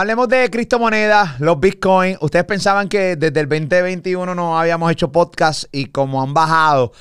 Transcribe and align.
hablemos 0.00 0.28
de 0.28 0.48
criptomonedas, 0.48 1.38
los 1.40 1.60
bitcoins. 1.60 2.16
Ustedes 2.22 2.46
pensaban 2.46 2.88
que 2.88 3.16
desde 3.16 3.38
el 3.38 3.46
2021 3.46 4.34
no 4.34 4.58
habíamos 4.58 4.90
hecho 4.90 5.12
podcast 5.12 5.64
y 5.72 5.86
como 5.86 6.22
han 6.22 6.32
bajado, 6.32 6.92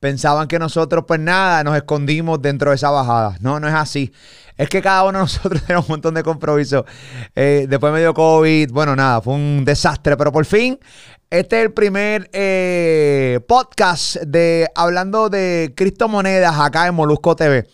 pensaban 0.00 0.48
que 0.48 0.58
nosotros, 0.58 1.04
pues 1.08 1.18
nada, 1.18 1.64
nos 1.64 1.74
escondimos 1.76 2.42
dentro 2.42 2.68
de 2.68 2.76
esa 2.76 2.90
bajada. 2.90 3.38
No, 3.40 3.58
no 3.58 3.68
es 3.68 3.74
así. 3.74 4.12
Es 4.58 4.68
que 4.68 4.82
cada 4.82 5.04
uno 5.04 5.12
de 5.20 5.24
nosotros 5.24 5.62
tenemos 5.66 5.86
un 5.88 5.92
montón 5.94 6.12
de 6.12 6.22
compromisos. 6.22 6.84
Eh, 7.34 7.64
después 7.70 7.90
me 7.90 8.00
dio 8.00 8.12
COVID, 8.12 8.70
bueno, 8.70 8.94
nada, 8.94 9.22
fue 9.22 9.32
un 9.32 9.64
desastre, 9.64 10.18
pero 10.18 10.30
por 10.30 10.44
fin, 10.44 10.78
este 11.30 11.58
es 11.58 11.64
el 11.64 11.72
primer 11.72 12.28
eh, 12.34 13.40
podcast 13.48 14.16
de 14.16 14.68
hablando 14.74 15.30
de 15.30 15.72
criptomonedas 15.74 16.60
acá 16.60 16.86
en 16.86 16.94
Molusco 16.94 17.34
TV. 17.34 17.66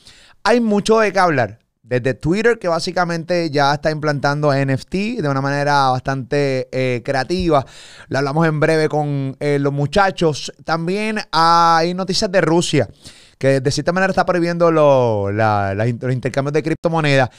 Hay 0.45 0.61
mucho 0.61 1.01
de 1.01 1.13
qué 1.13 1.19
hablar. 1.19 1.59
Desde 1.89 2.13
Twitter, 2.13 2.59
que 2.59 2.69
básicamente 2.69 3.51
ya 3.51 3.73
está 3.73 3.91
implantando 3.91 4.53
NFT 4.53 5.23
de 5.23 5.29
una 5.29 5.41
manera 5.41 5.89
bastante 5.89 6.69
eh, 6.71 7.01
creativa. 7.03 7.65
Lo 8.09 8.19
hablamos 8.19 8.47
en 8.47 8.61
breve 8.61 8.91
con 8.91 9.37
los 9.41 9.73
muchachos. 9.73 10.53
También 10.65 11.19
hay 11.33 11.95
noticias 11.95 12.31
de 12.31 12.43
Rusia 12.43 12.89
que 13.39 13.61
de 13.61 13.71
cierta 13.71 13.93
manera 13.93 14.11
está 14.11 14.27
prohibiendo 14.27 14.71
los 14.71 16.13
intercambios 16.13 16.53
de 16.53 16.63
criptomonedas. 16.63 17.31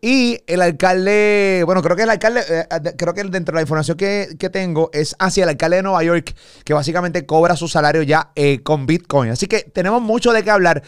Y 0.00 0.40
el 0.46 0.62
alcalde, 0.62 1.62
bueno, 1.64 1.82
creo 1.82 1.96
que 1.96 2.02
el 2.02 2.10
alcalde, 2.10 2.40
eh, 2.48 2.66
eh, 2.70 2.92
creo 2.96 3.14
que 3.14 3.24
dentro 3.24 3.52
de 3.52 3.56
la 3.56 3.62
información 3.62 3.96
que, 3.96 4.36
tengo 4.52 4.90
es 4.92 5.16
hacia 5.18 5.42
el 5.42 5.50
alcalde 5.50 5.76
de 5.76 5.82
Nueva 5.82 6.02
York, 6.04 6.34
que 6.64 6.72
básicamente 6.74 7.26
cobra 7.26 7.56
su 7.56 7.68
salario 7.68 8.02
ya 8.02 8.30
eh, 8.34 8.60
con 8.62 8.86
Bitcoin. 8.86 9.30
Así 9.30 9.46
que 9.46 9.60
tenemos 9.60 10.00
mucho 10.02 10.32
de 10.32 10.44
qué 10.44 10.50
hablar. 10.50 10.82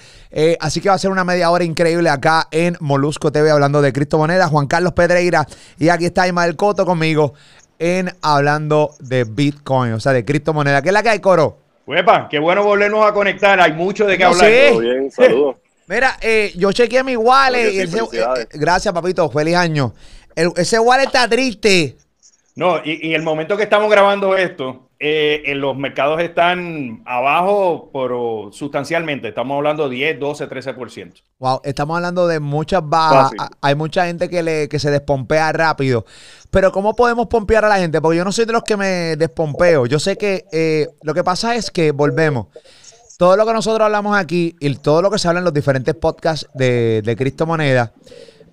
así 0.60 0.80
que 0.80 0.88
va 0.88 0.94
a 0.94 0.98
ser 0.98 1.10
una 1.10 1.24
media 1.24 1.50
hora 1.50 1.64
increíble 1.64 2.08
acá 2.10 2.48
en 2.50 2.76
Molusco 2.80 3.32
TV 3.32 3.50
hablando 3.50 3.82
de 3.82 3.92
criptomonedas. 3.92 4.50
Juan 4.50 4.66
Carlos 4.66 4.92
Pedreira 4.92 5.46
y 5.78 5.88
aquí 5.88 6.06
está 6.06 6.26
Ismael 6.26 6.56
Coto 6.56 6.86
conmigo 6.86 7.34
en 7.78 8.10
hablando 8.22 8.90
de 9.00 9.24
Bitcoin, 9.24 9.92
o 9.92 10.00
sea, 10.00 10.12
de 10.12 10.24
criptomonedas. 10.24 10.82
¿Qué 10.82 10.88
es 10.88 10.92
la 10.92 11.02
que 11.02 11.10
hay, 11.10 11.20
Coro? 11.20 11.58
Uepa, 11.86 12.28
qué 12.28 12.38
bueno 12.38 12.62
volvernos 12.62 13.06
a 13.06 13.12
conectar. 13.12 13.60
Hay 13.60 13.72
mucho 13.72 14.04
de 14.04 14.18
qué 14.18 14.24
hablar. 14.24 14.50
Sí. 14.50 14.80
bien, 14.80 15.10
saludos. 15.10 15.56
Mira, 15.88 16.18
eh, 16.20 16.52
yo 16.56 16.70
chequeé 16.70 17.02
mi 17.02 17.16
wallet. 17.16 17.72
y 17.72 17.78
ese, 17.80 17.98
eh, 17.98 18.46
gracias, 18.52 18.92
papito. 18.92 19.28
Feliz 19.30 19.56
año. 19.56 19.94
ese 20.34 20.78
wallet 20.78 21.06
está 21.06 21.28
triste. 21.28 21.96
No, 22.54 22.78
y, 22.84 23.08
y 23.08 23.14
el 23.14 23.22
momento 23.22 23.56
que 23.56 23.62
estamos 23.62 23.90
grabando 23.90 24.36
esto, 24.36 24.88
eh, 25.00 25.52
en 25.52 25.60
los 25.60 25.76
mercados 25.76 26.20
están 26.20 27.02
abajo 27.06 27.88
pero 27.92 28.50
sustancialmente. 28.52 29.28
Estamos 29.28 29.56
hablando 29.56 29.88
de 29.88 29.94
10, 29.94 30.18
12, 30.18 30.48
13%. 30.48 31.22
Wow, 31.38 31.60
estamos 31.62 31.96
hablando 31.96 32.26
de 32.26 32.40
muchas 32.40 32.82
bajas. 32.84 33.30
Hay 33.60 33.76
mucha 33.76 34.06
gente 34.06 34.28
que, 34.28 34.42
le, 34.42 34.68
que 34.68 34.80
se 34.80 34.90
despompea 34.90 35.52
rápido. 35.52 36.04
Pero 36.50 36.72
¿cómo 36.72 36.96
podemos 36.96 37.28
pompear 37.28 37.64
a 37.64 37.68
la 37.68 37.78
gente? 37.78 38.00
Porque 38.00 38.18
yo 38.18 38.24
no 38.24 38.32
soy 38.32 38.44
de 38.44 38.52
los 38.52 38.64
que 38.64 38.76
me 38.76 39.14
despompeo. 39.16 39.86
Yo 39.86 40.00
sé 40.00 40.18
que 40.18 40.46
eh, 40.50 40.88
lo 41.02 41.14
que 41.14 41.22
pasa 41.22 41.54
es 41.54 41.70
que 41.70 41.92
volvemos. 41.92 42.48
Todo 43.18 43.36
lo 43.36 43.44
que 43.44 43.52
nosotros 43.52 43.84
hablamos 43.84 44.16
aquí 44.16 44.56
y 44.58 44.74
todo 44.76 45.02
lo 45.02 45.10
que 45.10 45.18
se 45.18 45.28
habla 45.28 45.40
en 45.40 45.44
los 45.44 45.52
diferentes 45.52 45.94
podcasts 45.94 46.48
de, 46.54 47.02
de 47.04 47.16
criptomonedas, 47.16 47.90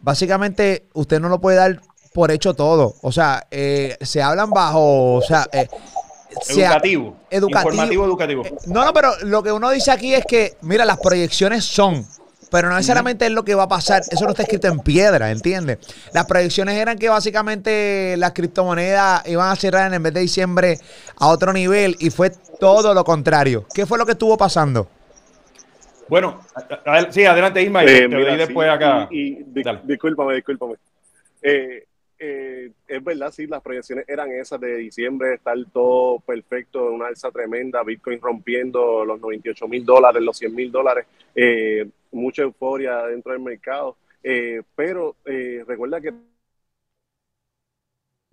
básicamente 0.01 0.87
usted 0.93 1.21
no 1.21 1.29
lo 1.29 1.39
puede 1.39 1.57
dar 1.57 1.79
por 2.15 2.31
hecho 2.31 2.53
todo. 2.53 2.95
O 3.01 3.11
sea, 3.11 3.45
eh, 3.51 3.97
se 4.01 4.23
hablan 4.23 4.49
bajo, 4.49 5.15
o 5.15 5.21
sea, 5.21 5.47
educativo. 6.47 7.17
educativo. 7.29 7.71
Informativo 7.71 8.05
educativo. 8.05 8.45
Eh, 8.45 8.55
no, 8.67 8.85
no, 8.85 8.93
pero 8.93 9.11
lo 9.23 9.43
que 9.43 9.51
uno 9.51 9.69
dice 9.69 9.91
aquí 9.91 10.15
es 10.15 10.25
que, 10.25 10.57
mira, 10.61 10.85
las 10.85 10.97
proyecciones 10.97 11.65
son, 11.65 12.07
pero 12.51 12.69
no 12.69 12.75
necesariamente 12.75 13.25
es 13.25 13.31
lo 13.31 13.43
que 13.43 13.55
va 13.55 13.63
a 13.63 13.67
pasar. 13.67 14.03
Eso 14.09 14.23
no 14.25 14.31
está 14.31 14.43
escrito 14.43 14.67
en 14.67 14.79
piedra, 14.79 15.31
¿entiendes? 15.31 15.79
Las 16.13 16.25
proyecciones 16.25 16.75
eran 16.75 16.97
que 16.97 17.09
básicamente 17.09 18.15
las 18.17 18.33
criptomonedas 18.33 19.27
iban 19.27 19.51
a 19.51 19.55
cerrar 19.55 19.87
en 19.87 19.95
el 19.95 19.99
mes 19.99 20.13
de 20.13 20.21
diciembre 20.21 20.79
a 21.17 21.27
otro 21.27 21.53
nivel 21.53 21.95
y 21.99 22.09
fue 22.09 22.31
todo 22.59 22.93
lo 22.93 23.03
contrario. 23.03 23.65
¿Qué 23.73 23.85
fue 23.85 23.97
lo 23.97 24.05
que 24.05 24.13
estuvo 24.13 24.37
pasando? 24.37 24.87
Bueno, 26.07 26.39
sí, 27.09 27.25
adelante 27.25 27.63
Isma, 27.63 27.83
eh, 27.83 28.07
te 28.07 28.37
después 28.37 28.69
acá. 28.69 29.07
Y, 29.09 29.43
discúlpame, 29.83 30.35
discúlpame. 30.35 30.75
Eh, 31.41 31.85
eh, 32.17 32.71
es 32.87 33.03
verdad, 33.03 33.31
sí, 33.31 33.47
las 33.47 33.61
proyecciones 33.61 34.05
eran 34.07 34.31
esas 34.31 34.59
de 34.59 34.77
diciembre, 34.77 35.35
estar 35.35 35.57
todo 35.73 36.19
perfecto, 36.19 36.91
una 36.91 37.07
alza 37.07 37.31
tremenda, 37.31 37.83
Bitcoin 37.83 38.21
rompiendo 38.21 39.03
los 39.05 39.19
98 39.19 39.67
mil 39.67 39.85
dólares, 39.85 40.21
los 40.21 40.37
100 40.37 40.55
mil 40.55 40.71
dólares, 40.71 41.05
eh, 41.35 41.87
mucha 42.11 42.43
euforia 42.43 43.05
dentro 43.07 43.33
del 43.33 43.41
mercado, 43.41 43.97
eh, 44.23 44.61
pero 44.75 45.15
recuerda 45.25 46.01
que 46.01 46.13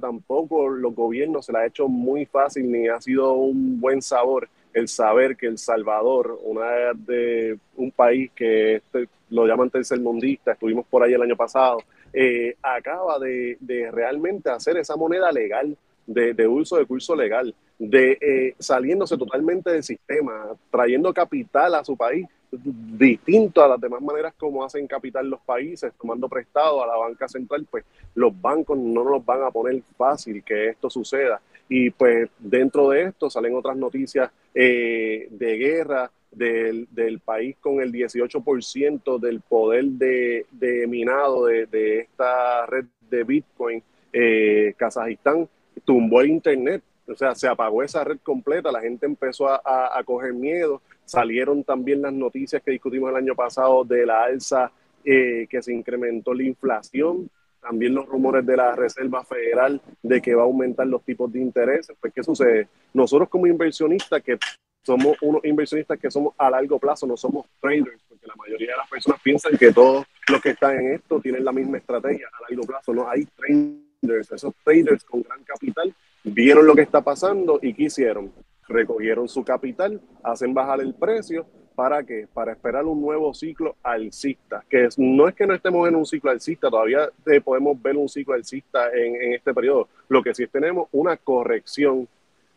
tampoco 0.01 0.69
los 0.69 0.95
gobiernos 0.95 1.47
se 1.47 1.53
la 1.53 1.61
ha 1.61 1.67
hecho 1.67 1.89
muy 1.89 2.27
fácil 2.27 2.71
ni 2.71 2.89
ha 2.89 3.01
sido 3.01 3.35
un 3.35 3.81
buen 3.81 4.03
sabor 4.03 4.49
el 4.75 4.89
saber 4.89 5.37
que 5.37 5.47
El 5.47 5.59
Salvador, 5.59 6.39
una 6.45 6.93
de 6.95 7.59
un 7.77 7.91
país 7.91 8.31
que 8.35 8.77
este, 8.77 9.09
lo 9.31 9.47
llaman 9.47 9.71
tercermundista, 9.71 10.53
estuvimos 10.53 10.87
por 10.87 11.03
ahí 11.03 11.13
el 11.13 11.23
año 11.23 11.37
pasado, 11.37 11.79
eh, 12.13 12.57
acaba 12.63 13.19
de, 13.19 13.57
realmente 13.91 14.51
hacer 14.51 14.77
esa 14.77 14.97
moneda 14.97 15.31
legal, 15.33 15.77
de, 16.07 16.47
uso 16.47 16.77
de 16.77 16.87
curso 16.87 17.15
legal, 17.15 17.55
de 17.79 18.19
eh, 18.21 18.55
saliéndose 18.59 19.17
totalmente 19.17 19.71
del 19.71 19.83
sistema, 19.83 20.49
trayendo 20.71 21.13
capital 21.15 21.75
a 21.75 21.85
su 21.85 21.97
país, 21.97 22.27
distinto 22.51 23.65
a 23.65 23.69
las 23.69 23.81
demás 23.81 24.03
maneras 24.03 24.35
como 24.37 24.63
hacen 24.63 24.87
capital 24.87 25.29
los 25.29 25.41
países, 25.41 25.93
tomando 25.99 26.29
prestado 26.29 26.83
a 26.83 26.87
la 26.87 26.97
banca 26.97 27.27
central, 27.29 27.67
pues 27.71 27.85
los 28.15 28.39
bancos 28.39 28.77
no 28.79 29.05
nos 29.05 29.25
van 29.25 29.43
a 29.43 29.51
poner 29.51 29.83
fácil 29.97 30.43
que 30.45 30.69
esto 30.69 30.91
suceda. 30.91 31.41
Y 31.69 31.91
pues 31.91 32.29
dentro 32.39 32.91
de 32.91 33.05
esto 33.05 33.31
salen 33.31 33.55
otras 33.55 33.77
noticias 33.77 34.31
eh, 34.55 35.29
de 35.31 35.57
guerra, 35.57 36.11
del, 36.33 36.89
del 36.91 37.21
país 37.21 37.57
con 37.61 37.81
el 37.81 37.93
18% 37.93 39.19
del 39.21 39.41
poder 39.41 39.85
de, 39.85 40.47
de 40.51 40.87
minado 40.87 41.47
de, 41.47 41.67
de, 41.67 42.01
esta 42.01 42.67
red 42.67 42.87
de 43.11 43.25
Bitcoin, 43.25 43.83
eh, 44.13 44.75
Kazajistán 44.77 45.49
tumbó 45.85 46.21
el 46.21 46.31
Internet, 46.31 46.83
o 47.07 47.15
sea, 47.15 47.35
se 47.35 47.49
apagó 47.49 47.83
esa 47.83 48.05
red 48.05 48.19
completa, 48.23 48.73
la 48.73 48.81
gente 48.81 49.07
empezó 49.07 49.49
a, 49.49 49.61
a, 49.99 50.03
coger 50.05 50.33
miedo, 50.33 50.81
salieron 51.05 51.63
también 51.65 52.01
las 52.03 52.13
noticias 52.13 52.63
que 52.63 52.71
discutimos 52.71 53.11
el 53.11 53.17
año 53.17 53.35
pasado 53.35 53.85
de 53.85 54.07
la 54.07 54.25
alza 54.25 54.73
eh, 55.05 55.47
que 55.51 55.63
se 55.63 55.75
incrementó 55.75 56.33
la 56.33 56.45
inflación, 56.45 57.29
también 57.61 57.95
los 57.95 58.07
rumores 58.07 58.45
de 58.47 58.57
la 58.57 58.75
Reserva 58.75 59.25
Federal 59.25 59.81
de 60.03 60.21
que 60.21 60.35
va 60.35 60.43
a 60.43 60.47
aumentar 60.47 60.87
los 60.87 61.03
tipos 61.03 61.33
de 61.33 61.41
intereses. 61.41 61.97
Pues, 62.01 62.13
¿qué 62.13 62.23
sucede? 62.23 62.69
Nosotros 62.93 63.29
como 63.29 63.47
inversionistas 63.47 64.23
que 64.23 64.39
somos 64.83 65.17
unos 65.23 65.45
inversionistas 65.45 65.99
que 65.99 66.11
somos 66.11 66.35
a 66.37 66.51
largo 66.51 66.79
plazo, 66.79 67.07
no 67.07 67.17
somos 67.17 67.47
traders, 67.61 68.03
porque 68.09 68.27
la 68.27 68.35
mayoría 68.37 68.73
de 68.73 68.77
las 68.77 68.89
personas 68.89 69.21
piensan 69.23 69.57
que 69.57 69.73
todos 69.73 70.05
los 70.29 70.41
que 70.41 70.51
están 70.51 70.79
en 70.79 70.95
esto 70.95 71.21
tienen 71.21 71.45
la 71.45 71.53
misma 71.53 71.79
estrategia 71.79 72.29
a 72.33 72.51
largo 72.51 72.67
plazo. 72.67 72.93
No 72.93 73.09
hay 73.09 73.25
traders, 73.37 74.33
esos 74.33 74.55
traders 74.65 75.05
con 75.05 75.23
gran 75.23 75.43
capital 75.45 75.95
vieron 76.25 76.67
lo 76.67 76.75
que 76.75 76.83
está 76.83 77.01
pasando 77.01 77.59
y 77.63 77.75
¿qué 77.75 77.85
hicieron? 77.85 78.33
Recogieron 78.69 79.29
su 79.29 79.45
capital, 79.45 80.01
hacen 80.23 80.55
bajar 80.55 80.81
el 80.81 80.95
precio. 80.95 81.47
¿Para 81.75 82.05
qué? 82.05 82.29
Para 82.33 82.53
esperar 82.53 82.85
un 82.85 83.01
nuevo 83.01 83.33
ciclo 83.33 83.77
alcista. 83.83 84.63
Que 84.69 84.89
no 84.99 85.27
es 85.27 85.35
que 85.35 85.47
no 85.47 85.55
estemos 85.55 85.89
en 85.89 85.97
un 85.97 86.05
ciclo 86.05 86.31
alcista, 86.31 86.69
todavía 86.69 87.09
eh, 87.27 87.41
podemos 87.41 87.81
ver 87.81 87.97
un 87.97 88.09
ciclo 88.09 88.35
alcista 88.35 88.91
en, 88.93 89.17
en 89.17 89.33
este 89.33 89.55
periodo. 89.55 89.89
Lo 90.09 90.23
que 90.23 90.35
sí 90.35 90.43
es 90.43 90.51
tenemos 90.51 90.89
una 90.93 91.17
corrección 91.17 92.07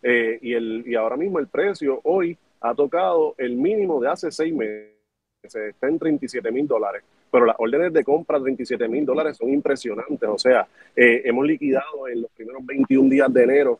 eh, 0.08 0.38
y, 0.40 0.54
el, 0.54 0.84
y 0.86 0.94
ahora 0.94 1.18
mismo 1.18 1.40
el 1.40 1.48
precio 1.48 2.00
hoy 2.04 2.38
ha 2.62 2.76
tocado 2.76 3.34
el 3.40 3.56
mínimo 3.56 4.00
de 4.00 4.07
hace 4.07 4.31
seis 4.31 4.54
meses, 4.54 4.94
está 5.44 5.88
en 5.88 5.98
37 5.98 6.52
mil 6.52 6.68
dólares. 6.68 7.02
Pero 7.31 7.48
las 7.48 7.56
órdenes 7.57 7.92
de 7.92 8.04
compra 8.04 8.38
de 8.38 8.44
37 8.44 8.88
mil 8.88 9.04
dólares 9.04 9.36
son 9.36 9.50
impresionantes. 9.50 10.30
O 10.30 10.38
sea, 10.38 10.68
eh, 10.96 11.24
hemos 11.25 11.48
liquidado 11.48 12.07
en 12.07 12.22
los 12.22 12.30
primeros 12.31 12.63
21 12.63 13.10
días 13.10 13.34
de 13.34 13.44
enero 13.44 13.80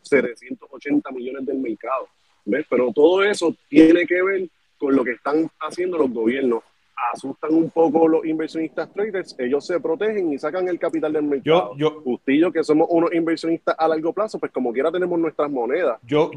780 0.00 1.10
millones 1.10 1.44
del 1.44 1.58
mercado. 1.58 2.08
¿ves? 2.46 2.64
Pero 2.70 2.90
todo 2.90 3.22
eso 3.22 3.54
tiene 3.68 4.06
que 4.06 4.22
ver 4.22 4.48
con 4.78 4.96
lo 4.96 5.04
que 5.04 5.12
están 5.12 5.50
haciendo 5.60 5.98
los 5.98 6.10
gobiernos 6.10 6.62
asustan 7.12 7.54
un 7.54 7.70
poco 7.70 8.08
los 8.08 8.24
inversionistas 8.24 8.92
traders, 8.92 9.34
ellos 9.38 9.64
se 9.66 9.78
protegen 9.80 10.32
y 10.32 10.38
sacan 10.38 10.68
el 10.68 10.78
capital 10.78 11.12
del 11.12 11.22
mercado. 11.22 11.74
Yo, 11.76 12.00
Justillo, 12.02 12.52
que 12.52 12.64
somos 12.64 12.88
unos 12.90 13.12
inversionistas 13.12 13.74
a 13.78 13.88
largo 13.88 14.12
plazo, 14.12 14.38
pues 14.38 14.52
como 14.52 14.72
quiera 14.72 14.90
tenemos 14.90 15.18
nuestras 15.18 15.50
monedas. 15.50 15.98
Yo, 16.06 16.30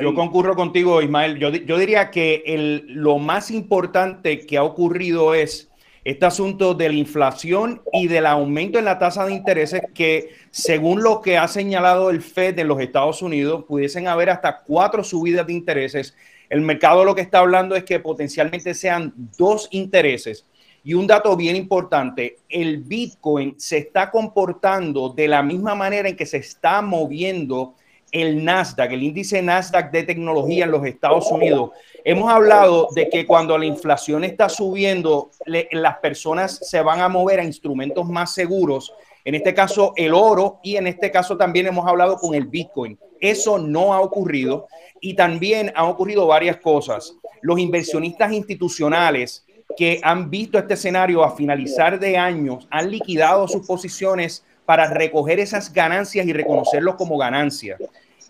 yo 0.00 0.14
concurro 0.14 0.54
contigo, 0.54 1.02
Ismael. 1.02 1.38
Yo, 1.38 1.50
yo 1.50 1.78
diría 1.78 2.10
que 2.10 2.42
el, 2.46 2.84
lo 2.88 3.18
más 3.18 3.50
importante 3.50 4.40
que 4.46 4.56
ha 4.56 4.64
ocurrido 4.64 5.34
es 5.34 5.70
este 6.04 6.26
asunto 6.26 6.74
de 6.74 6.88
la 6.88 6.94
inflación 6.94 7.80
y 7.92 8.08
del 8.08 8.26
aumento 8.26 8.78
en 8.78 8.84
la 8.84 8.98
tasa 8.98 9.24
de 9.24 9.32
intereses 9.32 9.80
que, 9.94 10.30
según 10.50 11.02
lo 11.02 11.22
que 11.22 11.38
ha 11.38 11.48
señalado 11.48 12.10
el 12.10 12.20
Fed 12.20 12.58
en 12.58 12.68
los 12.68 12.80
Estados 12.80 13.22
Unidos, 13.22 13.64
pudiesen 13.66 14.06
haber 14.06 14.28
hasta 14.28 14.60
cuatro 14.60 15.02
subidas 15.02 15.46
de 15.46 15.54
intereses 15.54 16.14
el 16.54 16.60
mercado 16.60 17.04
lo 17.04 17.16
que 17.16 17.20
está 17.20 17.40
hablando 17.40 17.74
es 17.74 17.82
que 17.82 17.98
potencialmente 17.98 18.74
sean 18.74 19.12
dos 19.36 19.66
intereses. 19.72 20.46
Y 20.84 20.94
un 20.94 21.04
dato 21.04 21.36
bien 21.36 21.56
importante, 21.56 22.36
el 22.48 22.78
Bitcoin 22.78 23.56
se 23.58 23.78
está 23.78 24.08
comportando 24.08 25.08
de 25.08 25.26
la 25.26 25.42
misma 25.42 25.74
manera 25.74 26.08
en 26.08 26.16
que 26.16 26.26
se 26.26 26.36
está 26.36 26.80
moviendo 26.80 27.74
el 28.12 28.44
Nasdaq, 28.44 28.92
el 28.92 29.02
índice 29.02 29.42
Nasdaq 29.42 29.90
de 29.90 30.04
tecnología 30.04 30.66
en 30.66 30.70
los 30.70 30.86
Estados 30.86 31.28
Unidos. 31.32 31.70
Hemos 32.04 32.30
hablado 32.30 32.86
de 32.94 33.08
que 33.08 33.26
cuando 33.26 33.58
la 33.58 33.66
inflación 33.66 34.22
está 34.22 34.48
subiendo, 34.48 35.32
las 35.46 35.98
personas 35.98 36.60
se 36.70 36.80
van 36.82 37.00
a 37.00 37.08
mover 37.08 37.40
a 37.40 37.44
instrumentos 37.44 38.08
más 38.08 38.32
seguros, 38.32 38.94
en 39.24 39.34
este 39.34 39.54
caso 39.54 39.92
el 39.96 40.12
oro 40.12 40.60
y 40.62 40.76
en 40.76 40.86
este 40.86 41.10
caso 41.10 41.36
también 41.36 41.66
hemos 41.66 41.86
hablado 41.86 42.16
con 42.16 42.34
el 42.34 42.46
Bitcoin. 42.46 42.98
Eso 43.20 43.58
no 43.58 43.94
ha 43.94 44.00
ocurrido 44.00 44.68
y 45.00 45.14
también 45.14 45.72
han 45.74 45.86
ocurrido 45.86 46.26
varias 46.26 46.58
cosas. 46.58 47.16
Los 47.40 47.58
inversionistas 47.58 48.32
institucionales 48.32 49.46
que 49.76 50.00
han 50.02 50.30
visto 50.30 50.58
este 50.58 50.74
escenario 50.74 51.24
a 51.24 51.34
finalizar 51.34 51.98
de 51.98 52.16
años 52.16 52.66
han 52.70 52.90
liquidado 52.90 53.48
sus 53.48 53.66
posiciones 53.66 54.44
para 54.66 54.88
recoger 54.88 55.40
esas 55.40 55.72
ganancias 55.72 56.26
y 56.26 56.32
reconocerlos 56.32 56.94
como 56.96 57.18
ganancias. 57.18 57.80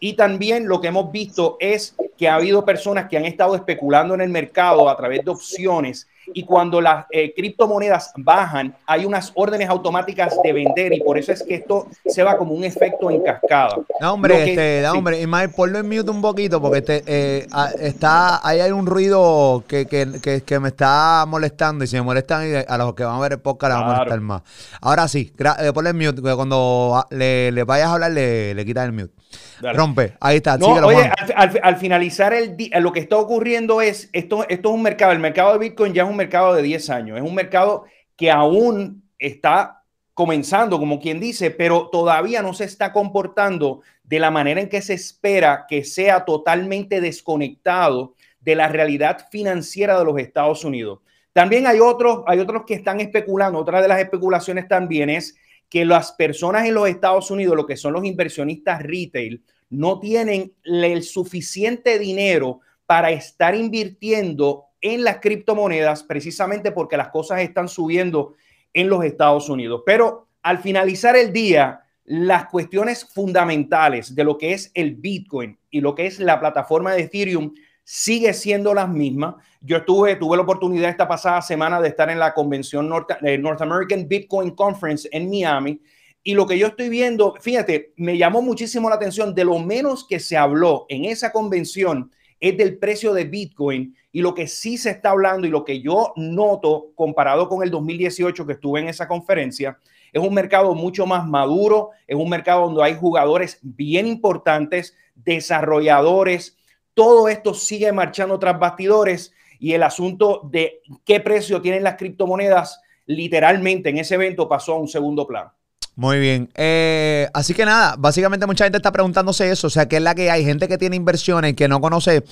Y 0.04 0.12
también 0.12 0.68
lo 0.68 0.82
que 0.82 0.88
hemos 0.88 1.10
visto 1.10 1.56
es 1.58 1.94
que 2.18 2.28
ha 2.28 2.34
habido 2.34 2.62
personas 2.62 3.08
que 3.08 3.16
han 3.16 3.24
estado 3.24 3.56
especulando 3.56 4.12
en 4.12 4.20
el 4.20 4.28
mercado 4.28 4.90
a 4.90 4.96
través 4.98 5.24
de 5.24 5.30
opciones 5.30 6.06
y 6.26 6.44
cuando 6.44 6.82
las 6.82 7.06
eh, 7.10 7.32
criptomonedas 7.34 8.12
bajan, 8.18 8.74
hay 8.84 9.06
unas 9.06 9.32
órdenes 9.34 9.70
automáticas 9.70 10.36
de 10.42 10.52
vender 10.52 10.92
y 10.92 11.00
por 11.00 11.16
eso 11.16 11.32
es 11.32 11.42
que 11.42 11.54
esto 11.54 11.86
se 12.04 12.22
va 12.22 12.36
como 12.36 12.52
un 12.52 12.64
efecto 12.64 13.10
en 13.10 13.22
cascada. 13.22 13.76
No, 13.98 14.12
hombre, 14.12 14.50
este, 14.50 14.82
no, 14.82 14.92
hombre, 14.92 15.22
y 15.22 15.26
más, 15.26 15.48
ponlo 15.54 15.78
en 15.78 15.88
mute 15.88 16.10
un 16.10 16.20
poquito 16.20 16.60
porque 16.60 16.78
este, 16.80 17.02
eh, 17.06 17.46
está, 17.80 18.46
ahí 18.46 18.60
hay 18.60 18.72
un 18.72 18.84
ruido 18.84 19.64
que, 19.66 19.86
que, 19.86 20.42
que, 20.44 20.60
me 20.60 20.68
está 20.68 21.24
molestando 21.26 21.82
y 21.82 21.86
si 21.86 21.96
me 21.96 22.02
molestan 22.02 22.64
a 22.68 22.76
los 22.76 22.94
que 22.94 23.04
van 23.04 23.16
a 23.16 23.20
ver 23.20 23.32
el 23.32 23.40
podcast 23.40 23.72
les 23.72 23.80
va 23.80 23.86
a 23.86 23.94
molestar 23.94 24.20
más. 24.20 24.42
Ahora 24.82 25.08
sí, 25.08 25.32
eh, 25.38 25.72
ponle 25.72 25.90
en 25.90 25.96
mute, 25.96 26.20
cuando 26.20 27.06
le, 27.08 27.52
le 27.52 27.64
vayas 27.64 27.88
a 27.88 27.92
hablar 27.94 28.12
le, 28.12 28.52
le 28.52 28.66
quitas 28.66 28.84
el 28.84 28.92
mute. 28.92 29.23
Rompe, 29.60 30.14
ahí 30.20 30.36
está. 30.36 30.56
oye, 30.56 31.10
al, 31.34 31.76
finalizar 31.76 32.32
el 32.32 32.56
día, 32.56 32.80
lo 32.80 32.92
que 32.92 33.00
está 33.00 33.16
ocurriendo 33.16 33.80
es, 33.80 34.10
esto, 34.12 34.46
esto 34.48 34.68
es 34.68 34.74
un 34.74 34.82
mercado, 34.82 35.12
el 35.12 35.18
mercado 35.18 35.52
de 35.52 35.58
Bitcoin 35.58 35.92
ya 35.92 36.02
es 36.02 36.08
un 36.08 36.16
mercado 36.16 36.54
de 36.54 36.62
10 36.62 36.90
años, 36.90 37.18
es 37.18 37.24
un 37.24 37.34
mercado 37.34 37.84
que 38.16 38.30
aún 38.30 39.02
está 39.18 39.82
comenzando, 40.12 40.78
como 40.78 41.00
quien 41.00 41.18
dice, 41.18 41.50
pero 41.50 41.88
todavía 41.90 42.40
no 42.40 42.54
se 42.54 42.64
está 42.64 42.92
comportando 42.92 43.80
de 44.04 44.20
la 44.20 44.30
manera 44.30 44.60
en 44.60 44.68
que 44.68 44.82
se 44.82 44.94
espera 44.94 45.66
que 45.68 45.84
sea 45.84 46.24
totalmente 46.24 47.00
desconectado 47.00 48.14
de 48.40 48.54
la 48.54 48.68
realidad 48.68 49.26
financiera 49.30 49.98
de 49.98 50.04
los 50.04 50.18
Estados 50.18 50.64
Unidos. 50.64 51.00
También 51.32 51.66
hay 51.66 51.80
otros, 51.80 52.22
hay 52.26 52.38
otros 52.38 52.62
que 52.64 52.74
están 52.74 53.00
especulando, 53.00 53.58
otra 53.58 53.82
de 53.82 53.88
las 53.88 53.98
especulaciones 53.98 54.68
también 54.68 55.10
es 55.10 55.36
que 55.74 55.84
las 55.84 56.12
personas 56.12 56.68
en 56.68 56.74
los 56.74 56.88
Estados 56.88 57.32
Unidos, 57.32 57.56
lo 57.56 57.66
que 57.66 57.76
son 57.76 57.94
los 57.94 58.04
inversionistas 58.04 58.80
retail, 58.80 59.42
no 59.70 59.98
tienen 59.98 60.52
el 60.62 61.02
suficiente 61.02 61.98
dinero 61.98 62.60
para 62.86 63.10
estar 63.10 63.56
invirtiendo 63.56 64.66
en 64.80 65.02
las 65.02 65.18
criptomonedas 65.18 66.04
precisamente 66.04 66.70
porque 66.70 66.96
las 66.96 67.08
cosas 67.08 67.40
están 67.40 67.66
subiendo 67.66 68.34
en 68.72 68.88
los 68.88 69.04
Estados 69.04 69.48
Unidos. 69.48 69.82
Pero 69.84 70.28
al 70.44 70.58
finalizar 70.58 71.16
el 71.16 71.32
día, 71.32 71.80
las 72.04 72.46
cuestiones 72.46 73.04
fundamentales 73.12 74.14
de 74.14 74.22
lo 74.22 74.38
que 74.38 74.52
es 74.52 74.70
el 74.74 74.94
Bitcoin 74.94 75.58
y 75.72 75.80
lo 75.80 75.96
que 75.96 76.06
es 76.06 76.20
la 76.20 76.38
plataforma 76.38 76.94
de 76.94 77.02
Ethereum 77.02 77.52
sigue 77.84 78.32
siendo 78.32 78.74
las 78.74 78.88
mismas. 78.88 79.36
Yo 79.60 79.76
estuve, 79.76 80.16
tuve 80.16 80.36
la 80.36 80.42
oportunidad 80.42 80.90
esta 80.90 81.06
pasada 81.06 81.40
semana 81.42 81.80
de 81.80 81.88
estar 81.88 82.10
en 82.10 82.18
la 82.18 82.34
convención 82.34 82.88
North, 82.88 83.10
eh, 83.22 83.38
North 83.38 83.60
American 83.60 84.08
Bitcoin 84.08 84.50
Conference 84.50 85.08
en 85.12 85.30
Miami. 85.30 85.80
Y 86.22 86.34
lo 86.34 86.46
que 86.46 86.58
yo 86.58 86.68
estoy 86.68 86.88
viendo, 86.88 87.34
fíjate, 87.40 87.92
me 87.96 88.16
llamó 88.16 88.40
muchísimo 88.40 88.88
la 88.88 88.96
atención 88.96 89.34
de 89.34 89.44
lo 89.44 89.58
menos 89.58 90.06
que 90.08 90.18
se 90.18 90.36
habló 90.38 90.86
en 90.88 91.04
esa 91.04 91.30
convención 91.30 92.10
es 92.40 92.56
del 92.56 92.78
precio 92.78 93.12
de 93.14 93.24
Bitcoin 93.24 93.94
y 94.12 94.20
lo 94.20 94.34
que 94.34 94.46
sí 94.46 94.76
se 94.76 94.90
está 94.90 95.10
hablando 95.10 95.46
y 95.46 95.50
lo 95.50 95.64
que 95.64 95.80
yo 95.80 96.12
noto 96.16 96.92
comparado 96.94 97.48
con 97.48 97.62
el 97.62 97.70
2018 97.70 98.46
que 98.46 98.52
estuve 98.54 98.80
en 98.80 98.88
esa 98.88 99.08
conferencia, 99.08 99.78
es 100.12 100.22
un 100.22 100.32
mercado 100.32 100.74
mucho 100.74 101.06
más 101.06 101.26
maduro, 101.26 101.90
es 102.06 102.16
un 102.16 102.28
mercado 102.28 102.66
donde 102.66 102.84
hay 102.84 102.94
jugadores 102.94 103.58
bien 103.62 104.06
importantes, 104.06 104.94
desarrolladores, 105.14 106.56
todo 106.94 107.28
esto 107.28 107.54
sigue 107.54 107.92
marchando 107.92 108.38
tras 108.38 108.58
bastidores 108.58 109.32
y 109.58 109.72
el 109.72 109.82
asunto 109.82 110.40
de 110.50 110.80
qué 111.04 111.20
precio 111.20 111.60
tienen 111.60 111.82
las 111.82 111.96
criptomonedas 111.96 112.80
literalmente 113.06 113.90
en 113.90 113.98
ese 113.98 114.14
evento 114.14 114.48
pasó 114.48 114.74
a 114.74 114.78
un 114.78 114.88
segundo 114.88 115.26
plano. 115.26 115.52
Muy 115.96 116.18
bien. 116.18 116.50
Eh, 116.54 117.28
así 117.32 117.54
que 117.54 117.64
nada, 117.64 117.94
básicamente 117.96 118.46
mucha 118.46 118.64
gente 118.64 118.78
está 118.78 118.90
preguntándose 118.90 119.50
eso. 119.50 119.68
O 119.68 119.70
sea, 119.70 119.86
que 119.86 119.96
es 119.96 120.02
la 120.02 120.14
que 120.14 120.30
hay 120.30 120.44
gente 120.44 120.66
que 120.66 120.78
tiene 120.78 120.96
inversiones 120.96 121.54
que 121.54 121.68
no 121.68 121.80
conoce, 121.80 122.24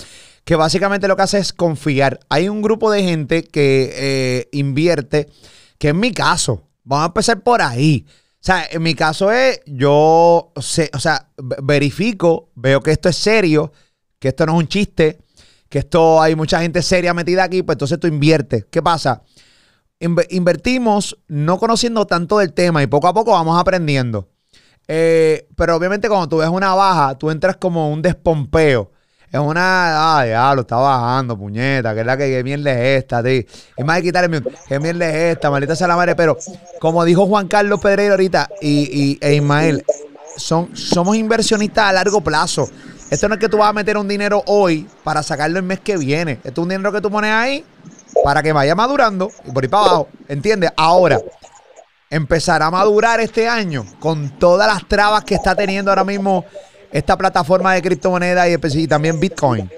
que 0.44 0.56
básicamente 0.56 1.06
lo 1.06 1.16
que 1.16 1.22
hace 1.22 1.38
es 1.38 1.52
confiar. 1.52 2.18
Hay 2.28 2.48
un 2.48 2.60
grupo 2.60 2.90
de 2.90 3.04
gente 3.04 3.44
que 3.44 3.92
eh, 3.94 4.48
invierte, 4.52 5.28
que 5.78 5.88
en 5.88 6.00
mi 6.00 6.12
caso, 6.12 6.64
vamos 6.82 7.04
a 7.04 7.06
empezar 7.08 7.42
por 7.42 7.62
ahí. 7.62 8.04
O 8.08 8.44
sea, 8.44 8.66
en 8.68 8.82
mi 8.82 8.96
caso 8.96 9.30
es, 9.30 9.60
yo 9.66 10.52
sé, 10.60 10.90
o 10.94 10.98
sea, 10.98 11.28
verifico, 11.62 12.50
veo 12.56 12.80
que 12.80 12.90
esto 12.90 13.08
es 13.08 13.16
serio, 13.16 13.72
que 14.22 14.28
esto 14.28 14.46
no 14.46 14.52
es 14.52 14.58
un 14.60 14.68
chiste, 14.68 15.18
que 15.68 15.80
esto 15.80 16.22
hay 16.22 16.36
mucha 16.36 16.60
gente 16.60 16.80
seria 16.80 17.12
metida 17.12 17.42
aquí, 17.42 17.64
pues 17.64 17.74
entonces 17.74 17.98
tú 17.98 18.06
inviertes. 18.06 18.66
¿Qué 18.70 18.80
pasa? 18.80 19.22
invertimos 20.30 21.16
no 21.28 21.58
conociendo 21.58 22.06
tanto 22.06 22.38
del 22.38 22.52
tema 22.52 22.82
y 22.82 22.88
poco 22.88 23.06
a 23.08 23.14
poco 23.14 23.32
vamos 23.32 23.60
aprendiendo. 23.60 24.28
Eh, 24.86 25.48
pero 25.56 25.76
obviamente 25.76 26.08
cuando 26.08 26.28
tú 26.28 26.36
ves 26.38 26.48
una 26.48 26.74
baja, 26.74 27.16
tú 27.18 27.30
entras 27.30 27.56
como 27.56 27.90
un 27.90 28.00
despompeo. 28.00 28.92
Es 29.30 29.40
una, 29.40 30.18
ah, 30.18 30.26
ya 30.26 30.54
lo 30.54 30.62
está 30.62 30.76
bajando, 30.76 31.36
puñeta, 31.36 31.94
que 31.94 32.00
es 32.00 32.06
la 32.06 32.16
que, 32.16 32.30
que 32.30 32.44
mierda 32.44 32.72
es 32.72 33.02
esta, 33.02 33.22
tío. 33.22 33.42
Es 33.76 33.84
más 33.84 33.96
de 33.96 34.02
quitar 34.02 34.24
el 34.24 34.44
que 34.68 34.78
mierda 34.78 35.08
es 35.08 35.36
esta, 35.36 35.50
maldita 35.50 35.74
sea 35.74 35.88
la 35.88 35.96
madre. 35.96 36.14
Pero 36.14 36.36
como 36.80 37.04
dijo 37.04 37.26
Juan 37.26 37.48
Carlos 37.48 37.80
Pedreiro 37.80 38.12
ahorita 38.12 38.48
y, 38.60 38.88
y 38.92 39.18
e 39.20 39.34
Ismael, 39.34 39.84
son, 40.36 40.76
somos 40.76 41.16
inversionistas 41.16 41.86
a 41.86 41.92
largo 41.92 42.20
plazo. 42.20 42.68
Esto 43.12 43.28
no 43.28 43.34
es 43.34 43.40
que 43.40 43.48
tú 43.50 43.58
vas 43.58 43.68
a 43.68 43.74
meter 43.74 43.98
un 43.98 44.08
dinero 44.08 44.42
hoy 44.46 44.86
para 45.04 45.22
sacarlo 45.22 45.58
el 45.58 45.66
mes 45.66 45.80
que 45.80 45.98
viene. 45.98 46.38
Esto 46.44 46.48
es 46.48 46.58
un 46.60 46.70
dinero 46.70 46.90
que 46.90 47.02
tú 47.02 47.10
pones 47.10 47.30
ahí 47.30 47.62
para 48.24 48.42
que 48.42 48.54
vaya 48.54 48.74
madurando 48.74 49.30
y 49.46 49.50
por 49.50 49.62
ahí 49.62 49.68
para 49.68 49.82
abajo. 49.82 50.08
¿Entiendes? 50.28 50.72
Ahora, 50.78 51.20
empezará 52.08 52.68
a 52.68 52.70
madurar 52.70 53.20
este 53.20 53.46
año 53.46 53.84
con 54.00 54.30
todas 54.38 54.66
las 54.66 54.88
trabas 54.88 55.24
que 55.24 55.34
está 55.34 55.54
teniendo 55.54 55.90
ahora 55.90 56.04
mismo 56.04 56.46
esta 56.90 57.14
plataforma 57.18 57.74
de 57.74 57.82
criptomonedas 57.82 58.74
y, 58.74 58.88
también 58.88 59.20
Bitcoin. 59.20 59.70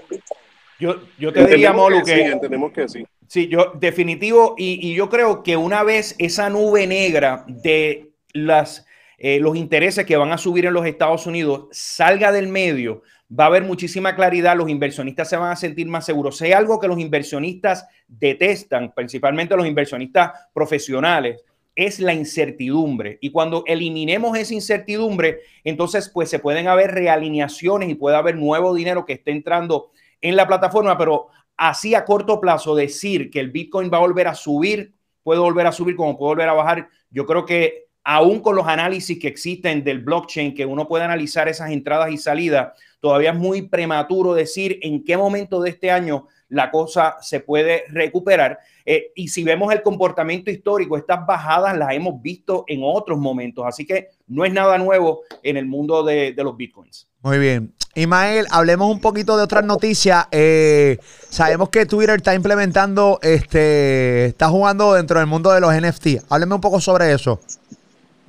Yo, 0.78 0.94
yo 1.18 1.32
te 1.32 1.44
diría, 1.44 1.72
Molu, 1.72 2.04
que, 2.04 2.14
sí, 2.14 2.20
entendemos 2.20 2.70
que 2.70 2.88
sí. 2.88 3.04
Sí, 3.26 3.48
yo 3.48 3.72
definitivo, 3.74 4.54
y, 4.56 4.90
y, 4.90 4.94
yo 4.94 5.08
creo 5.08 5.42
que 5.42 5.56
una 5.56 5.82
vez 5.82 6.14
esa 6.18 6.50
nube 6.50 6.86
negra 6.86 7.44
de 7.48 8.12
las, 8.32 8.86
eh, 9.18 9.40
los 9.40 9.56
intereses 9.56 10.06
que 10.06 10.16
van 10.16 10.30
a 10.30 10.38
subir 10.38 10.66
en 10.66 10.74
los 10.74 10.86
Estados 10.86 11.26
Unidos 11.26 11.66
salga 11.72 12.30
del 12.30 12.46
medio, 12.46 13.02
va 13.30 13.44
a 13.44 13.46
haber 13.48 13.64
muchísima 13.64 14.14
claridad, 14.14 14.56
los 14.56 14.68
inversionistas 14.68 15.28
se 15.28 15.36
van 15.36 15.52
a 15.52 15.56
sentir 15.56 15.86
más 15.86 16.04
seguros. 16.04 16.40
Hay 16.42 16.52
algo 16.52 16.78
que 16.78 16.88
los 16.88 16.98
inversionistas 16.98 17.86
detestan, 18.06 18.92
principalmente 18.94 19.56
los 19.56 19.66
inversionistas 19.66 20.32
profesionales, 20.52 21.42
es 21.74 21.98
la 21.98 22.14
incertidumbre. 22.14 23.18
Y 23.20 23.30
cuando 23.30 23.64
eliminemos 23.66 24.36
esa 24.38 24.54
incertidumbre, 24.54 25.40
entonces 25.64 26.08
pues 26.08 26.28
se 26.28 26.38
pueden 26.38 26.68
haber 26.68 26.92
realineaciones 26.92 27.88
y 27.88 27.94
puede 27.94 28.16
haber 28.16 28.36
nuevo 28.36 28.74
dinero 28.74 29.04
que 29.04 29.14
esté 29.14 29.32
entrando 29.32 29.90
en 30.20 30.36
la 30.36 30.46
plataforma, 30.46 30.96
pero 30.96 31.28
así 31.56 31.94
a 31.94 32.04
corto 32.04 32.40
plazo 32.40 32.74
decir 32.74 33.30
que 33.30 33.40
el 33.40 33.50
Bitcoin 33.50 33.90
va 33.92 33.98
a 33.98 34.00
volver 34.00 34.28
a 34.28 34.34
subir, 34.34 34.94
puede 35.22 35.40
volver 35.40 35.66
a 35.66 35.72
subir 35.72 35.96
como 35.96 36.16
puede 36.16 36.30
volver 36.30 36.48
a 36.48 36.54
bajar, 36.54 36.88
yo 37.10 37.26
creo 37.26 37.44
que 37.44 37.84
aún 38.04 38.40
con 38.40 38.54
los 38.54 38.66
análisis 38.66 39.18
que 39.18 39.28
existen 39.28 39.82
del 39.82 40.00
blockchain, 40.00 40.54
que 40.54 40.66
uno 40.66 40.86
puede 40.86 41.04
analizar 41.04 41.48
esas 41.48 41.70
entradas 41.70 42.10
y 42.10 42.18
salidas, 42.18 42.78
todavía 43.04 43.32
es 43.32 43.36
muy 43.36 43.60
prematuro 43.60 44.32
decir 44.32 44.78
en 44.80 45.04
qué 45.04 45.14
momento 45.14 45.60
de 45.60 45.68
este 45.68 45.90
año 45.90 46.26
la 46.48 46.70
cosa 46.70 47.16
se 47.20 47.40
puede 47.40 47.84
recuperar. 47.90 48.58
Eh, 48.86 49.12
y 49.14 49.28
si 49.28 49.44
vemos 49.44 49.70
el 49.74 49.82
comportamiento 49.82 50.50
histórico, 50.50 50.96
estas 50.96 51.26
bajadas 51.26 51.76
las 51.76 51.92
hemos 51.92 52.22
visto 52.22 52.64
en 52.66 52.80
otros 52.82 53.18
momentos, 53.18 53.66
así 53.68 53.84
que 53.84 54.08
no 54.26 54.46
es 54.46 54.54
nada 54.54 54.78
nuevo 54.78 55.20
en 55.42 55.58
el 55.58 55.66
mundo 55.66 56.02
de, 56.02 56.32
los 56.38 56.56
bitcoins. 56.56 57.06
Muy 57.20 57.38
bien. 57.38 57.74
Imael, 57.94 58.46
hablemos 58.50 58.90
un 58.90 59.00
poquito 59.00 59.36
de 59.36 59.42
otras 59.42 59.66
noticias. 59.66 60.26
Eh, 60.30 60.96
sabemos 61.28 61.68
que 61.68 61.84
Twitter 61.84 62.16
está 62.16 62.34
implementando, 62.34 63.18
este, 63.20 64.24
está 64.24 64.48
jugando 64.48 64.94
dentro 64.94 65.18
del 65.18 65.26
mundo 65.26 65.52
de 65.52 65.60
los 65.60 65.74
NFT. 65.74 66.24
Hábleme 66.30 66.54
un 66.54 66.62
poco 66.62 66.80
sobre 66.80 67.12
eso. 67.12 67.38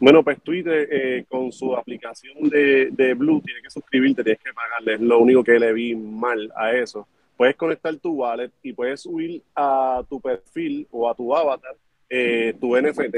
Bueno, 0.06 0.24
pues 0.24 0.40
Twitter 0.44 0.88
eh, 0.92 1.26
con 1.28 1.52
su 1.52 1.76
aplicación 1.76 2.48
de, 2.48 2.92
de 2.92 3.16
Blue 3.16 3.42
tiene 3.44 3.60
que 3.60 3.72
suscribirte, 3.72 4.24
tienes 4.24 4.40
que 4.40 4.54
pagarle. 4.54 4.94
Es 4.94 5.02
lo 5.02 5.18
único 5.18 5.44
que 5.44 5.58
le 5.58 5.74
vi 5.74 5.96
mal 5.96 6.54
a 6.56 6.74
eso. 6.74 7.08
Puedes 7.36 7.56
conectar 7.56 7.96
tu 7.96 8.12
wallet 8.12 8.52
y 8.62 8.72
puedes 8.72 9.02
subir 9.02 9.42
a 9.56 10.04
tu 10.08 10.22
perfil 10.22 10.88
o 10.92 11.10
a 11.10 11.16
tu 11.16 11.36
avatar 11.36 11.76
eh, 12.08 12.54
tu 12.62 12.80
NFT 12.80 13.16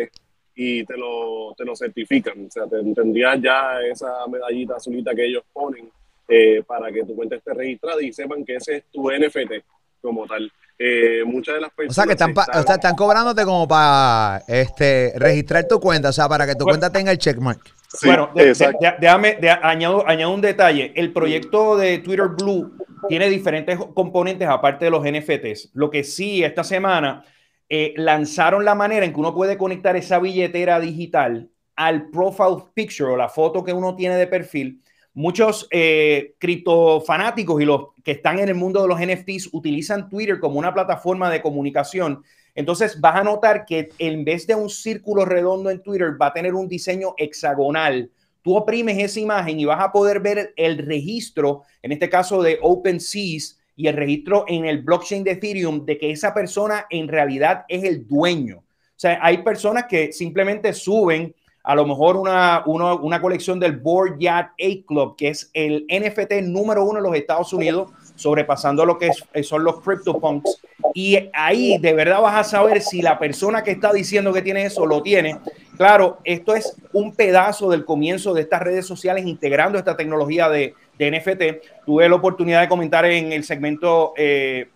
y 0.55 0.85
te 0.85 0.95
lo, 0.95 1.53
te 1.57 1.65
lo 1.65 1.75
certifican. 1.75 2.45
O 2.45 2.49
sea, 2.49 2.63
tendrías 2.69 3.41
ya 3.41 3.81
esa 3.81 4.25
medallita 4.31 4.77
azulita 4.77 5.13
que 5.13 5.25
ellos 5.25 5.43
ponen 5.51 5.91
eh, 6.25 6.63
para 6.65 6.89
que 6.89 7.03
tu 7.03 7.17
cuenta 7.17 7.35
esté 7.35 7.53
registrada 7.53 8.01
y 8.01 8.13
sepan 8.13 8.45
que 8.45 8.55
ese 8.55 8.77
es 8.77 8.85
tu 8.85 9.11
NFT 9.11 9.61
como 10.01 10.25
tal. 10.25 10.51
Eh, 10.79 11.23
muchas 11.25 11.55
de 11.55 11.61
las 11.61 11.71
personas. 11.71 11.91
O 11.91 11.93
sea, 11.95 12.05
que 12.05 12.11
están, 12.11 12.31
o 12.31 12.63
sea, 12.63 12.75
están 12.75 12.95
cobrándote 12.95 13.43
como 13.45 13.67
para 13.67 14.43
este, 14.47 15.13
registrar 15.15 15.67
tu 15.67 15.79
cuenta, 15.79 16.09
o 16.09 16.13
sea, 16.13 16.29
para 16.29 16.45
que 16.45 16.55
tu 16.55 16.65
cuenta 16.65 16.91
tenga 16.91 17.11
el 17.11 17.17
checkmark. 17.17 17.59
bueno, 18.03 18.29
déjame, 18.35 19.39
añado, 19.63 20.07
añado 20.07 20.33
un 20.33 20.41
detalle. 20.41 20.93
El 20.95 21.13
proyecto 21.13 21.77
de 21.77 21.97
Twitter 21.99 22.27
Blue 22.27 22.71
tiene 23.09 23.29
diferentes 23.29 23.79
componentes 23.95 24.47
aparte 24.47 24.85
de 24.85 24.91
los 24.91 25.03
NFTs. 25.03 25.71
Lo 25.73 25.89
que 25.89 26.03
sí, 26.03 26.43
esta 26.43 26.63
semana 26.63 27.23
eh, 27.69 27.93
lanzaron 27.97 28.63
la 28.63 28.75
manera 28.75 29.05
en 29.05 29.13
que 29.13 29.19
uno 29.19 29.33
puede 29.33 29.57
conectar 29.57 29.95
esa 29.95 30.19
billetera 30.19 30.79
digital 30.79 31.49
al 31.75 32.09
profile 32.09 32.65
picture 32.73 33.11
o 33.11 33.17
la 33.17 33.29
foto 33.29 33.63
que 33.63 33.73
uno 33.73 33.95
tiene 33.95 34.15
de 34.15 34.27
perfil 34.27 34.81
Muchos 35.17 35.67
eh, 35.71 36.35
criptofanáticos 36.37 37.59
y 37.59 37.65
los 37.65 37.87
que 38.03 38.11
están 38.11 38.37
en 38.37 38.49
el 38.49 38.53
mundo 38.53 38.83
de 38.83 38.87
los 38.87 38.99
NFTs 38.99 39.49
utilizan 39.51 40.09
Twitter 40.09 40.39
como 40.39 40.59
una 40.59 40.75
plataforma 40.75 41.31
de 41.31 41.41
comunicación. 41.41 42.21
Entonces 42.53 43.01
vas 43.01 43.15
a 43.15 43.23
notar 43.23 43.65
que 43.65 43.89
en 43.97 44.23
vez 44.23 44.45
de 44.45 44.53
un 44.53 44.69
círculo 44.69 45.25
redondo 45.25 45.71
en 45.71 45.81
Twitter 45.81 46.21
va 46.21 46.27
a 46.27 46.33
tener 46.33 46.53
un 46.53 46.67
diseño 46.67 47.15
hexagonal. 47.17 48.11
Tú 48.43 48.55
oprimes 48.55 48.99
esa 48.99 49.19
imagen 49.19 49.59
y 49.59 49.65
vas 49.65 49.83
a 49.83 49.91
poder 49.91 50.19
ver 50.19 50.53
el 50.55 50.77
registro, 50.77 51.63
en 51.81 51.93
este 51.93 52.11
caso 52.11 52.43
de 52.43 52.59
OpenSeas, 52.61 53.59
y 53.75 53.87
el 53.87 53.95
registro 53.95 54.45
en 54.47 54.65
el 54.65 54.83
blockchain 54.83 55.23
de 55.23 55.31
Ethereum 55.31 55.83
de 55.83 55.97
que 55.97 56.11
esa 56.11 56.31
persona 56.31 56.85
en 56.91 57.07
realidad 57.07 57.65
es 57.69 57.83
el 57.85 58.07
dueño. 58.07 58.57
O 58.57 58.99
sea, 58.99 59.17
hay 59.23 59.39
personas 59.39 59.85
que 59.89 60.11
simplemente 60.11 60.73
suben 60.73 61.33
a 61.67 61.75
lo 61.75 61.85
mejor 61.85 62.15
una, 62.15 62.63
una, 62.65 63.19
colección 63.19 63.59
del 63.59 63.75
Board 63.75 64.19
Yacht 64.19 64.51
A 64.51 64.85
Club, 64.87 65.17
que 65.17 65.27
es 65.27 65.51
el 65.53 65.85
NFT 65.89 66.35
número 66.43 66.85
uno 66.85 66.99
en 66.99 67.03
los 67.03 67.13
Estados 67.13 67.51
Unidos, 67.51 67.91
sobrepasando 68.15 68.85
lo 68.85 68.97
que 68.97 69.11
son 69.43 69.65
los 69.65 69.81
CryptoPunks. 69.81 70.61
Y 70.93 71.29
ahí 71.33 71.77
de 71.77 71.91
verdad 71.91 72.21
vas 72.21 72.37
a 72.37 72.43
saber 72.45 72.81
si 72.81 73.01
la 73.01 73.19
persona 73.19 73.65
que 73.65 73.71
está 73.71 73.91
diciendo 73.91 74.31
que 74.31 74.41
tiene 74.41 74.63
eso 74.63 74.85
lo 74.85 75.03
tiene. 75.03 75.39
Claro, 75.75 76.19
esto 76.23 76.55
es 76.55 76.73
un 76.93 77.13
pedazo 77.13 77.69
del 77.69 77.83
comienzo 77.83 78.33
de 78.33 78.43
estas 78.43 78.61
redes 78.61 78.85
sociales 78.85 79.25
integrando 79.25 79.77
esta 79.77 79.97
tecnología 79.97 80.47
de, 80.47 80.73
de 80.97 81.11
NFT. 81.11 81.85
Tuve 81.85 82.07
la 82.07 82.15
oportunidad 82.15 82.61
de 82.61 82.69
comentar 82.69 83.03
en 83.03 83.33
el 83.33 83.43
segmento 83.43 84.13
eh, 84.15 84.69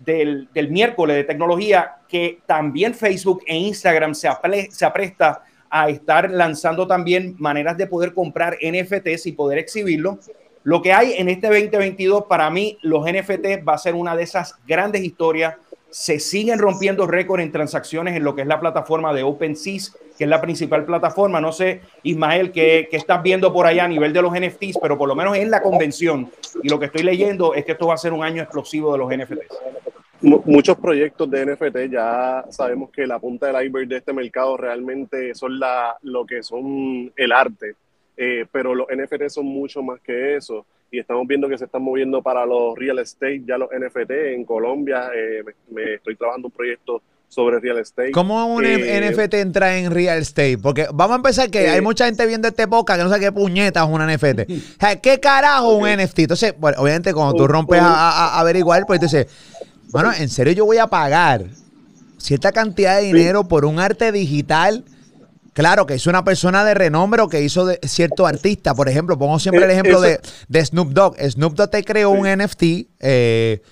del, 0.00 0.50
del, 0.52 0.68
miércoles 0.70 1.16
de 1.16 1.24
tecnología 1.24 1.96
que 2.06 2.40
también 2.44 2.92
Facebook 2.92 3.42
e 3.46 3.56
Instagram 3.56 4.14
se, 4.14 4.28
se 4.70 4.84
apresta 4.84 5.42
a 5.76 5.88
estar 5.88 6.30
lanzando 6.30 6.86
también 6.86 7.34
maneras 7.40 7.76
de 7.76 7.88
poder 7.88 8.14
comprar 8.14 8.56
NFTs 8.62 9.26
y 9.26 9.32
poder 9.32 9.58
exhibirlo. 9.58 10.20
Lo 10.62 10.80
que 10.80 10.92
hay 10.92 11.14
en 11.14 11.28
este 11.28 11.48
2022, 11.48 12.26
para 12.26 12.48
mí, 12.48 12.78
los 12.82 13.04
NFTs 13.04 13.66
va 13.68 13.74
a 13.74 13.78
ser 13.78 13.96
una 13.96 14.14
de 14.14 14.22
esas 14.22 14.54
grandes 14.68 15.02
historias. 15.02 15.56
Se 15.90 16.20
siguen 16.20 16.60
rompiendo 16.60 17.08
récords 17.08 17.42
en 17.42 17.50
transacciones 17.50 18.14
en 18.14 18.22
lo 18.22 18.36
que 18.36 18.42
es 18.42 18.46
la 18.46 18.60
plataforma 18.60 19.12
de 19.12 19.24
OpenSeas, 19.24 19.96
que 20.16 20.22
es 20.22 20.30
la 20.30 20.40
principal 20.40 20.84
plataforma. 20.84 21.40
No 21.40 21.50
sé, 21.50 21.80
Ismael, 22.04 22.52
qué, 22.52 22.86
qué 22.88 22.96
estás 22.96 23.20
viendo 23.24 23.52
por 23.52 23.66
allá 23.66 23.86
a 23.86 23.88
nivel 23.88 24.12
de 24.12 24.22
los 24.22 24.32
NFTs, 24.32 24.78
pero 24.80 24.96
por 24.96 25.08
lo 25.08 25.16
menos 25.16 25.36
en 25.36 25.50
la 25.50 25.60
convención 25.60 26.30
y 26.62 26.68
lo 26.68 26.78
que 26.78 26.86
estoy 26.86 27.02
leyendo 27.02 27.52
es 27.52 27.64
que 27.64 27.72
esto 27.72 27.88
va 27.88 27.94
a 27.94 27.98
ser 27.98 28.12
un 28.12 28.22
año 28.22 28.40
explosivo 28.42 28.92
de 28.92 28.98
los 28.98 29.08
NFTs 29.10 29.73
muchos 30.24 30.76
proyectos 30.78 31.30
de 31.30 31.46
NFT 31.46 31.92
ya 31.92 32.44
sabemos 32.50 32.90
que 32.90 33.06
la 33.06 33.18
punta 33.18 33.46
del 33.46 33.66
iceberg 33.66 33.88
de 33.88 33.96
este 33.98 34.12
mercado 34.12 34.56
realmente 34.56 35.34
son 35.34 35.58
la, 35.58 35.96
lo 36.02 36.24
que 36.24 36.42
son 36.42 37.12
el 37.16 37.32
arte, 37.32 37.76
eh, 38.16 38.46
pero 38.50 38.74
los 38.74 38.86
NFT 38.88 39.28
son 39.28 39.46
mucho 39.46 39.82
más 39.82 40.00
que 40.00 40.36
eso 40.36 40.64
y 40.94 41.00
estamos 41.00 41.26
viendo 41.26 41.48
que 41.48 41.58
se 41.58 41.64
están 41.64 41.82
moviendo 41.82 42.22
para 42.22 42.46
los 42.46 42.78
real 42.78 42.98
estate, 43.00 43.42
ya 43.46 43.58
los 43.58 43.68
NFT 43.70 44.10
en 44.10 44.44
Colombia, 44.44 45.10
eh, 45.14 45.42
me, 45.70 45.94
estoy 45.94 46.14
trabajando 46.14 46.48
un 46.48 46.52
proyecto 46.52 47.02
sobre 47.28 47.58
real 47.58 47.78
estate. 47.78 48.12
¿Cómo 48.12 48.46
un 48.46 48.64
eh, 48.64 49.10
NFT 49.10 49.34
entra 49.34 49.76
en 49.76 49.90
real 49.90 50.18
estate? 50.18 50.56
Porque 50.56 50.86
vamos 50.94 51.14
a 51.14 51.16
empezar 51.16 51.50
que 51.50 51.68
hay 51.68 51.80
mucha 51.80 52.06
gente 52.06 52.24
viendo 52.26 52.46
este 52.46 52.68
podcast 52.68 52.98
que 52.98 53.04
no 53.04 53.10
sabe 53.10 53.22
qué 53.22 53.32
puñeta 53.32 53.82
es 53.82 53.88
un 53.88 54.06
NFT. 54.06 55.00
¿Qué 55.02 55.18
carajo 55.18 55.74
un 55.74 55.88
NFT? 55.88 56.20
Entonces, 56.20 56.54
bueno, 56.58 56.80
obviamente 56.80 57.12
cuando 57.12 57.34
tú 57.34 57.48
rompes 57.48 57.80
a, 57.82 58.38
averiguar, 58.38 58.86
pues 58.86 58.98
entonces 58.98 59.26
bueno, 59.94 60.12
en 60.12 60.28
serio 60.28 60.52
yo 60.52 60.64
voy 60.66 60.78
a 60.78 60.88
pagar 60.88 61.46
cierta 62.18 62.50
cantidad 62.50 62.96
de 62.96 63.04
dinero 63.04 63.46
por 63.46 63.64
un 63.64 63.78
arte 63.78 64.10
digital. 64.10 64.84
Claro, 65.52 65.86
que 65.86 65.94
es 65.94 66.08
una 66.08 66.24
persona 66.24 66.64
de 66.64 66.74
renombre 66.74 67.22
o 67.22 67.28
que 67.28 67.40
hizo 67.42 67.64
de 67.64 67.78
cierto 67.84 68.26
artista. 68.26 68.74
Por 68.74 68.88
ejemplo, 68.88 69.16
pongo 69.16 69.38
siempre 69.38 69.62
el 69.62 69.70
eh, 69.70 69.74
ejemplo 69.74 70.00
de, 70.00 70.64
Snoop 70.64 70.88
Dogg. 70.88 71.16
Snoop 71.30 71.54
Dogg 71.54 71.70
te 71.70 71.84
creó 71.84 72.10
un 72.10 72.26
NFT 72.26 72.62
eh, 72.98 73.62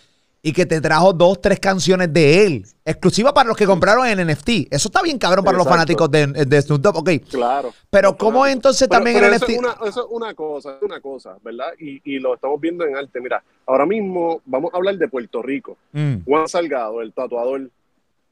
y 0.45 0.53
que 0.53 0.67
te 0.67 0.81
trajo 0.81 1.13
dos, 1.13 1.41
tres 1.41 1.61
canciones 1.61 2.13
de 2.13 2.45
él, 2.45 2.67
exclusiva 2.85 3.33
para 3.33 3.49
los 3.49 3.57
que 3.57 3.65
compraron 3.65 4.07
en 4.07 4.27
NFT. 4.27 4.73
Eso 4.73 4.89
está 4.89 5.01
bien 5.01 5.17
cabrón 5.17 5.45
para 5.45 5.57
los 5.57 5.69
fanáticos 5.69 6.11
de, 6.11 6.27
de, 6.27 6.63
Snoop 6.63 6.81
Dogg, 6.81 6.97
ok. 6.97 7.11
Claro. 7.31 7.73
Pero 7.89 8.17
¿cómo 8.17 8.45
entonces 8.45 8.89
también 8.89 9.23
el 9.23 9.37
NFT? 9.37 9.51
Es 9.51 9.59
una, 9.59 9.77
eso 9.87 10.01
es 10.05 10.07
una 10.11 10.35
cosa, 10.35 10.79
una 10.83 11.01
cosa, 11.01 11.37
¿verdad? 11.45 11.73
Y, 11.79 12.01
y, 12.05 12.19
lo 12.19 12.35
estamos 12.35 12.61
viendo 12.61 12.85
en 12.85 12.97
arte. 12.97 13.21
Mira, 13.21 13.43
ahora 13.67 13.87
mismo 13.87 14.43
vamos 14.45 14.75
a 14.75 14.79
hablar 14.79 14.97
de 14.97 15.07
Puerto 15.07 15.43
Rico. 15.43 15.79
Mm. 15.93 16.25
Juan 16.25 16.49
Salgado, 16.49 17.01
el 17.03 17.13
tatuador, 17.13 17.71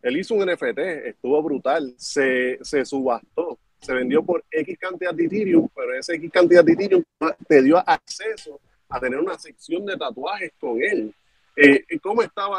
él 0.03 0.17
hizo 0.17 0.35
un 0.35 0.51
NFT, 0.51 0.79
estuvo 1.07 1.41
brutal, 1.43 1.95
se, 1.97 2.59
se 2.63 2.85
subastó, 2.85 3.57
se 3.81 3.95
vendió 3.95 4.25
por 4.25 4.43
X 4.51 4.77
cantidad 4.81 5.15
de 5.15 5.27
Ethereum, 5.27 5.69
pero 5.75 5.95
ese 5.95 6.15
X 6.17 6.29
cantidad 6.33 6.65
de 6.65 6.73
Ethereum 6.73 7.05
te 7.47 7.63
dio 7.63 7.79
acceso 7.79 8.59
a 8.89 8.99
tener 8.99 9.21
una 9.21 9.39
sección 9.39 9.87
de 9.87 9.97
tatuajes 9.97 10.51
con 10.59 10.83
él. 10.83 11.15
Eh, 11.57 11.85
¿Cómo 12.03 12.23
estaba 12.23 12.59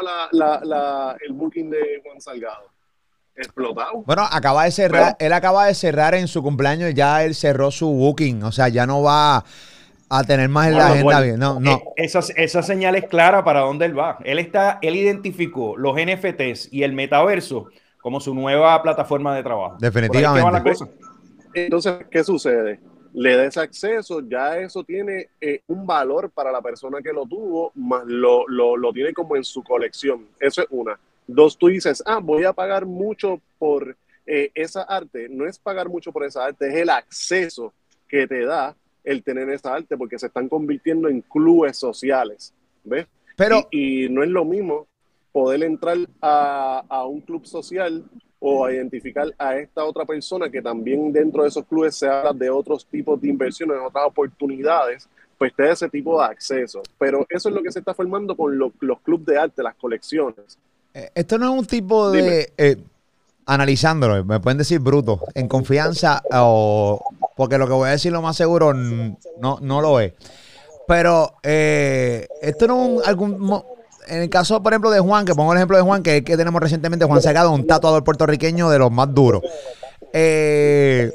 el 1.20 1.32
booking 1.32 1.70
de 1.70 2.00
Juan 2.04 2.20
Salgado? 2.20 2.70
Explotado. 3.34 4.02
Bueno, 4.04 4.26
acaba 4.30 4.64
de 4.64 4.70
cerrar, 4.70 5.16
él 5.18 5.32
acaba 5.32 5.66
de 5.66 5.74
cerrar 5.74 6.14
en 6.14 6.28
su 6.28 6.42
cumpleaños, 6.42 6.92
ya 6.94 7.24
él 7.24 7.34
cerró 7.34 7.70
su 7.70 7.88
booking, 7.88 8.42
o 8.42 8.52
sea, 8.52 8.68
ya 8.68 8.86
no 8.86 9.02
va 9.02 9.44
a 10.10 10.24
tener 10.24 10.50
más 10.50 10.68
en 10.68 10.76
la 10.76 10.88
agenda 10.88 11.20
bien. 11.20 11.38
No, 11.38 11.58
no. 11.58 11.72
Eh, 11.72 11.82
esa, 11.96 12.20
esa 12.36 12.62
señal 12.62 12.94
es 12.96 13.08
clara 13.08 13.42
para 13.42 13.60
dónde 13.60 13.86
él 13.86 13.98
va. 13.98 14.18
Él 14.24 14.38
está, 14.38 14.78
él 14.82 14.96
identificó 14.96 15.76
los 15.78 15.96
NFTs 15.96 16.68
y 16.70 16.82
el 16.82 16.92
metaverso 16.92 17.68
como 18.02 18.20
su 18.20 18.34
nueva 18.34 18.82
plataforma 18.82 19.34
de 19.34 19.42
trabajo. 19.42 19.76
Definitivamente. 19.80 20.74
Entonces, 21.54 21.94
¿qué 22.10 22.24
sucede? 22.24 22.80
Le 23.14 23.36
des 23.36 23.56
acceso, 23.56 24.20
ya 24.20 24.58
eso 24.58 24.84
tiene 24.84 25.28
eh, 25.40 25.60
un 25.66 25.86
valor 25.86 26.30
para 26.30 26.50
la 26.50 26.62
persona 26.62 27.02
que 27.02 27.12
lo 27.12 27.26
tuvo, 27.26 27.72
más 27.74 28.04
lo, 28.06 28.46
lo, 28.48 28.92
tiene 28.92 29.12
como 29.12 29.36
en 29.36 29.44
su 29.44 29.62
colección. 29.62 30.26
Eso 30.40 30.62
es 30.62 30.68
una. 30.70 30.98
Dos, 31.26 31.58
tú 31.58 31.68
dices, 31.68 32.02
ah, 32.06 32.20
voy 32.22 32.44
a 32.44 32.52
pagar 32.52 32.86
mucho 32.86 33.40
por 33.58 33.96
eh, 34.26 34.50
esa 34.54 34.82
arte. 34.82 35.28
No 35.28 35.46
es 35.46 35.58
pagar 35.58 35.88
mucho 35.88 36.12
por 36.12 36.24
esa 36.24 36.44
arte, 36.44 36.68
es 36.68 36.74
el 36.74 36.90
acceso 36.90 37.72
que 38.08 38.26
te 38.26 38.44
da 38.44 38.74
el 39.04 39.22
tener 39.22 39.48
esa 39.50 39.74
arte, 39.74 39.96
porque 39.96 40.18
se 40.18 40.26
están 40.26 40.48
convirtiendo 40.48 41.08
en 41.08 41.20
clubes 41.20 41.76
sociales. 41.76 42.54
¿Ves? 42.84 43.06
Pero, 43.36 43.68
y, 43.70 44.08
no 44.08 44.22
es 44.22 44.30
lo 44.30 44.44
mismo 44.44 44.86
poder 45.32 45.62
entrar 45.64 45.98
a, 46.20 46.84
a 46.88 47.06
un 47.06 47.20
club 47.20 47.46
social 47.46 48.04
o 48.44 48.66
a 48.66 48.72
identificar 48.72 49.32
a 49.38 49.56
esta 49.56 49.84
otra 49.84 50.04
persona 50.04 50.50
que 50.50 50.60
también 50.60 51.12
dentro 51.12 51.44
de 51.44 51.48
esos 51.48 51.64
clubes 51.64 51.94
se 51.94 52.08
habla 52.08 52.32
de 52.32 52.50
otros 52.50 52.84
tipos 52.84 53.20
de 53.20 53.28
inversiones, 53.28 53.76
otras 53.86 54.04
oportunidades, 54.04 55.08
pues 55.38 55.54
te 55.54 55.62
da 55.62 55.72
ese 55.72 55.88
tipo 55.88 56.18
de 56.18 56.26
acceso. 56.26 56.82
Pero 56.98 57.24
eso 57.28 57.48
es 57.48 57.54
lo 57.54 57.62
que 57.62 57.70
se 57.70 57.78
está 57.78 57.94
formando 57.94 58.36
con 58.36 58.58
los 58.58 59.00
clubes 59.04 59.26
de 59.26 59.38
arte, 59.38 59.62
las 59.62 59.76
colecciones. 59.76 60.58
Eh, 60.92 61.08
esto 61.14 61.38
no 61.38 61.52
es 61.52 61.60
un 61.60 61.66
tipo 61.66 62.10
de... 62.10 62.52
Eh, 62.58 62.76
analizándolo, 63.46 64.24
me 64.24 64.40
pueden 64.40 64.58
decir 64.58 64.80
bruto, 64.80 65.20
en 65.34 65.46
confianza 65.46 66.20
o... 66.32 67.00
Porque 67.36 67.58
lo 67.58 67.66
que 67.68 67.72
voy 67.74 67.88
a 67.88 67.92
decir 67.92 68.10
lo 68.10 68.22
más 68.22 68.36
seguro 68.36 68.74
no, 68.74 69.58
no 69.60 69.80
lo 69.80 70.00
es. 70.00 70.14
Pero 70.88 71.36
eh, 71.44 72.26
esto 72.40 72.66
no 72.66 72.82
es 72.82 72.88
un, 72.88 73.02
algún 73.04 73.62
en 74.06 74.22
el 74.22 74.30
caso, 74.30 74.62
por 74.62 74.72
ejemplo, 74.72 74.90
de 74.90 75.00
Juan, 75.00 75.24
que 75.24 75.34
pongo 75.34 75.52
el 75.52 75.58
ejemplo 75.58 75.76
de 75.76 75.82
Juan, 75.82 76.02
que 76.02 76.18
es 76.18 76.24
que 76.24 76.36
tenemos 76.36 76.60
recientemente, 76.60 77.04
Juan 77.04 77.22
Sagado, 77.22 77.50
un 77.52 77.66
tatuador 77.66 78.04
puertorriqueño 78.04 78.70
de 78.70 78.78
los 78.78 78.90
más 78.90 79.12
duros. 79.14 79.42
Eh, 80.12 81.12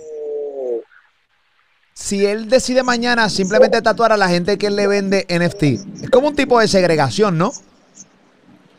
si 1.93 2.25
él 2.25 2.49
decide 2.49 2.83
mañana 2.83 3.29
simplemente 3.29 3.81
tatuar 3.81 4.11
a 4.11 4.17
la 4.17 4.29
gente 4.29 4.57
que 4.57 4.67
él 4.67 4.75
le 4.75 4.87
vende 4.87 5.25
NFT, 5.29 5.63
es 6.03 6.09
como 6.11 6.27
un 6.27 6.35
tipo 6.35 6.59
de 6.59 6.67
segregación, 6.67 7.37
¿no? 7.37 7.51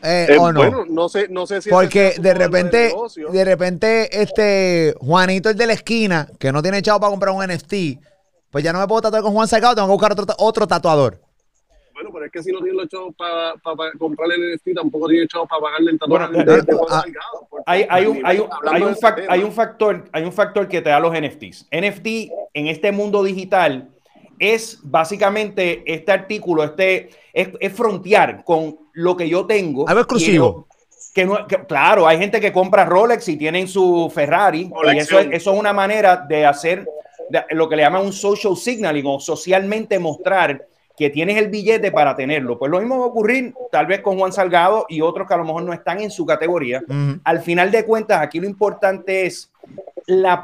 Eh, 0.01 0.27
eh, 0.29 0.37
¿o 0.39 0.51
no? 0.51 0.59
Bueno, 0.61 0.85
no 0.89 1.09
sé, 1.09 1.27
no 1.29 1.45
sé 1.45 1.61
si 1.61 1.69
porque 1.69 2.15
de 2.19 2.33
repente, 2.33 2.93
de, 3.31 3.45
repente, 3.45 4.21
este 4.21 4.95
Juanito 5.01 5.49
el 5.49 5.57
de 5.57 5.67
la 5.67 5.73
esquina, 5.73 6.29
que 6.39 6.53
no 6.53 6.61
tiene 6.61 6.81
chavo 6.81 7.01
para 7.01 7.11
comprar 7.11 7.35
un 7.35 7.45
NFT, 7.45 7.73
pues 8.49 8.63
ya 8.63 8.71
no 8.71 8.79
me 8.79 8.87
puedo 8.87 9.01
tatuar 9.01 9.21
con 9.21 9.33
Juan 9.33 9.47
Sagado, 9.47 9.75
tengo 9.75 9.87
que 9.89 9.93
buscar 9.93 10.13
otro, 10.13 10.25
otro 10.37 10.67
tatuador. 10.67 11.19
Bueno, 11.99 12.13
pero 12.13 12.25
es 12.27 12.31
que 12.31 12.41
si 12.41 12.53
no 12.53 12.61
tiene 12.61 12.77
los 12.77 12.87
chavos 12.87 13.13
para 13.17 13.91
comprarle 13.97 14.35
el 14.35 14.55
NFT, 14.55 14.73
tampoco 14.73 15.09
tiene 15.09 15.27
chavos 15.27 15.49
para 15.49 15.61
pagarle 15.63 15.91
el 15.91 15.99
tatuaje 15.99 16.61
de, 16.63 16.73
Juan 16.73 17.03
hay, 17.65 17.85
hay, 17.89 18.05
un, 18.05 18.25
hay, 18.25 18.39
un, 18.39 18.47
hay, 18.65 18.81
un 18.81 18.95
hay, 19.27 19.43
un, 19.43 19.51
factor, 19.51 20.05
hay 20.13 20.23
un 20.23 20.31
factor 20.31 20.69
que 20.69 20.81
te 20.81 20.91
da 20.91 21.01
los 21.01 21.11
NFTs. 21.11 21.67
NFT 21.73 22.07
en 22.53 22.67
este 22.67 22.93
mundo 22.93 23.21
digital 23.21 23.89
es 24.39 24.79
básicamente 24.81 25.83
este 25.85 26.13
artículo, 26.13 26.63
este 26.63 27.09
es, 27.33 27.49
es 27.59 27.73
frontear 27.73 28.45
con 28.45 28.79
lo 28.93 29.17
que 29.17 29.27
yo 29.27 29.45
tengo. 29.45 29.85
Algo 29.89 29.99
exclusivo. 29.99 30.67
Que, 31.13 31.25
no, 31.25 31.45
claro, 31.67 32.07
hay 32.07 32.17
gente 32.17 32.39
que 32.39 32.53
compra 32.53 32.85
Rolex 32.85 33.27
y 33.27 33.35
tienen 33.35 33.67
su 33.67 34.09
Ferrari. 34.15 34.71
Y 34.93 34.97
eso, 34.97 35.19
eso 35.19 35.51
es 35.51 35.59
una 35.59 35.73
manera 35.73 36.15
de 36.15 36.45
hacer 36.45 36.87
lo 37.49 37.67
que 37.67 37.75
le 37.75 37.81
llaman 37.81 38.05
un 38.05 38.13
social 38.13 38.55
signaling 38.55 39.05
o 39.05 39.19
socialmente 39.19 39.99
mostrar 39.99 40.65
que 40.99 41.09
tienes 41.09 41.37
el 41.37 41.47
billete 41.47 41.93
para 41.93 42.13
tenerlo. 42.13 42.59
Pues 42.59 42.69
lo 42.69 42.77
mismo 42.79 42.99
va 42.99 43.05
a 43.05 43.07
ocurrir 43.07 43.53
tal 43.71 43.85
vez 43.85 44.01
con 44.01 44.19
Juan 44.19 44.33
Salgado 44.33 44.85
y 44.89 44.99
otros 44.99 45.29
que 45.29 45.33
a 45.33 45.37
lo 45.37 45.45
mejor 45.45 45.63
no 45.63 45.71
están 45.71 46.01
en 46.01 46.11
su 46.11 46.25
categoría. 46.25 46.83
Al 47.23 47.39
final 47.39 47.71
de 47.71 47.85
cuentas, 47.85 48.21
aquí 48.21 48.37
lo 48.41 48.45
importante 48.45 49.25
es 49.25 49.49
la, 50.07 50.41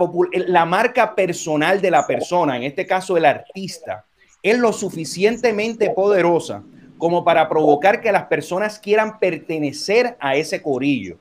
la 0.47 0.65
marca 0.65 1.13
personal 1.13 1.81
de 1.81 1.91
la 1.91 2.07
persona, 2.07 2.55
en 2.55 2.63
este 2.63 2.85
caso 2.85 3.17
el 3.17 3.25
artista, 3.25 4.05
es 4.41 4.57
lo 4.57 4.71
suficientemente 4.71 5.89
poderosa 5.89 6.63
como 6.97 7.25
para 7.25 7.49
provocar 7.49 7.99
que 7.99 8.13
las 8.13 8.23
personas 8.27 8.79
quieran 8.79 9.19
pertenecer 9.19 10.15
a 10.21 10.37
ese 10.37 10.61
corillo. 10.61 11.17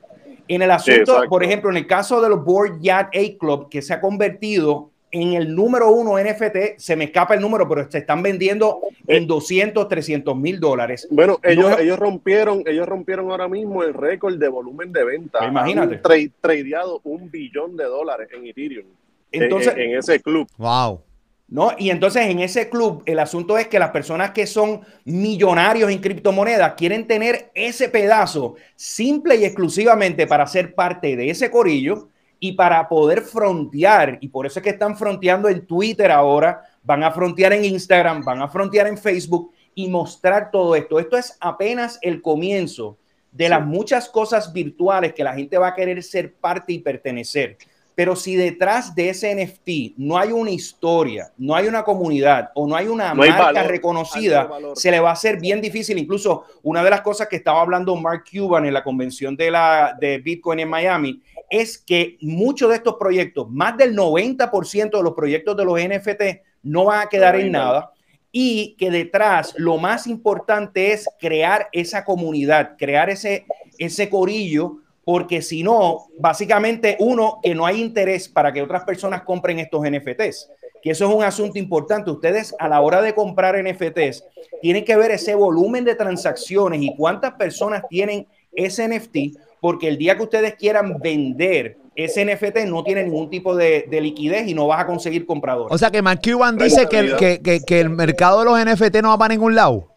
En 0.47 0.63
el 0.63 0.71
asunto, 0.71 1.25
por 1.29 1.43
ejemplo, 1.43 1.71
en 1.71 1.79
el 1.79 1.89
caso 1.89 2.21
de 2.21 2.29
los 2.29 2.45
Board 2.45 2.81
Yacht 2.81 3.17
A 3.17 3.39
Club, 3.39 3.69
que 3.69 3.83
se 3.83 3.95
ha 3.95 4.01
convertido 4.01 4.91
en 5.15 5.35
el 5.35 5.55
número 5.55 5.93
uno 5.93 6.19
NFT, 6.19 6.77
se 6.77 6.97
me 6.97 7.05
escapa 7.05 7.35
el 7.35 7.41
número, 7.41 7.69
pero 7.69 7.89
se 7.89 7.99
están 7.99 8.21
vendiendo 8.21 8.81
en 9.07 9.29
200, 9.29 9.87
300 9.87 10.37
mil 10.37 10.59
dólares. 10.59 11.07
Bueno, 11.09 11.39
ellos, 11.45 11.79
ellos 11.79 11.97
rompieron, 12.01 12.65
ellos 12.67 12.85
rompieron 12.89 13.31
ahora 13.31 13.47
mismo 13.47 13.85
el 13.85 13.95
récord 13.95 14.37
de 14.37 14.49
volumen 14.49 14.93
de 14.93 15.05
venta. 15.05 15.47
Imagínate. 15.47 16.01
Han 16.03 16.33
tradeado 16.41 17.01
un 17.05 17.31
billón 17.31 17.77
de 17.77 17.85
dólares 17.85 18.29
en 18.35 18.45
Ethereum. 18.45 18.87
Entonces, 19.31 19.75
en, 19.77 19.97
ese 19.97 20.21
club. 20.21 20.49
Wow. 20.59 21.01
¿No? 21.47 21.71
Y 21.79 21.91
entonces 21.91 22.27
en 22.27 22.41
ese 22.41 22.69
club 22.69 23.05
el 23.07 23.21
asunto 23.21 23.57
es 23.57 23.69
que 23.69 23.79
las 23.79 23.91
personas 23.91 24.33
que 24.33 24.47
son 24.49 24.81
millonarios 25.05 25.91
en 25.93 26.01
criptomonedas 26.01 26.75
quieren 26.75 27.07
tener 27.07 27.51
ese 27.55 27.89
pedazo 27.89 28.57
simple 28.75 29.37
y 29.37 29.45
exclusivamente 29.45 30.27
para 30.27 30.47
ser 30.49 30.75
parte 30.75 31.15
de 31.15 31.31
ese 31.31 31.51
corillo 31.51 32.09
y 32.45 32.53
para 32.53 32.87
poder 32.87 33.23
frontear, 33.23 34.19
y 34.21 34.29
por 34.29 34.45
eso 34.45 34.59
es 34.59 34.63
que 34.63 34.69
están 34.69 34.99
fronteando 34.99 35.49
en 35.49 35.65
Twitter 35.65 36.11
ahora, 36.11 36.61
van 36.83 37.03
a 37.03 37.11
frontear 37.11 37.55
en 37.55 37.65
Instagram, 37.65 38.23
van 38.23 38.43
a 38.43 38.49
frontear 38.49 38.87
en 38.87 38.99
Facebook 38.99 39.51
y 39.75 39.89
mostrar 39.89 40.51
todo 40.51 40.77
esto. 40.77 40.99
Esto 40.99 41.17
es 41.17 41.39
apenas 41.41 41.99
el 42.03 42.21
comienzo 42.21 42.99
de 43.33 43.49
las 43.49 43.65
muchas 43.65 44.11
cosas 44.11 44.53
virtuales 44.53 45.15
que 45.15 45.25
la 45.25 45.33
gente 45.33 45.57
va 45.57 45.69
a 45.69 45.75
querer 45.75 46.03
ser 46.03 46.35
parte 46.35 46.75
y 46.75 46.81
pertenecer. 46.81 47.57
Pero 47.95 48.15
si 48.15 48.37
detrás 48.37 48.95
de 48.95 49.09
ese 49.09 49.35
NFT 49.35 49.97
no 49.97 50.19
hay 50.19 50.31
una 50.31 50.51
historia, 50.51 51.33
no 51.39 51.55
hay 51.55 51.67
una 51.67 51.83
comunidad 51.83 52.51
o 52.55 52.67
no 52.67 52.77
hay 52.77 52.89
una 52.89 53.15
marca 53.15 53.63
reconocida, 53.63 54.51
se 54.75 54.91
le 54.91 55.01
va 55.01 55.09
a 55.09 55.13
hacer 55.15 55.41
bien 55.41 55.63
difícil. 55.63 55.97
Incluso 55.97 56.45
una 56.63 56.85
de 56.85 56.91
las 56.91 57.01
cosas 57.01 57.27
que 57.27 57.37
estaba 57.37 57.63
hablando 57.63 57.97
Mark 57.97 58.25
Cuban 58.31 58.67
en 58.67 58.75
la 58.75 58.85
convención 58.85 59.35
de, 59.35 59.51
la, 59.51 59.97
de 59.99 60.19
Bitcoin 60.19 60.61
en 60.61 60.69
Miami 60.69 61.23
es 61.51 61.79
que 61.79 62.17
muchos 62.21 62.71
de 62.71 62.77
estos 62.77 62.95
proyectos, 62.95 63.51
más 63.51 63.77
del 63.77 63.97
90% 63.97 64.97
de 64.97 65.03
los 65.03 65.15
proyectos 65.15 65.57
de 65.57 65.65
los 65.65 65.79
NFT 65.79 66.23
no 66.63 66.87
van 66.87 67.07
a 67.07 67.09
quedar 67.09 67.37
en 67.37 67.53
nada 67.53 67.93
y 68.33 68.75
que 68.77 68.91
detrás 68.91 69.55
lo 69.57 69.79
más 69.79 70.07
importante 70.09 70.93
es 70.93 71.09
crear 71.21 71.69
esa 71.71 72.05
comunidad, 72.05 72.77
crear 72.77 73.09
ese, 73.09 73.47
ese 73.79 74.11
corillo, 74.11 74.79
porque 75.05 75.43
si 75.43 75.63
no, 75.63 76.07
básicamente 76.19 76.97
uno, 76.99 77.39
que 77.43 77.55
no 77.55 77.65
hay 77.65 77.81
interés 77.81 78.29
para 78.29 78.53
que 78.53 78.63
otras 78.63 78.85
personas 78.85 79.23
compren 79.23 79.61
estos 79.61 79.83
NFTs, 79.83 80.51
que 80.83 80.91
eso 80.91 81.09
es 81.09 81.15
un 81.15 81.23
asunto 81.23 81.59
importante. 81.59 82.11
Ustedes 82.11 82.55
a 82.59 82.69
la 82.69 82.81
hora 82.81 83.01
de 83.03 83.15
comprar 83.15 83.63
NFTs 83.63 84.25
tienen 84.61 84.85
que 84.85 84.97
ver 84.97 85.13
ese 85.13 85.35
volumen 85.35 85.85
de 85.85 85.95
transacciones 85.95 86.83
y 86.83 86.95
cuántas 86.97 87.35
personas 87.35 87.85
tienen 87.89 88.27
ese 88.53 88.89
NFT 88.89 89.39
porque 89.65 89.89
el 89.89 89.97
día 89.97 90.15
que 90.15 90.25
ustedes 90.25 90.57
quieran 90.57 90.99
vender 91.01 91.79
ese 91.97 92.23
NFT 92.23 92.67
no 92.67 92.85
tiene 92.85 93.03
ningún 93.03 93.31
tipo 93.31 93.57
de, 93.57 93.87
liquidez 93.91 94.47
y 94.47 94.53
no 94.53 94.67
vas 94.67 94.83
a 94.83 94.87
conseguir 94.87 95.25
compradores. 95.25 95.75
O 95.75 95.79
sea 95.79 95.91
que 95.91 96.03
Mark 96.03 96.21
Cuban 96.23 96.59
dice 96.59 96.87
que, 96.87 97.41
que, 97.67 97.81
el 97.81 97.89
mercado 97.89 98.41
de 98.41 98.45
los 98.45 98.63
NFT 98.63 98.97
no 98.97 99.09
va 99.09 99.17
para 99.17 99.33
ningún 99.33 99.55
lado. 99.55 99.89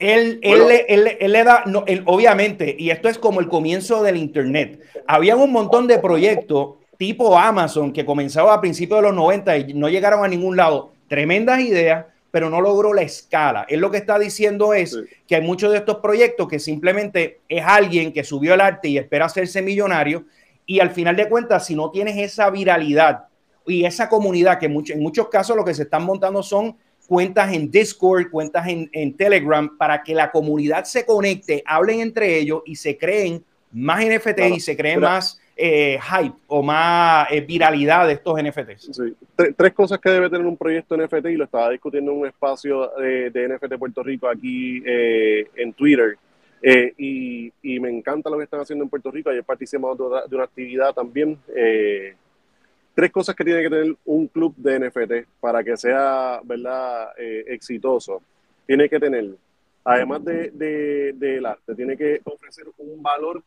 Él, 0.00 0.40
le 0.42 1.44
da, 1.44 1.62
no, 1.66 1.84
obviamente, 2.06 2.74
y 2.76 2.90
esto 2.90 3.08
es 3.08 3.16
como 3.16 3.38
el 3.38 3.46
comienzo 3.46 4.02
del 4.02 4.16
Internet. 4.16 4.80
Había 5.06 5.36
un 5.36 5.52
montón 5.52 5.86
de 5.86 6.00
proyectos 6.00 6.70
tipo 6.98 7.38
Amazon 7.38 7.92
que 7.92 8.04
comenzaba 8.04 8.54
a 8.54 8.60
principios 8.60 8.98
de 8.98 9.02
los 9.06 9.14
90 9.14 9.56
y 9.58 9.74
no 9.74 9.88
llegaron 9.88 10.24
a 10.24 10.28
ningún 10.28 10.56
lado. 10.56 10.90
Tremendas 11.06 11.60
ideas, 11.60 12.06
pero 12.36 12.50
no 12.50 12.60
logró 12.60 12.92
la 12.92 13.00
escala. 13.00 13.64
Él 13.66 13.80
lo 13.80 13.90
que 13.90 13.96
está 13.96 14.18
diciendo 14.18 14.74
es 14.74 14.94
que 15.26 15.36
hay 15.36 15.40
muchos 15.40 15.72
de 15.72 15.78
estos 15.78 16.00
proyectos 16.00 16.46
que 16.46 16.58
simplemente 16.58 17.40
es 17.48 17.64
alguien 17.64 18.12
que 18.12 18.24
subió 18.24 18.52
el 18.52 18.60
arte 18.60 18.88
y 18.88 18.98
espera 18.98 19.24
hacerse 19.24 19.62
millonario 19.62 20.26
y 20.66 20.80
al 20.80 20.90
final 20.90 21.16
de 21.16 21.30
cuentas, 21.30 21.64
si 21.64 21.74
no 21.74 21.90
tienes 21.90 22.18
esa 22.18 22.50
viralidad 22.50 23.28
y 23.66 23.86
esa 23.86 24.10
comunidad, 24.10 24.58
que 24.58 24.66
en 24.66 25.00
muchos 25.00 25.28
casos 25.30 25.56
lo 25.56 25.64
que 25.64 25.72
se 25.72 25.84
están 25.84 26.04
montando 26.04 26.42
son 26.42 26.76
cuentas 27.06 27.54
en 27.54 27.70
Discord, 27.70 28.30
cuentas 28.30 28.68
en, 28.68 28.90
en 28.92 29.16
Telegram, 29.16 29.74
para 29.78 30.02
que 30.02 30.14
la 30.14 30.30
comunidad 30.30 30.84
se 30.84 31.06
conecte, 31.06 31.62
hablen 31.64 32.00
entre 32.00 32.38
ellos 32.38 32.60
y 32.66 32.76
se 32.76 32.98
creen 32.98 33.42
más 33.72 34.04
NFT 34.04 34.40
y 34.56 34.60
se 34.60 34.76
creen 34.76 35.00
más 35.00 35.40
eh, 35.58 35.98
hype 35.98 36.36
o 36.48 36.62
más 36.62 37.28
eh, 37.30 37.40
viralidad 37.40 38.06
de 38.06 38.12
estos 38.12 38.38
NFTs? 38.42 38.90
Tres 39.56 39.72
cosas 39.72 39.98
que 39.98 40.10
debe 40.10 40.28
tener 40.28 40.46
un 40.46 40.56
proyecto 40.56 40.98
NFT 40.98 41.26
y 41.26 41.36
lo 41.36 41.44
estaba 41.44 41.70
discutiendo 41.70 42.12
en 42.12 42.18
un 42.18 42.26
espacio 42.26 42.90
de, 42.98 43.48
NFT 43.48 43.78
Puerto 43.78 44.02
Rico 44.02 44.28
aquí 44.28 44.82
eh, 44.84 45.48
en 45.56 45.72
Twitter. 45.72 46.18
Y, 46.98 47.52
me 47.80 47.88
encanta 47.88 48.28
lo 48.28 48.36
que 48.36 48.44
están 48.44 48.60
haciendo 48.60 48.84
en 48.84 48.90
Puerto 48.90 49.10
Rico. 49.10 49.30
Ayer 49.30 49.44
participamos 49.44 49.96
de, 49.96 50.36
una 50.36 50.44
actividad 50.44 50.92
también. 50.92 51.38
tres 52.94 53.10
cosas 53.10 53.34
que 53.34 53.44
tiene 53.44 53.62
que 53.62 53.70
tener 53.70 53.96
un 54.04 54.26
club 54.28 54.54
de 54.56 54.80
NFT 54.80 55.40
para 55.40 55.64
que 55.64 55.76
sea 55.76 56.40
verdad 56.44 57.12
exitoso. 57.16 58.20
Tiene 58.66 58.90
que 58.90 59.00
tener, 59.00 59.30
además 59.84 60.22
de, 60.22 60.50
de, 60.50 61.12
del 61.14 61.46
arte, 61.46 61.74
tiene 61.74 61.96
que 61.96 62.20
ofrecer 62.24 62.66
un 62.76 63.02
valor 63.02 63.42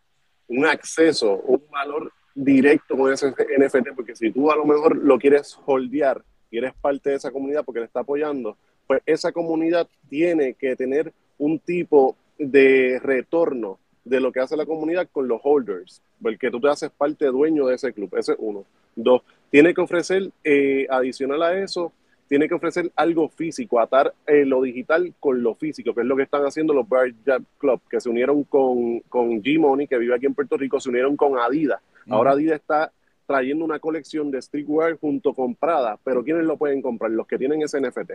un 0.49 0.65
acceso, 0.65 1.38
un 1.45 1.63
valor 1.71 2.12
directo 2.35 2.97
con 2.97 3.12
ese 3.12 3.29
NFT, 3.29 3.95
porque 3.95 4.15
si 4.15 4.31
tú 4.31 4.51
a 4.51 4.55
lo 4.55 4.65
mejor 4.65 4.97
lo 4.97 5.17
quieres 5.17 5.57
holdear 5.65 6.23
y 6.51 6.57
eres 6.57 6.73
parte 6.73 7.12
de 7.12 7.15
esa 7.15 7.31
comunidad 7.31 7.63
porque 7.63 7.79
le 7.79 7.85
está 7.85 8.01
apoyando, 8.01 8.57
pues 8.88 9.01
esa 9.05 9.31
comunidad 9.31 9.88
tiene 10.09 10.55
que 10.55 10.75
tener 10.75 11.13
un 11.38 11.59
tipo 11.59 12.15
de 12.38 12.99
retorno 13.03 13.79
de 14.03 14.19
lo 14.19 14.31
que 14.31 14.39
hace 14.39 14.57
la 14.57 14.65
comunidad 14.65 15.07
con 15.12 15.27
los 15.27 15.39
holders, 15.43 16.01
porque 16.21 16.49
tú 16.49 16.59
te 16.59 16.69
haces 16.69 16.89
parte 16.89 17.25
dueño 17.27 17.67
de 17.67 17.75
ese 17.75 17.93
club, 17.93 18.13
ese 18.17 18.33
es 18.33 18.38
uno. 18.41 18.65
Dos, 18.95 19.21
tiene 19.51 19.73
que 19.73 19.81
ofrecer, 19.81 20.31
eh, 20.43 20.88
adicional 20.89 21.43
a 21.43 21.59
eso, 21.59 21.93
tiene 22.30 22.48
que 22.48 22.54
ofrecer 22.54 22.92
algo 22.96 23.28
físico, 23.28 23.80
atar 23.80 24.13
eh, 24.28 24.46
lo 24.46 24.62
digital 24.62 25.13
con 25.20 25.42
lo 25.42 25.56
físico, 25.56 25.96
que 25.96 26.02
es 26.02 26.08
lo 26.08 26.15
que 26.15 26.24
están 26.24 26.44
haciendo 26.46 26.74
los 26.74 26.88
Bar 26.88 27.12
Jab 27.26 27.42
Club, 27.58 27.82
que 27.89 28.00
se 28.00 28.08
unieron 28.08 28.44
con, 28.44 29.00
con 29.10 29.42
G-Money, 29.42 29.88
que 29.88 29.98
vive 29.98 30.15
aquí 30.15 30.28
en 30.28 30.36
Puerto 30.36 30.56
Rico, 30.56 30.80
se 30.80 30.89
unieron 30.89 31.18
con 31.18 31.39
Adidas. 31.39 31.82
Ahora 32.08 32.32
Adidas 32.32 32.60
está 32.60 32.92
trayendo 33.26 33.65
una 33.65 33.80
colección 33.80 34.30
de 34.30 34.42
streetwear 34.42 34.98
junto 35.00 35.34
con 35.34 35.56
Prada, 35.56 35.98
pero 36.04 36.24
¿quiénes 36.24 36.46
lo 36.46 36.56
pueden 36.56 36.84
comprar? 36.84 37.12
Los 37.12 37.28
que 37.28 37.38
tienen 37.38 37.63
ese 37.63 37.82
NFT 37.82 38.12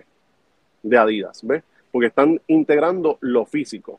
de 0.85 0.97
Adidas, 0.97 1.45
¿ves? 1.45 1.65
Porque 1.91 2.07
están 2.07 2.41
integrando 2.47 3.19
lo 3.21 3.45
físico 3.45 3.99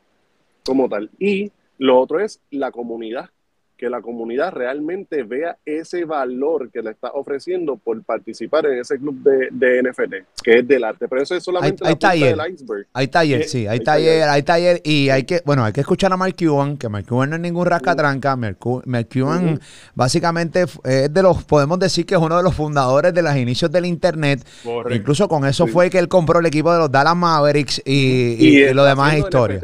como 0.64 0.88
tal. 0.88 1.10
Y 1.18 1.52
lo 1.78 2.00
otro 2.00 2.20
es 2.20 2.40
la 2.50 2.70
comunidad 2.70 3.30
que 3.76 3.90
la 3.90 4.00
comunidad 4.00 4.52
realmente 4.52 5.22
vea 5.22 5.58
ese 5.64 6.04
valor 6.04 6.70
que 6.70 6.82
le 6.82 6.90
está 6.90 7.10
ofreciendo 7.12 7.76
por 7.76 8.02
participar 8.02 8.66
en 8.66 8.80
ese 8.80 8.98
club 8.98 9.16
de, 9.22 9.48
de 9.50 9.82
NFT, 9.82 10.42
que 10.42 10.58
es 10.58 10.68
del 10.68 10.84
arte. 10.84 11.06
Pero 11.08 11.22
eso 11.22 11.34
es 11.34 11.42
solamente 11.42 11.84
hay, 11.86 11.92
la 11.92 11.98
taller, 11.98 12.36
del 12.36 12.52
iceberg. 12.52 12.86
Hay 12.92 13.08
taller, 13.08 13.44
sí, 13.44 13.66
hay, 13.66 13.80
taller, 13.80 14.28
hay 14.28 14.42
taller 14.42 14.80
y 14.82 15.10
hay 15.10 15.24
que, 15.24 15.42
bueno, 15.44 15.64
hay 15.64 15.72
que 15.72 15.80
escuchar 15.80 16.12
a 16.12 16.16
Mark 16.16 16.34
Cuban, 16.38 16.76
que 16.76 16.88
Mark 16.88 17.06
Cuban 17.06 17.30
no 17.30 17.36
es 17.36 17.42
ningún 17.42 17.66
rascatranca. 17.66 18.34
Mark, 18.36 18.58
Cuban 18.58 19.60
básicamente 19.94 20.64
es 20.84 21.12
de 21.12 21.22
los, 21.22 21.44
podemos 21.44 21.78
decir 21.78 22.06
que 22.06 22.14
es 22.14 22.20
uno 22.20 22.36
de 22.36 22.42
los 22.42 22.54
fundadores 22.54 23.12
de 23.12 23.22
los 23.22 23.36
inicios 23.36 23.70
del 23.70 23.84
internet. 23.84 24.46
Incluso 24.90 25.28
con 25.28 25.44
eso 25.44 25.66
fue 25.66 25.90
que 25.90 25.98
él 25.98 26.08
compró 26.08 26.40
el 26.40 26.46
equipo 26.46 26.72
de 26.72 26.78
los 26.78 26.90
Dallas 26.90 27.16
Mavericks 27.16 27.82
y, 27.84 28.36
y, 28.38 28.74
lo 28.74 28.84
demás 28.84 29.14
es 29.14 29.20
historia 29.20 29.60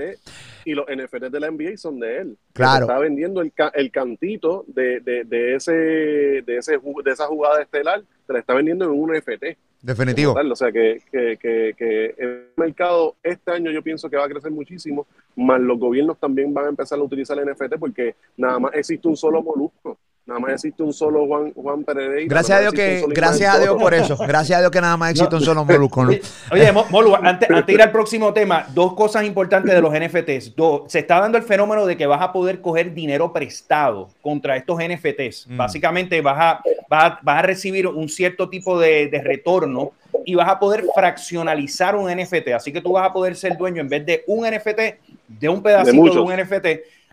y 0.64 0.75
los 0.75 0.87
NFTs 0.87 1.31
de 1.31 1.40
la 1.40 1.51
NBA 1.51 1.77
son 1.77 1.98
de 2.01 2.18
él. 2.18 2.38
Claro. 2.53 2.87
Está 2.87 2.98
vendiendo 2.98 3.40
el, 3.40 3.53
el 3.75 3.90
cantito 3.90 4.64
de, 4.66 5.01
de, 5.01 5.25
de, 5.25 5.55
ese, 5.55 5.72
de, 5.72 6.57
ese, 6.59 6.79
de 6.79 7.11
esa 7.11 7.27
jugada 7.27 7.62
estelar, 7.62 8.03
se 8.27 8.33
la 8.33 8.38
está 8.38 8.55
vendiendo 8.55 8.85
en 8.85 8.90
un 8.90 9.16
NFT. 9.16 9.57
Definitivo. 9.83 10.35
O 10.35 10.57
sea 10.57 10.70
que, 10.70 11.03
que, 11.11 11.37
que, 11.77 12.14
el 12.16 12.46
mercado 12.57 13.16
este 13.22 13.51
año 13.51 13.70
yo 13.72 13.83
pienso 13.83 14.09
que 14.09 14.16
va 14.16 14.25
a 14.25 14.29
crecer 14.29 14.53
muchísimo, 14.53 15.07
más 15.35 15.61
los 15.61 15.79
gobiernos 15.79 16.18
también 16.18 16.55
van 16.55 16.66
a 16.66 16.68
empezar 16.68 16.98
a 17.01 17.03
utilizar 17.03 17.37
el 17.38 17.51
NFT 17.51 17.75
porque 17.81 18.14
nada 18.37 18.61
más 18.61 18.75
existe 18.75 19.09
un 19.09 19.16
solo 19.16 19.42
molusco. 19.42 19.98
Nada 20.24 20.38
más 20.38 20.52
existe 20.52 20.82
un 20.85 20.92
solo 20.92 21.26
Juan, 21.26 21.52
Juan 21.52 21.82
Pereira. 21.82 22.22
Gracias 22.28 22.58
a 22.58 22.61
Dios 22.61 22.72
que, 22.72 23.04
gracias 23.08 23.54
a 23.54 23.58
Dios 23.58 23.76
por 23.76 23.92
eso. 23.92 24.16
Gracias 24.16 24.56
a 24.56 24.61
Dios 24.61 24.70
que 24.70 24.80
nada 24.80 24.96
más 24.96 25.11
existe 25.11 25.35
un 25.35 25.40
solo 25.40 25.64
Molusco. 25.64 26.06
Oye, 26.52 26.72
Molu, 26.90 27.16
antes, 27.16 27.48
de 27.48 27.72
ir 27.72 27.82
al 27.82 27.90
próximo 27.90 28.32
tema, 28.32 28.66
dos 28.72 28.94
cosas 28.94 29.24
importantes 29.24 29.74
de 29.74 29.80
los 29.80 29.92
NFTs. 29.92 30.54
se 30.87 30.98
está 31.00 31.18
dando 31.18 31.38
el 31.38 31.44
fenómeno 31.44 31.87
de 31.87 31.96
que 31.96 32.06
vas 32.06 32.22
a 32.22 32.32
poder 32.32 32.61
coger 32.61 32.94
dinero 32.94 33.32
prestado 33.32 34.11
contra 34.20 34.56
estos 34.56 34.78
NFTs. 34.78 35.48
Mm. 35.48 35.56
Básicamente 35.56 36.20
vas 36.20 36.38
a, 36.38 36.62
vas, 36.88 37.18
a, 37.24 37.42
recibir 37.42 37.88
un 37.88 38.08
cierto 38.08 38.48
tipo 38.48 38.78
de, 38.78 39.08
de 39.08 39.20
retorno 39.22 39.92
y 40.24 40.35
vas 40.35 40.48
a 40.48 40.58
poder 40.58 40.85
fraccionalizar 40.94 41.96
un 41.96 42.11
NFT. 42.11 42.48
Así 42.54 42.72
que 42.72 42.80
tú 42.80 42.92
vas 42.92 43.08
a 43.08 43.12
poder 43.12 43.37
ser 43.37 43.56
dueño 43.56 43.80
en 43.80 43.88
vez 43.88 44.06
de 44.06 44.24
un 44.26 44.48
NFT, 44.48 44.80
de 45.26 45.48
un 45.48 45.62
pedacito 45.62 46.14
de, 46.14 46.20
un 46.20 46.32
NFT. 46.32 46.66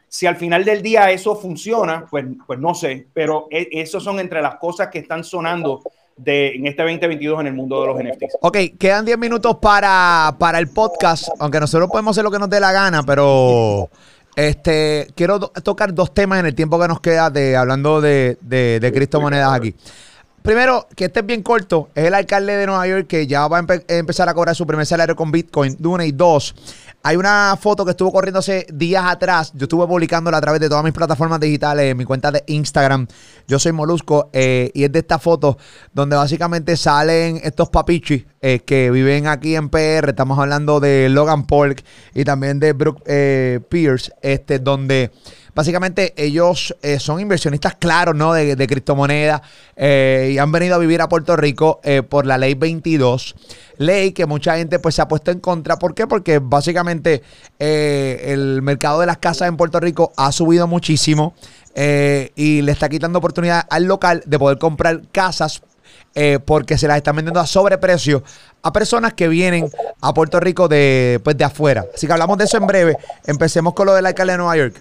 Si 0.09 0.25
al 0.25 0.35
final 0.35 0.65
del 0.65 0.81
día 0.81 1.11
eso 1.11 1.35
funciona, 1.35 2.05
pues, 2.09 2.25
pues 2.45 2.59
no 2.59 2.73
sé, 2.73 3.07
pero 3.13 3.47
e, 3.49 3.69
esos 3.71 4.03
son 4.03 4.19
entre 4.19 4.41
las 4.41 4.55
cosas 4.55 4.89
que 4.89 4.99
están 4.99 5.23
sonando 5.23 5.81
de, 6.17 6.55
en 6.55 6.67
este 6.67 6.81
2022 6.81 7.41
en 7.41 7.47
el 7.47 7.53
mundo 7.53 7.81
de 7.81 7.87
los 7.87 7.97
NFTs. 8.03 8.37
Ok, 8.41 8.57
quedan 8.77 9.05
10 9.05 9.17
minutos 9.17 9.57
para, 9.61 10.35
para 10.37 10.59
el 10.59 10.67
podcast, 10.67 11.29
aunque 11.39 11.59
nosotros 11.59 11.89
podemos 11.89 12.15
hacer 12.15 12.23
lo 12.23 12.31
que 12.31 12.39
nos 12.39 12.49
dé 12.49 12.59
la 12.59 12.71
gana, 12.71 13.03
pero 13.03 13.89
este 14.35 15.07
quiero 15.15 15.39
tocar 15.39 15.93
dos 15.93 16.13
temas 16.13 16.39
en 16.39 16.47
el 16.47 16.55
tiempo 16.55 16.79
que 16.79 16.87
nos 16.87 16.99
queda 17.01 17.29
de 17.29 17.55
hablando 17.55 18.01
de, 18.01 18.37
de, 18.41 18.79
de 18.79 18.91
criptomonedas 18.91 19.53
aquí. 19.53 19.75
Primero, 20.41 20.87
que 20.95 21.05
este 21.05 21.19
es 21.19 21.25
bien 21.25 21.43
corto, 21.43 21.89
es 21.93 22.05
el 22.05 22.13
alcalde 22.13 22.55
de 22.55 22.65
Nueva 22.65 22.87
York 22.87 23.07
que 23.07 23.27
ya 23.27 23.47
va 23.47 23.59
a 23.59 23.65
empezar 23.89 24.29
a 24.29 24.33
cobrar 24.33 24.55
su 24.55 24.65
primer 24.65 24.85
salario 24.85 25.15
con 25.15 25.31
Bitcoin, 25.31 25.75
de 25.77 26.07
y 26.07 26.11
dos. 26.11 26.55
Hay 27.01 27.15
una 27.15 27.57
foto 27.59 27.85
que 27.85 27.91
estuvo 27.91 28.11
corriendo 28.11 28.39
hace 28.39 28.67
días 28.73 29.05
atrás. 29.05 29.53
Yo 29.55 29.63
estuve 29.63 29.87
publicándola 29.87 30.37
a 30.37 30.41
través 30.41 30.59
de 30.59 30.67
todas 30.67 30.83
mis 30.83 30.91
plataformas 30.91 31.39
digitales, 31.39 31.91
en 31.91 31.97
mi 31.97 32.03
cuenta 32.03 32.29
de 32.29 32.43
Instagram. 32.47 33.07
Yo 33.47 33.57
soy 33.57 33.71
Molusco 33.71 34.29
eh, 34.33 34.69
y 34.73 34.83
es 34.83 34.91
de 34.91 34.99
esta 34.99 35.17
foto 35.17 35.57
donde 35.93 36.17
básicamente 36.17 36.75
salen 36.75 37.39
estos 37.41 37.69
papichis 37.69 38.25
eh, 38.41 38.59
que 38.59 38.91
viven 38.91 39.27
aquí 39.27 39.55
en 39.55 39.69
PR. 39.69 40.09
Estamos 40.09 40.37
hablando 40.39 40.81
de 40.81 41.07
Logan 41.07 41.47
Polk 41.47 41.85
y 42.13 42.25
también 42.25 42.59
de 42.59 42.73
Brooke 42.73 43.01
eh, 43.05 43.61
Pierce, 43.69 44.11
este, 44.21 44.59
donde 44.59 45.11
básicamente 45.59 46.13
ellos 46.15 46.73
son 46.99 47.19
inversionistas 47.19 47.75
claros, 47.75 48.15
¿no? 48.15 48.33
De, 48.33 48.55
de 48.55 48.67
criptomonedas 48.67 49.41
y 49.77 50.37
han 50.37 50.51
venido 50.51 50.75
a 50.75 50.77
vivir 50.77 51.01
a 51.01 51.09
Puerto 51.09 51.35
Rico 51.35 51.81
por 52.09 52.25
la 52.25 52.37
ley 52.37 52.53
22 52.53 53.35
ley 53.79 54.11
que 54.11 54.25
mucha 54.27 54.57
gente 54.57 54.77
pues 54.77 54.95
se 54.95 55.01
ha 55.01 55.07
puesto 55.07 55.31
en 55.31 55.39
contra. 55.39 55.79
¿Por 55.79 55.95
qué? 55.95 56.05
Porque 56.05 56.39
básicamente 56.39 57.23
eh, 57.57 58.25
el 58.27 58.61
mercado 58.61 58.99
de 58.99 59.07
las 59.07 59.17
casas 59.17 59.47
en 59.47 59.57
Puerto 59.57 59.79
Rico 59.79 60.13
ha 60.15 60.31
subido 60.31 60.67
muchísimo 60.67 61.33
eh, 61.73 62.31
y 62.35 62.61
le 62.61 62.71
está 62.71 62.87
quitando 62.89 63.17
oportunidad 63.17 63.65
al 63.69 63.85
local 63.85 64.21
de 64.25 64.37
poder 64.37 64.59
comprar 64.59 65.01
casas 65.11 65.61
eh, 66.13 66.39
porque 66.43 66.77
se 66.77 66.87
las 66.87 66.97
están 66.97 67.15
vendiendo 67.15 67.39
a 67.39 67.47
sobreprecio 67.47 68.23
a 68.61 68.73
personas 68.73 69.13
que 69.13 69.27
vienen 69.27 69.71
a 70.01 70.13
Puerto 70.13 70.39
Rico 70.39 70.67
de, 70.67 71.21
pues, 71.23 71.37
de 71.37 71.45
afuera. 71.45 71.85
Así 71.95 72.05
que 72.05 72.13
hablamos 72.13 72.37
de 72.37 72.43
eso 72.43 72.57
en 72.57 72.67
breve. 72.67 72.97
Empecemos 73.25 73.73
con 73.73 73.85
lo 73.85 73.93
del 73.93 74.05
alcalde 74.05 74.33
de 74.33 74.37
Nueva 74.37 74.57
York. 74.57 74.75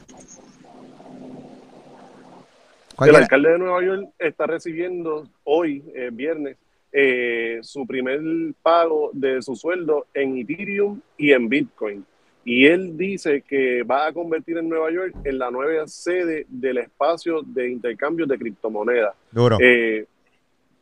El 3.00 3.16
alcalde 3.16 3.50
de 3.50 3.58
Nueva 3.58 3.84
York 3.84 4.08
está 4.18 4.46
recibiendo 4.46 5.28
hoy, 5.44 5.84
viernes, 6.12 6.56
eh, 6.90 7.58
su 7.62 7.87
primer 7.87 8.20
pago 8.62 9.11
de 9.12 9.42
su 9.42 9.54
sueldo 9.54 10.06
en 10.14 10.38
Ethereum 10.38 11.00
y 11.18 11.32
en 11.32 11.48
Bitcoin. 11.48 12.04
Y 12.44 12.64
él 12.64 12.96
dice 12.96 13.42
que 13.42 13.82
va 13.82 14.06
a 14.06 14.12
convertir 14.12 14.56
en 14.56 14.70
Nueva 14.70 14.90
York 14.90 15.14
en 15.22 15.38
la 15.38 15.50
nueva 15.50 15.87
sede 15.87 16.46
del 16.48 16.78
espacio 16.78 17.42
de 17.42 17.68
intercambio 17.68 18.26
de 18.26 18.38
criptomonedas. 18.38 19.14
Duro. 19.30 19.58
Eh, 19.61 20.06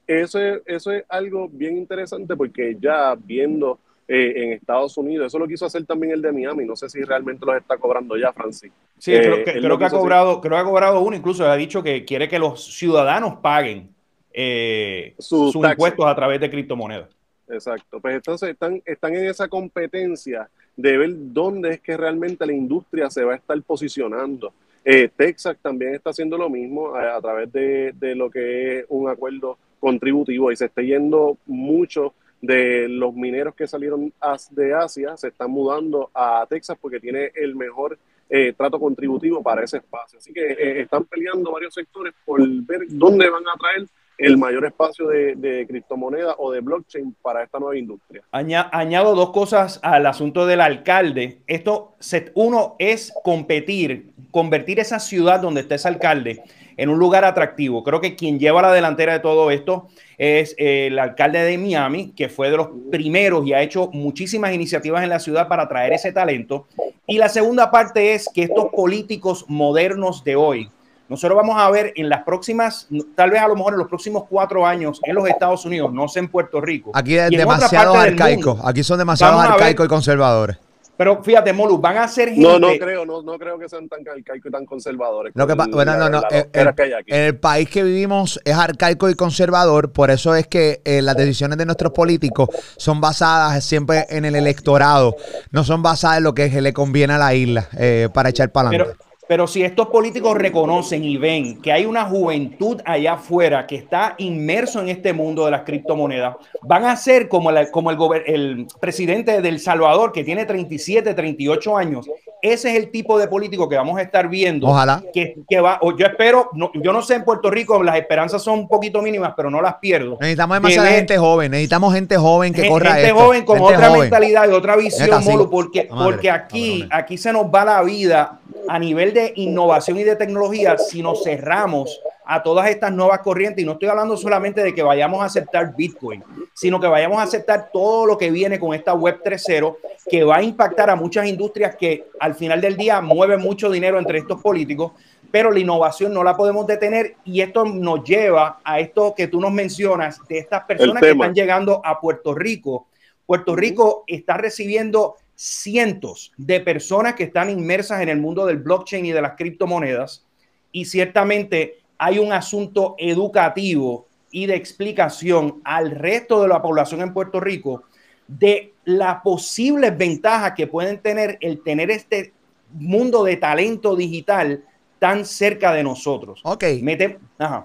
eso, 0.06 0.40
es, 0.40 0.62
eso 0.64 0.92
es 0.92 1.04
algo 1.08 1.48
bien 1.48 1.76
interesante 1.76 2.36
porque 2.36 2.76
ya 2.80 3.16
viendo 3.16 3.80
eh, 4.08 4.32
en 4.36 4.52
Estados 4.52 4.96
Unidos, 4.96 5.26
eso 5.28 5.38
lo 5.38 5.48
quiso 5.48 5.66
hacer 5.66 5.84
también 5.84 6.12
el 6.12 6.22
de 6.22 6.32
Miami, 6.32 6.64
no 6.64 6.76
sé 6.76 6.88
si 6.88 7.02
realmente 7.02 7.44
los 7.44 7.56
está 7.56 7.76
cobrando 7.76 8.16
ya, 8.16 8.32
Francis. 8.32 8.72
Sí, 8.98 9.12
creo 9.12 9.44
que, 9.44 9.52
creo 9.52 9.78
que 9.78 9.84
ha 9.84 9.90
cobrado, 9.90 10.40
creo 10.40 10.52
que 10.52 10.60
ha 10.60 10.64
cobrado 10.64 11.00
uno, 11.00 11.16
incluso 11.16 11.44
ha 11.44 11.56
dicho 11.56 11.82
que 11.82 12.04
quiere 12.04 12.28
que 12.28 12.38
los 12.38 12.76
ciudadanos 12.76 13.40
paguen 13.40 13.90
eh, 14.32 15.14
sus, 15.18 15.54
impuestos 15.54 16.06
a 16.06 16.14
través 16.14 16.40
de 16.40 16.50
criptomonedas. 16.50 17.08
Exacto, 17.48 18.00
pues 18.00 18.16
entonces 18.16 18.50
están, 18.50 18.82
están 18.84 19.14
en 19.14 19.26
esa 19.26 19.48
competencia 19.48 20.48
de 20.76 20.98
ver 20.98 21.10
dónde 21.14 21.70
es 21.72 21.80
que 21.80 21.96
realmente 21.96 22.44
la 22.46 22.52
industria 22.52 23.08
se 23.10 23.24
va 23.24 23.32
a 23.32 23.36
estar 23.36 23.60
posicionando. 23.62 24.52
Eh, 24.84 25.08
Texas 25.16 25.56
también 25.60 25.94
está 25.94 26.10
haciendo 26.10 26.38
lo 26.38 26.48
mismo 26.48 26.94
a, 26.94 27.20
través 27.20 27.52
de, 27.52 28.14
lo 28.14 28.30
que 28.30 28.78
es 28.78 28.84
un 28.88 29.08
acuerdo 29.08 29.58
contributivo 29.80 30.52
y 30.52 30.56
se 30.56 30.66
está 30.66 30.82
yendo 30.82 31.38
mucho 31.46 32.14
de 32.40 32.88
los 32.88 33.14
mineros 33.14 33.54
que 33.54 33.66
salieron 33.66 34.12
de 34.50 34.74
Asia, 34.74 35.16
se 35.16 35.28
están 35.28 35.50
mudando 35.50 36.10
a 36.14 36.46
Texas 36.48 36.76
porque 36.80 37.00
tiene 37.00 37.32
el 37.34 37.54
mejor 37.54 37.98
eh, 38.28 38.52
trato 38.56 38.78
contributivo 38.78 39.42
para 39.42 39.64
ese 39.64 39.78
espacio. 39.78 40.18
Así 40.18 40.32
que 40.32 40.80
están 40.80 41.04
peleando 41.04 41.52
varios 41.52 41.74
sectores 41.74 42.12
por 42.24 42.40
ver 42.40 42.80
dónde 42.88 43.28
van 43.30 43.44
a 43.46 43.58
traer 43.58 43.86
el 44.18 44.38
mayor 44.38 44.64
espacio 44.64 45.08
de, 45.08 45.34
de 45.36 45.66
criptomoneda 45.66 46.36
o 46.38 46.50
de 46.50 46.60
blockchain 46.60 47.14
para 47.20 47.42
esta 47.42 47.58
nueva 47.58 47.76
industria. 47.76 48.22
añado 48.30 49.14
dos 49.14 49.30
cosas 49.30 49.78
al 49.82 50.06
asunto 50.06 50.46
del 50.46 50.60
alcalde. 50.62 51.42
Esto, 51.46 51.96
uno 52.34 52.76
es 52.78 53.12
competir, 53.22 54.12
convertir 54.30 54.80
esa 54.80 54.98
ciudad 54.98 55.40
donde 55.40 55.60
está 55.60 55.74
ese 55.74 55.88
alcalde 55.88 56.42
en 56.76 56.88
un 56.88 56.98
lugar 56.98 57.24
atractivo. 57.24 57.82
Creo 57.82 58.00
que 58.00 58.16
quien 58.16 58.38
lleva 58.38 58.62
la 58.62 58.72
delantera 58.72 59.14
de 59.14 59.20
todo 59.20 59.50
esto 59.50 59.88
es 60.18 60.54
el 60.58 60.98
alcalde 60.98 61.40
de 61.40 61.58
Miami, 61.58 62.12
que 62.16 62.28
fue 62.28 62.50
de 62.50 62.56
los 62.56 62.68
primeros 62.90 63.46
y 63.46 63.52
ha 63.52 63.62
hecho 63.62 63.90
muchísimas 63.92 64.52
iniciativas 64.52 65.02
en 65.02 65.10
la 65.10 65.18
ciudad 65.18 65.48
para 65.48 65.64
atraer 65.64 65.92
ese 65.92 66.12
talento. 66.12 66.66
Y 67.06 67.18
la 67.18 67.28
segunda 67.28 67.70
parte 67.70 68.14
es 68.14 68.28
que 68.34 68.44
estos 68.44 68.66
políticos 68.66 69.44
modernos 69.48 70.24
de 70.24 70.36
hoy, 70.36 70.70
nosotros 71.08 71.36
vamos 71.36 71.56
a 71.56 71.70
ver 71.70 71.92
en 71.94 72.08
las 72.08 72.24
próximas, 72.24 72.88
tal 73.14 73.30
vez 73.30 73.40
a 73.40 73.46
lo 73.46 73.54
mejor 73.54 73.74
en 73.74 73.78
los 73.78 73.88
próximos 73.88 74.24
cuatro 74.28 74.66
años 74.66 75.00
en 75.04 75.14
los 75.14 75.28
Estados 75.28 75.64
Unidos, 75.64 75.92
no 75.92 76.08
sé 76.08 76.18
en 76.18 76.28
Puerto 76.28 76.60
Rico. 76.60 76.90
Aquí 76.94 77.16
es 77.16 77.30
demasiado 77.30 77.94
arcaico. 77.94 78.58
Aquí 78.64 78.82
son 78.82 78.98
demasiado 78.98 79.38
arcaicos 79.38 79.86
y 79.86 79.88
conservadores. 79.88 80.58
Pero 80.96 81.22
fíjate, 81.22 81.52
Molu, 81.52 81.78
van 81.78 81.98
a 81.98 82.08
ser 82.08 82.30
gente... 82.30 82.42
No, 82.42 82.58
no 82.58 82.68
creo, 82.78 83.04
no, 83.04 83.22
no 83.22 83.38
creo 83.38 83.58
que 83.58 83.68
sean 83.68 83.88
tan 83.88 84.00
arcaicos 84.00 84.46
y 84.46 84.50
tan 84.50 84.64
conservadores. 84.64 85.32
Que 85.34 85.54
bueno, 85.54 85.96
no, 85.96 86.08
no. 86.08 86.22
El, 86.30 86.74
el, 87.08 87.38
país 87.38 87.68
que 87.68 87.82
vivimos 87.82 88.40
es 88.44 88.54
arcaico 88.54 89.10
y 89.10 89.14
conservador, 89.14 89.92
por 89.92 90.10
eso 90.10 90.34
es 90.34 90.46
que 90.46 90.80
eh, 90.84 91.02
las 91.02 91.16
decisiones 91.16 91.58
de 91.58 91.66
nuestros 91.66 91.92
políticos 91.92 92.48
son 92.76 93.00
basadas 93.00 93.62
siempre 93.64 94.06
en 94.08 94.24
el 94.24 94.34
electorado, 94.36 95.16
no 95.50 95.64
son 95.64 95.82
basadas 95.82 96.18
en 96.18 96.24
lo 96.24 96.34
que 96.34 96.48
le 96.60 96.72
conviene 96.72 97.14
a 97.14 97.18
la 97.18 97.34
isla 97.34 97.68
eh, 97.78 98.08
para 98.12 98.30
echar 98.30 98.50
para 98.50 98.68
adelante. 98.68 99.05
Pero 99.28 99.46
si 99.46 99.62
estos 99.62 99.88
políticos 99.88 100.36
reconocen 100.36 101.02
y 101.04 101.16
ven 101.16 101.60
que 101.60 101.72
hay 101.72 101.84
una 101.84 102.04
juventud 102.04 102.80
allá 102.84 103.14
afuera 103.14 103.66
que 103.66 103.76
está 103.76 104.14
inmerso 104.18 104.80
en 104.80 104.88
este 104.88 105.12
mundo 105.12 105.44
de 105.44 105.50
las 105.50 105.62
criptomonedas, 105.62 106.36
van 106.62 106.84
a 106.84 106.96
ser 106.96 107.28
como, 107.28 107.50
como 107.72 107.90
el, 107.90 108.22
el 108.26 108.66
presidente 108.80 109.40
del 109.42 109.58
Salvador, 109.58 110.12
que 110.12 110.22
tiene 110.22 110.44
37, 110.44 111.14
38 111.14 111.76
años. 111.76 112.06
Ese 112.42 112.70
es 112.70 112.76
el 112.76 112.90
tipo 112.90 113.18
de 113.18 113.26
político 113.28 113.68
que 113.68 113.76
vamos 113.76 113.98
a 113.98 114.02
estar 114.02 114.28
viendo. 114.28 114.68
Ojalá. 114.68 115.02
Que, 115.12 115.36
que 115.48 115.60
va, 115.60 115.80
yo 115.98 116.06
espero, 116.06 116.50
yo 116.74 116.92
no 116.92 117.02
sé 117.02 117.14
en 117.14 117.24
Puerto 117.24 117.50
Rico, 117.50 117.82
las 117.82 117.96
esperanzas 117.96 118.42
son 118.42 118.60
un 118.60 118.68
poquito 118.68 119.02
mínimas, 119.02 119.32
pero 119.36 119.50
no 119.50 119.60
las 119.60 119.76
pierdo. 119.76 120.18
Necesitamos 120.20 120.58
demasiada 120.58 120.88
gente 120.90 121.18
joven, 121.18 121.50
necesitamos 121.50 121.94
gente 121.94 122.16
joven 122.16 122.52
que 122.52 122.68
corra 122.68 122.94
Gente 122.94 123.12
joven 123.12 123.44
con 123.44 123.60
otra 123.60 123.90
mentalidad 123.90 124.48
y 124.48 124.52
otra 124.52 124.76
visión, 124.76 125.22
porque, 125.50 125.88
porque 125.90 126.30
aquí, 126.30 126.86
aquí 126.90 127.18
se 127.18 127.32
nos 127.32 127.46
va 127.46 127.64
la 127.64 127.82
vida 127.82 128.38
a 128.68 128.78
nivel 128.78 129.12
de 129.12 129.15
innovación 129.36 129.98
y 129.98 130.04
de 130.04 130.16
tecnología 130.16 130.78
si 130.78 131.02
nos 131.02 131.22
cerramos 131.22 132.00
a 132.24 132.42
todas 132.42 132.68
estas 132.68 132.92
nuevas 132.92 133.20
corrientes. 133.20 133.62
Y 133.62 133.66
no 133.66 133.72
estoy 133.72 133.88
hablando 133.88 134.16
solamente 134.16 134.62
de 134.62 134.74
que 134.74 134.82
vayamos 134.82 135.22
a 135.22 135.26
aceptar 135.26 135.74
Bitcoin, 135.76 136.22
sino 136.52 136.80
que 136.80 136.88
vayamos 136.88 137.18
a 137.18 137.22
aceptar 137.22 137.70
todo 137.72 138.04
lo 138.04 138.18
que 138.18 138.30
viene 138.30 138.58
con 138.58 138.74
esta 138.74 138.94
web 138.94 139.22
3.0 139.24 139.76
que 140.08 140.24
va 140.24 140.36
a 140.36 140.42
impactar 140.42 140.90
a 140.90 140.96
muchas 140.96 141.26
industrias 141.26 141.76
que 141.76 142.08
al 142.20 142.34
final 142.34 142.60
del 142.60 142.76
día 142.76 143.00
mueven 143.00 143.40
mucho 143.40 143.70
dinero 143.70 143.98
entre 143.98 144.18
estos 144.18 144.40
políticos, 144.40 144.92
pero 145.30 145.50
la 145.50 145.58
innovación 145.58 146.12
no 146.12 146.24
la 146.24 146.36
podemos 146.36 146.66
detener 146.66 147.16
y 147.24 147.40
esto 147.40 147.64
nos 147.64 148.04
lleva 148.04 148.60
a 148.64 148.80
esto 148.80 149.14
que 149.16 149.28
tú 149.28 149.40
nos 149.40 149.52
mencionas 149.52 150.20
de 150.28 150.38
estas 150.38 150.64
personas 150.64 151.02
que 151.02 151.10
están 151.10 151.34
llegando 151.34 151.80
a 151.84 152.00
Puerto 152.00 152.34
Rico. 152.34 152.86
Puerto 153.24 153.56
Rico 153.56 154.04
está 154.06 154.36
recibiendo 154.36 155.16
cientos 155.36 156.32
de 156.36 156.60
personas 156.60 157.14
que 157.14 157.24
están 157.24 157.50
inmersas 157.50 158.00
en 158.00 158.08
el 158.08 158.18
mundo 158.18 158.46
del 158.46 158.58
blockchain 158.58 159.06
y 159.06 159.12
de 159.12 159.22
las 159.22 159.36
criptomonedas. 159.36 160.24
Y 160.72 160.86
ciertamente 160.86 161.78
hay 161.98 162.18
un 162.18 162.32
asunto 162.32 162.96
educativo 162.98 164.06
y 164.30 164.46
de 164.46 164.56
explicación 164.56 165.60
al 165.64 165.90
resto 165.90 166.42
de 166.42 166.48
la 166.48 166.60
población 166.60 167.02
en 167.02 167.12
Puerto 167.12 167.38
Rico 167.38 167.84
de 168.26 168.72
las 168.84 169.22
posibles 169.22 169.96
ventajas 169.96 170.52
que 170.56 170.66
pueden 170.66 171.00
tener 171.00 171.38
el 171.40 171.62
tener 171.62 171.90
este 171.90 172.32
mundo 172.72 173.22
de 173.22 173.36
talento 173.36 173.94
digital 173.94 174.64
tan 174.98 175.24
cerca 175.24 175.72
de 175.72 175.82
nosotros. 175.82 176.40
Ok. 176.42 176.64
Mete, 176.82 177.18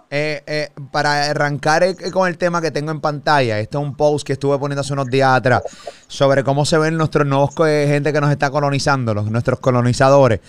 eh, 0.10 0.44
eh, 0.46 0.70
para 0.92 1.30
arrancar 1.30 1.84
eh, 1.84 1.96
con 2.12 2.28
el 2.28 2.38
tema 2.38 2.62
que 2.62 2.72
tengo 2.72 2.92
en 2.92 3.00
pantalla, 3.00 3.60
este 3.60 3.78
es 3.78 3.84
un 3.84 3.96
post 3.96 4.28
que 4.28 4.34
estuve 4.34 4.58
poniendo 4.60 4.82
hace 4.82 4.94
unos 4.94 5.08
días 5.08 5.30
atrás 5.32 5.64
sobre 6.08 6.44
cómo 6.44 6.66
se 6.66 6.78
ven 6.78 6.98
nuestros 6.98 7.26
nuevos 7.26 7.56
gente 7.56 8.12
que 8.12 8.20
nos 8.20 8.32
está 8.32 8.52
colonizando, 8.52 9.14
los, 9.14 9.32
nuestros 9.32 9.60
colonizadores. 9.60 10.42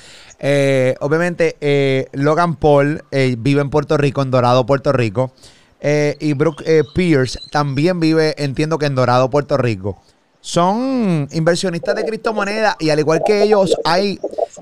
obviamente, 1.01 2.09
Logan 2.13 2.57
Paul 2.57 3.05
vive 3.11 3.61
en 3.61 3.71
Puerto 3.71 3.97
Rico, 3.97 4.23
en 4.23 4.31
Dorado, 4.31 4.67
Puerto 4.67 4.93
Rico. 4.93 5.33
y 5.81 6.33
Brooke 6.33 6.85
Pierce 6.95 7.39
también 7.51 8.01
vive, 8.01 8.35
entiendo 8.39 8.79
que 8.79 8.87
en 8.87 8.95
Dorado, 8.95 9.31
Puerto 9.31 9.57
Rico 9.57 10.01
son 10.43 11.29
inversionistas 11.31 11.95
de 11.95 12.05
criptomonedas 12.05 12.75
y 12.81 12.91
al 12.91 12.99
igual 12.99 13.23
que 13.25 13.45
ellos 13.45 13.77
hay 13.85 14.19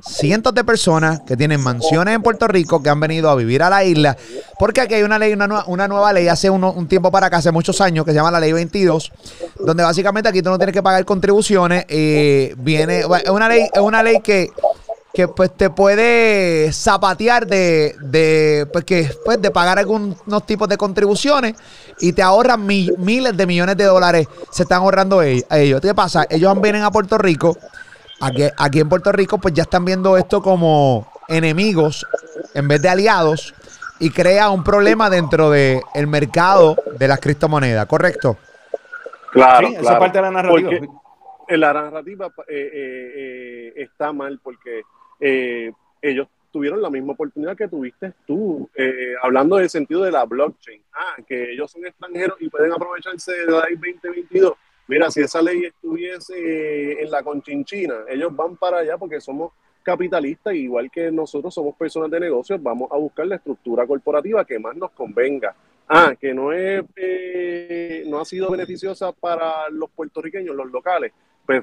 cientos 0.07 0.55
de 0.55 0.63
personas 0.63 1.21
que 1.21 1.39
tienen 1.39 1.59
mansiones 1.63 2.15
en 2.15 2.23
Puerto 2.23 2.47
Rico 2.47 2.83
que 2.83 2.91
han 2.91 3.01
venido 3.01 3.31
a 3.31 3.35
vivir 3.35 3.63
a 3.63 3.71
la 3.71 3.83
isla 3.83 4.15
porque 4.59 4.83
aquí 4.83 4.93
hay 4.93 5.05
una 5.05 5.19
ley, 5.19 5.33
una, 5.33 5.65
una 5.67 5.89
nueva 5.89 6.13
ley 6.13 6.29
hace 6.29 6.51
un 6.51 6.87
tiempo 6.87 7.11
para 7.11 7.29
acá, 7.29 7.39
hace 7.39 7.51
muchos 7.51 7.81
años 7.81 8.05
que 8.05 8.11
se 8.11 8.17
llama 8.17 8.31
la 8.31 8.41
ley 8.41 8.53
22 8.53 9.11
donde 9.59 9.83
básicamente 9.83 10.29
aquí 10.29 10.43
tú 10.43 10.51
no 10.51 10.59
tienes 10.59 10.75
que 10.75 10.83
pagar 10.83 11.03
contribuciones 11.07 11.87
y 11.89 12.53
viene, 12.59 13.01
es 13.01 13.31
una 13.31 13.49
ley, 13.49 13.67
es 13.73 13.81
una 13.81 14.03
ley 14.03 14.21
que 14.21 14.51
que 15.13 15.27
pues 15.29 15.57
te 15.57 15.71
puede 15.71 16.73
zapatear 16.73 17.47
de, 17.47 17.97
de, 18.01 18.67
pues, 18.73 18.85
que, 18.85 19.11
pues, 19.25 19.43
de 19.43 19.51
pagar 19.51 19.79
algunos 19.79 20.47
tipos 20.47 20.69
de 20.69 20.77
contribuciones 20.77 21.55
y 22.01 22.13
te 22.13 22.23
ahorran 22.23 22.67
miles 22.67 23.37
de 23.37 23.47
millones 23.47 23.77
de 23.77 23.85
dólares. 23.85 24.29
Se 24.51 24.63
están 24.65 24.83
ahorrando 24.83 25.23
ellos. 25.23 25.81
¿Qué 25.81 25.95
pasa? 25.95 26.27
Ellos 26.29 26.61
vienen 26.61 26.83
a 26.83 26.91
Puerto 26.91 27.19
Rico. 27.19 27.57
Aquí, 28.21 28.43
aquí 28.57 28.81
en 28.81 28.89
Puerto 28.89 29.13
Rico 29.13 29.39
pues 29.39 29.55
ya 29.55 29.63
están 29.63 29.85
viendo 29.85 30.17
esto 30.17 30.43
como 30.43 31.11
enemigos 31.29 32.07
en 32.55 32.69
vez 32.69 32.83
de 32.83 32.89
aliados 32.89 33.55
y 33.99 34.11
crea 34.11 34.51
un 34.51 34.65
problema 34.65 35.09
dentro 35.09 35.51
del 35.51 35.81
el 35.95 36.07
mercado 36.07 36.77
de 36.99 37.09
las 37.09 37.21
criptomonedas, 37.21 37.87
¿correcto? 37.87 38.37
Claro, 39.31 39.69
esa 39.69 39.99
parte 39.99 40.19
de 40.19 40.23
la 40.23 40.31
narrativa. 40.31 40.71
la 41.49 41.73
narrativa 41.73 42.27
eh, 42.27 42.71
eh, 42.73 43.13
eh, 43.17 43.73
está 43.77 44.13
mal 44.13 44.41
porque 44.43 44.83
eh, 45.21 45.73
ellos 46.03 46.29
tuvieron 46.51 46.83
la 46.83 46.91
misma 46.91 47.13
oportunidad 47.13 47.57
que 47.57 47.69
tuviste 47.69 48.13
tú, 48.27 48.69
eh, 48.75 49.15
hablando 49.23 49.57
del 49.57 49.71
sentido 49.71 50.03
de 50.03 50.13
la 50.13 50.25
blockchain. 50.25 50.83
Ah, 50.93 51.17
que 51.27 51.53
ellos 51.53 51.71
son 51.71 51.87
extranjeros 51.87 52.37
y 52.41 52.49
pueden 52.49 52.73
aprovecharse 52.73 53.33
de 53.33 53.47
la 53.47 53.65
ley 53.65 53.75
2022. 53.75 54.53
Mira, 54.89 55.11
si 55.11 55.21
esa 55.21 55.41
ley 55.41 55.65
estuviese 55.65 57.01
en 57.01 57.11
la 57.11 57.23
conchinchina, 57.23 57.95
ellos 58.09 58.35
van 58.35 58.57
para 58.57 58.79
allá 58.79 58.99
porque 58.99 59.21
somos 59.21 59.53
capitalistas, 59.83 60.55
igual 60.55 60.91
que 60.91 61.11
nosotros 61.11 61.55
somos 61.55 61.77
personas 61.77 62.11
de 62.11 62.21
negocios, 62.21 62.63
vamos 62.63 62.91
a 62.93 62.97
buscar 62.97 63.27
la 63.27 63.37
estructura 63.37 63.87
corporativa 63.87 64.45
que 64.45 64.59
más 64.59 64.77
nos 64.77 64.91
convenga. 64.91 65.55
Ah, 65.89 66.15
que 66.21 66.33
no 66.33 66.53
es, 66.53 66.85
eh, 66.97 68.05
no 68.07 68.21
ha 68.21 68.25
sido 68.25 68.51
beneficiosa 68.51 69.11
para 69.13 69.69
los 69.71 69.91
puertorriqueños, 69.91 70.55
los 70.55 70.71
locales 70.71 71.13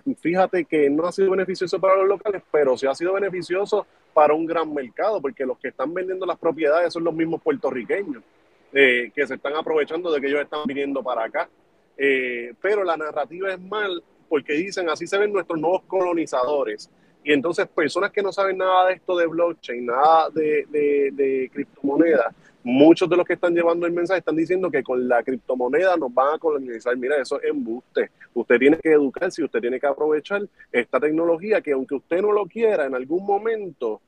pues 0.03 0.19
fíjate 0.19 0.65
que 0.65 0.89
no 0.89 1.05
ha 1.05 1.11
sido 1.11 1.31
beneficioso 1.31 1.79
para 1.79 1.95
los 1.95 2.07
locales, 2.07 2.41
pero 2.51 2.77
sí 2.77 2.85
ha 2.87 2.95
sido 2.95 3.13
beneficioso 3.13 3.85
para 4.13 4.33
un 4.33 4.45
gran 4.45 4.73
mercado, 4.73 5.21
porque 5.21 5.45
los 5.45 5.57
que 5.59 5.69
están 5.69 5.93
vendiendo 5.93 6.25
las 6.25 6.37
propiedades 6.37 6.91
son 6.91 7.03
los 7.03 7.13
mismos 7.13 7.41
puertorriqueños, 7.41 8.23
eh, 8.73 9.11
que 9.15 9.25
se 9.25 9.35
están 9.35 9.55
aprovechando 9.55 10.11
de 10.11 10.19
que 10.19 10.27
ellos 10.27 10.41
están 10.41 10.61
viniendo 10.65 11.01
para 11.01 11.23
acá. 11.23 11.49
Eh, 11.97 12.53
pero 12.61 12.83
la 12.83 12.97
narrativa 12.97 13.51
es 13.51 13.59
mal 13.59 14.03
porque 14.27 14.53
dicen, 14.53 14.89
así 14.89 15.07
se 15.07 15.17
ven 15.17 15.31
nuestros 15.31 15.59
nuevos 15.59 15.83
colonizadores. 15.83 16.89
Y 17.23 17.33
entonces 17.33 17.67
personas 17.67 18.11
que 18.11 18.21
no 18.21 18.31
saben 18.31 18.57
nada 18.57 18.87
de 18.87 18.93
esto 18.93 19.17
de 19.17 19.27
blockchain, 19.27 19.85
nada 19.85 20.29
de, 20.29 20.65
de, 21.11 21.49
criptomonedas, 21.51 22.33
muchos 22.63 23.09
de 23.09 23.17
los 23.17 23.25
que 23.25 23.33
están 23.33 23.53
llevando 23.53 23.85
el 23.85 23.91
mensaje 23.91 24.19
están 24.19 24.35
diciendo 24.35 24.71
que 24.71 24.83
con 24.83 25.07
la 25.07 25.23
criptomoneda 25.23 25.97
nos 25.97 26.13
van 26.13 26.35
a 26.35 26.39
colonizar. 26.39 26.95
Mira, 26.95 27.21
eso 27.21 27.41
es 27.41 27.49
embuste. 27.49 28.11
Usted 28.33 28.57
tiene 28.59 28.77
que 28.77 28.91
educarse 28.91 29.41
y 29.41 29.45
usted 29.45 29.59
tiene 29.59 29.79
que 29.79 29.87
aprovechar 29.87 30.47
esta 30.71 30.99
tecnología 30.99 31.61
que 31.61 31.73
aunque 31.73 31.95
usted 31.95 32.21
no 32.21 32.31
lo 32.31 32.45
quiera 32.45 32.85
en 32.85 32.95
algún 32.95 33.25
momento, 33.25 34.01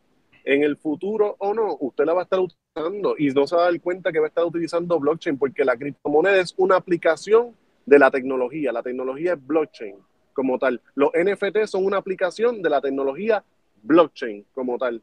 en 0.46 0.64
el 0.64 0.78
futuro 0.78 1.36
o 1.40 1.54
no, 1.54 1.78
usted 1.80 2.06
la 2.06 2.14
va 2.14 2.22
a 2.22 2.24
estar 2.24 2.40
utilizando 2.40 3.16
y 3.18 3.28
no 3.30 3.46
se 3.46 3.56
va 3.56 3.64
a 3.64 3.72
dar 3.72 3.82
cuenta 3.82 4.12
que 4.12 4.20
va 4.20 4.26
a 4.26 4.30
estar 4.30 4.46
utilizando 4.46 5.00
blockchain 5.00 5.38
porque 5.38 5.66
la 5.66 5.76
criptomoneda 5.76 6.40
es 6.40 6.54
una 6.58 6.76
aplicación 6.76 7.56
de 7.86 8.00
la 8.00 8.10
tecnología. 8.10 8.72
La 8.72 8.82
tecnología 8.82 9.34
es 9.34 9.46
blockchain 9.46 9.96
como 10.40 10.58
tal. 10.58 10.80
Los 10.96 11.12
NFT 11.14 11.66
son 11.66 11.84
una 11.84 11.98
aplicación 11.98 12.62
de 12.62 12.70
la 12.70 12.80
tecnología 12.80 13.44
blockchain 13.84 14.46
como 14.54 14.78
tal. 14.78 15.02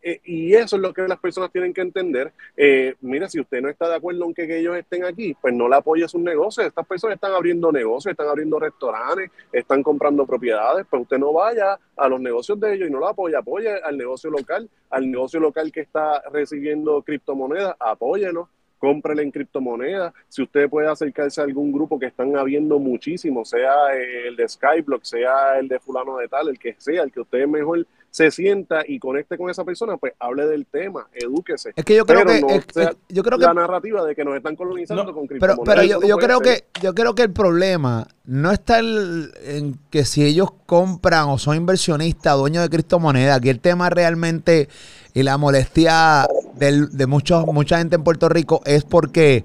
Eh, 0.00 0.20
y 0.24 0.54
eso 0.54 0.76
es 0.76 0.82
lo 0.82 0.94
que 0.94 1.02
las 1.08 1.18
personas 1.18 1.50
tienen 1.50 1.74
que 1.74 1.80
entender. 1.80 2.32
Eh, 2.56 2.94
mira, 3.00 3.28
si 3.28 3.40
usted 3.40 3.60
no 3.60 3.68
está 3.68 3.88
de 3.88 3.96
acuerdo 3.96 4.24
en 4.24 4.34
que, 4.34 4.44
ellos 4.56 4.76
estén 4.76 5.04
aquí, 5.04 5.36
pues 5.42 5.52
no 5.52 5.68
le 5.68 5.74
apoye 5.74 6.06
sus 6.06 6.20
negocios. 6.20 6.68
Estas 6.68 6.86
personas 6.86 7.16
están 7.16 7.32
abriendo 7.32 7.72
negocios, 7.72 8.12
están 8.12 8.28
abriendo 8.28 8.60
restaurantes, 8.60 9.32
están 9.52 9.82
comprando 9.82 10.24
propiedades, 10.24 10.86
pues 10.88 11.02
usted 11.02 11.18
no 11.18 11.32
vaya 11.32 11.76
a 11.96 12.08
los 12.08 12.20
negocios 12.20 12.60
de 12.60 12.74
ellos 12.74 12.88
y 12.88 12.92
no 12.92 13.00
lo 13.00 13.08
apoye, 13.08 13.34
apoye 13.34 13.82
al 13.82 13.98
negocio 13.98 14.30
local, 14.30 14.70
al 14.90 15.10
negocio 15.10 15.40
local 15.40 15.72
que 15.72 15.80
está 15.80 16.22
recibiendo 16.30 17.02
criptomonedas, 17.02 17.74
apóyelo 17.80 18.48
cómprele 18.78 19.22
en 19.22 19.30
criptomonedas. 19.30 20.12
Si 20.28 20.42
usted 20.42 20.68
puede 20.68 20.88
acercarse 20.88 21.40
a 21.40 21.44
algún 21.44 21.72
grupo 21.72 21.98
que 21.98 22.06
están 22.06 22.36
habiendo 22.36 22.78
muchísimo, 22.78 23.44
sea 23.44 23.72
el 23.94 24.36
de 24.36 24.48
Skyblock, 24.48 25.02
sea 25.02 25.58
el 25.58 25.68
de 25.68 25.78
fulano 25.80 26.16
de 26.16 26.28
tal, 26.28 26.48
el 26.48 26.58
que 26.58 26.74
sea, 26.78 27.02
el 27.02 27.12
que 27.12 27.20
usted 27.20 27.46
mejor 27.46 27.86
se 28.10 28.30
sienta 28.30 28.82
y 28.86 28.98
conecte 28.98 29.36
con 29.36 29.50
esa 29.50 29.64
persona, 29.64 29.96
pues 29.96 30.14
hable 30.18 30.46
del 30.46 30.66
tema, 30.66 31.08
edúquese. 31.12 31.72
Es 31.76 31.84
que 31.84 31.94
yo 31.94 32.06
creo 32.06 32.24
que, 32.24 32.96
yo 33.08 33.22
creo 33.22 33.38
que 33.38 33.44
la 33.44 33.54
narrativa 33.54 34.04
de 34.04 34.14
que 34.14 34.24
nos 34.24 34.36
están 34.36 34.56
colonizando 34.56 35.12
con 35.12 35.26
criptomonedas. 35.26 35.64
Pero, 35.64 36.06
yo, 36.06 36.16
creo 36.16 36.40
que 36.40 36.64
yo 36.80 36.94
creo 36.94 37.14
que 37.14 37.22
el 37.22 37.32
problema 37.32 38.06
no 38.24 38.50
está 38.50 38.78
en 38.78 39.78
que 39.90 40.04
si 40.04 40.24
ellos 40.24 40.48
compran 40.66 41.28
o 41.28 41.38
son 41.38 41.56
inversionistas, 41.56 42.36
dueños 42.36 42.62
de 42.62 42.70
criptomonedas, 42.70 43.38
aquí 43.38 43.50
el 43.50 43.60
tema 43.60 43.90
realmente 43.90 44.68
y 45.14 45.22
la 45.22 45.36
molestia 45.36 46.26
de 46.58 47.06
muchos, 47.06 47.46
mucha 47.46 47.78
gente 47.78 47.96
en 47.96 48.04
Puerto 48.04 48.28
Rico 48.28 48.60
es 48.64 48.84
porque 48.84 49.44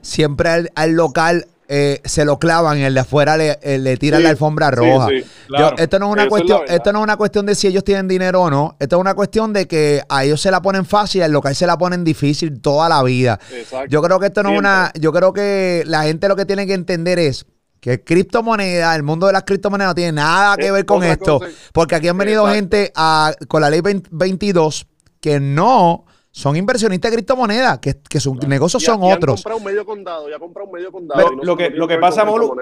siempre 0.00 0.70
al 0.74 0.92
local 0.92 1.46
eh, 1.74 2.02
se 2.04 2.26
lo 2.26 2.38
clavan 2.38 2.78
y 2.78 2.82
el 2.82 2.92
de 2.92 3.00
afuera 3.00 3.36
le, 3.38 3.58
eh, 3.62 3.78
le 3.78 3.96
tiran 3.96 4.22
la 4.22 4.28
alfombra 4.28 4.70
roja. 4.70 5.08
esto 5.78 5.98
no 5.98 6.08
es 6.08 6.12
una 6.12 6.28
cuestión, 6.28 6.60
esto 6.68 6.92
no 6.92 6.98
es 6.98 7.04
una 7.04 7.16
cuestión 7.16 7.46
de 7.46 7.54
si 7.54 7.66
ellos 7.66 7.82
tienen 7.82 8.08
dinero 8.08 8.42
o 8.42 8.50
no. 8.50 8.76
Esto 8.78 8.96
es 8.96 9.00
una 9.00 9.14
cuestión 9.14 9.54
de 9.54 9.66
que 9.66 10.02
a 10.06 10.24
ellos 10.24 10.38
se 10.38 10.50
la 10.50 10.60
ponen 10.60 10.84
fácil, 10.84 11.22
al 11.22 11.32
local 11.32 11.56
se 11.56 11.66
la 11.66 11.78
ponen 11.78 12.04
difícil 12.04 12.60
toda 12.60 12.90
la 12.90 13.02
vida. 13.02 13.40
Yo 13.88 14.02
creo 14.02 14.20
que 14.20 14.26
esto 14.26 14.42
no 14.42 14.50
es 14.50 14.58
una, 14.58 14.92
yo 15.00 15.14
creo 15.14 15.32
que 15.32 15.82
la 15.86 16.02
gente 16.02 16.28
lo 16.28 16.36
que 16.36 16.44
tiene 16.44 16.66
que 16.66 16.74
entender 16.74 17.18
es 17.18 17.46
que 17.80 18.04
criptomoneda, 18.04 18.94
el 18.94 19.02
mundo 19.02 19.26
de 19.26 19.32
las 19.32 19.44
criptomonedas 19.44 19.92
no 19.92 19.94
tiene 19.94 20.12
nada 20.12 20.58
que 20.58 20.70
ver 20.70 20.84
con 20.84 21.02
esto, 21.02 21.40
porque 21.72 21.94
aquí 21.94 22.08
han 22.08 22.18
venido 22.18 22.46
gente 22.48 22.92
a, 22.94 23.32
con 23.48 23.62
la 23.62 23.70
ley 23.70 23.80
22 23.80 24.86
que 25.20 25.40
no 25.40 26.04
son 26.34 26.56
inversionistas 26.56 27.10
de 27.10 27.16
criptomonedas, 27.18 27.78
que, 27.78 27.94
que 28.08 28.18
sus 28.18 28.34
negocios 28.48 28.82
son 28.82 29.02
otros. 29.02 29.40
Ya 29.40 29.50
comprado 29.50 29.58
un 29.58 29.64
medio 29.64 29.84
condado, 29.84 30.30
ya 30.30 30.38
comprado 30.38 30.66
un 30.66 30.74
medio 30.74 30.90
condado. 30.90 31.30
lo, 31.42 31.56
que, 31.56 31.68
lo, 31.68 31.86
que 31.86 31.98
pasa, 31.98 32.24
Molo, 32.24 32.56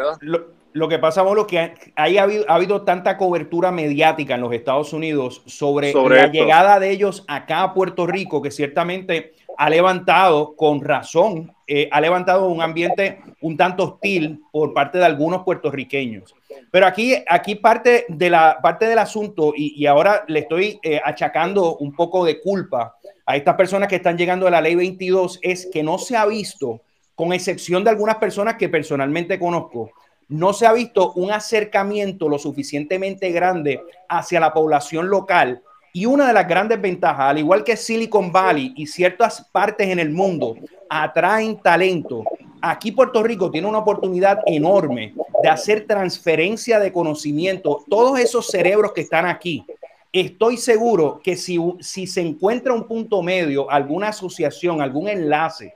lo, 0.73 0.89
que 0.89 0.99
pasa, 0.99 1.23
Molo, 1.23 1.47
que 1.47 1.73
ahí 1.95 2.19
ha 2.19 2.25
habido, 2.25 2.45
ha 2.49 2.57
habido 2.57 2.83
tanta 2.83 3.17
cobertura 3.17 3.71
mediática 3.71 4.35
en 4.35 4.41
los 4.41 4.53
Estados 4.53 4.93
Unidos 4.93 5.43
sobre, 5.47 5.95
la 5.95 6.27
llegada 6.27 6.81
de 6.81 6.91
ellos 6.91 7.25
acá 7.29 7.63
a 7.63 7.73
Puerto 7.73 8.09
Rico, 8.09 8.43
que 8.43 8.51
ciertamente 8.51 9.35
ha 9.57 9.71
levantado, 9.71 10.57
con 10.57 10.81
razón, 10.81 11.53
eh, 11.69 11.89
ha 11.93 12.01
levantado 12.01 12.49
un 12.49 12.63
ambiente 12.63 13.21
un 13.41 13.57
tanto 13.57 13.85
hostil 13.85 14.41
por 14.51 14.75
parte 14.75 14.99
de 14.99 15.05
algunos 15.05 15.45
puertorriqueños. 15.45 16.35
Pero 16.73 16.87
aquí, 16.87 17.15
aquí 17.29 17.55
parte, 17.55 18.05
de 18.09 18.31
la, 18.31 18.59
parte 18.61 18.87
del 18.87 18.99
asunto, 18.99 19.53
y, 19.57 19.87
ahora 19.87 20.25
le 20.27 20.41
estoy 20.41 20.81
eh, 20.83 21.01
achacando 21.05 21.77
un 21.77 21.95
poco 21.95 22.25
de 22.25 22.41
culpa 22.41 22.97
a 23.31 23.37
estas 23.37 23.55
personas 23.55 23.89
que 23.89 23.95
están 23.95 24.19
llegando 24.19 24.49
a 24.49 24.51
la 24.51 24.61
ley 24.61 24.75
22 24.75 25.39
es 25.41 25.69
que 25.73 25.85
no 25.85 25.99
se 25.99 26.17
ha 26.17 26.27
visto, 26.27 26.81
con 27.15 27.33
excepción 27.33 27.85
de 27.85 27.91
algunas 27.91 28.17
personas 28.17 28.57
que 28.57 28.69
personalmente 28.69 29.39
conozco, 29.39 29.93
no 30.27 30.53
se 30.53 30.67
ha 30.67 30.73
visto 30.73 31.13
un 31.13 31.31
acercamiento 31.31 32.29
lo 32.29 32.41
suficientemente 32.41 33.31
grande 33.31 33.83
hacia 34.09 34.41
la 34.41 34.53
población 34.53 35.11
local. 35.11 35.63
Y 35.93 36.07
una 36.07 36.27
de 36.27 36.33
las 36.33 36.49
grandes 36.49 36.81
ventajas, 36.81 37.31
al 37.31 37.39
igual 37.39 37.63
que 37.63 37.77
Silicon 37.77 38.33
Valley 38.33 38.73
y 38.77 38.89
ciertas 38.89 39.49
partes 39.53 39.89
en 39.89 40.01
el 40.01 40.11
mundo 40.11 40.57
atraen 40.89 41.57
talento, 41.63 42.25
aquí 42.61 42.91
Puerto 42.91 43.23
Rico 43.23 43.49
tiene 43.49 43.69
una 43.69 43.79
oportunidad 43.79 44.41
enorme 44.45 45.15
de 45.41 45.49
hacer 45.49 45.87
transferencia 45.87 46.81
de 46.81 46.93
conocimiento. 46.93 47.85
Todos 47.89 48.19
esos 48.19 48.49
cerebros 48.49 48.93
que 48.93 49.03
están 49.03 49.27
aquí, 49.27 49.65
Estoy 50.13 50.57
seguro 50.57 51.21
que 51.23 51.37
si, 51.37 51.59
si 51.81 52.07
se 52.07 52.21
encuentra 52.21 52.73
un 52.73 52.89
punto 52.89 53.23
medio, 53.23 53.71
alguna 53.71 54.09
asociación, 54.09 54.83
algún 54.83 55.09
enlace 55.09 55.75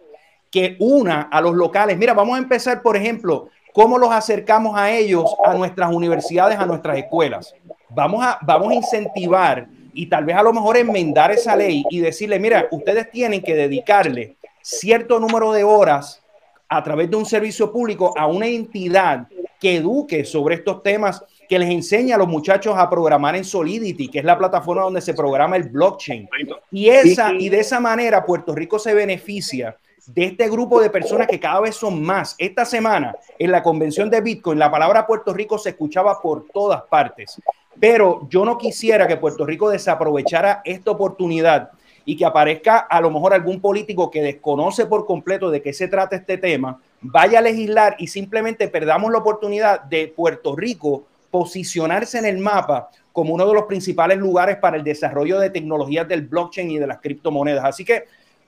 que 0.51 0.77
una 0.79 1.23
a 1.23 1.41
los 1.41 1.55
locales. 1.55 1.97
Mira, 1.97 2.15
vamos 2.15 2.37
a 2.37 2.43
empezar, 2.43 2.83
por 2.83 2.97
ejemplo, 2.97 3.49
cómo 3.73 3.99
los 3.99 4.11
acercamos 4.13 4.77
a 4.77 4.91
ellos, 4.91 5.35
a 5.45 5.55
nuestras 5.55 5.93
universidades, 5.93 6.59
a 6.59 6.67
nuestras 6.67 6.99
escuelas. 6.99 7.55
Vamos 7.91 8.25
a, 8.25 8.39
vamos 8.43 8.71
a 8.71 8.75
incentivar 8.75 9.67
y 9.93 10.07
tal 10.07 10.25
vez 10.25 10.37
a 10.37 10.43
lo 10.43 10.53
mejor 10.53 10.77
enmendar 10.77 11.33
esa 11.33 11.57
ley 11.57 11.85
y 11.91 12.01
decirle, 12.01 12.39
mira, 12.39 12.67
ustedes 12.71 13.11
tienen 13.11 13.43
que 13.43 13.55
dedicarle 13.55 14.37
cierto 14.63 15.21
número 15.21 15.53
de 15.53 15.65
horas 15.65 16.23
a 16.69 16.83
través 16.83 17.11
de 17.11 17.17
un 17.17 17.27
servicio 17.27 17.73
público 17.73 18.13
a 18.17 18.27
una 18.27 18.47
entidad 18.47 19.29
que 19.61 19.77
eduque 19.77 20.25
sobre 20.25 20.57
estos 20.57 20.83
temas, 20.83 21.25
que 21.49 21.59
les 21.59 21.71
enseñe 21.71 22.13
a 22.13 22.19
los 22.19 22.29
muchachos 22.29 22.75
a 22.77 22.89
programar 22.89 23.37
en 23.37 23.45
Solidity, 23.45 24.09
que 24.09 24.19
es 24.21 24.25
la 24.25 24.39
plataforma 24.39 24.83
donde 24.83 25.01
se 25.01 25.15
programa 25.15 25.57
el 25.57 25.65
blockchain. 25.65 26.29
Y, 26.71 26.89
esa, 26.89 27.33
y 27.33 27.49
de 27.49 27.61
esa 27.61 27.81
manera 27.81 28.25
Puerto 28.25 28.55
Rico 28.55 28.79
se 28.79 28.95
beneficia 28.95 29.77
de 30.07 30.25
este 30.25 30.51
grupo 30.51 30.81
de 30.81 30.91
personas 30.91 31.27
que 31.27 31.41
cada 31.41 31.61
vez 31.61 31.77
son 31.77 32.03
más. 32.03 32.35
Esta 32.39 32.65
semana, 32.65 33.17
en 33.39 33.51
la 33.51 33.63
convención 33.63 34.11
de 34.11 34.21
Bitcoin, 34.21 34.59
la 34.59 34.71
palabra 34.71 35.07
Puerto 35.07 35.33
Rico 35.33 35.59
se 35.59 35.71
escuchaba 35.71 36.21
por 36.21 36.47
todas 36.53 36.83
partes. 36.83 37.41
Pero 37.81 38.27
yo 38.29 38.45
no 38.45 38.59
quisiera 38.59 39.07
que 39.07 39.17
Puerto 39.17 39.47
Rico 39.47 39.71
desaprovechara 39.71 40.63
esta 40.65 40.91
oportunidad 40.91 41.71
y 42.05 42.17
que 42.17 42.25
aparezca 42.25 42.79
a 42.79 43.01
lo 43.01 43.11
mejor 43.11 43.33
algún 43.33 43.61
político 43.61 44.11
que 44.11 44.23
desconoce 44.23 44.87
por 44.87 45.07
completo 45.07 45.51
de 45.51 45.63
qué 45.63 45.73
se 45.73 45.89
trata 45.89 46.17
este 46.17 46.37
tema, 46.37 46.79
vaya 47.01 47.39
a 47.39 47.43
legislar 47.43 47.97
y 47.99 48.09
simplemente 48.09 48.69
perdamos 48.69 49.11
la 49.11 49.19
oportunidad 49.19 49.81
de 49.81 50.09
Puerto 50.09 50.55
Rico 50.55 51.05
posicionarse 51.35 52.17
en 52.17 52.27
el 52.27 52.39
mapa 52.39 52.91
como 53.11 53.35
uno 53.35 53.45
de 53.45 53.55
los 53.55 53.65
principales 53.65 54.19
lugares 54.19 54.59
para 54.59 54.77
el 54.77 54.85
desarrollo 54.85 55.41
de 55.41 55.51
tecnologías 55.51 56.07
del 56.07 56.23
blockchain 56.29 56.71
y 56.71 56.79
de 56.79 56.87
las 56.87 57.01
criptomonedas. 57.01 57.65
Así 57.65 57.85
que 57.85 58.05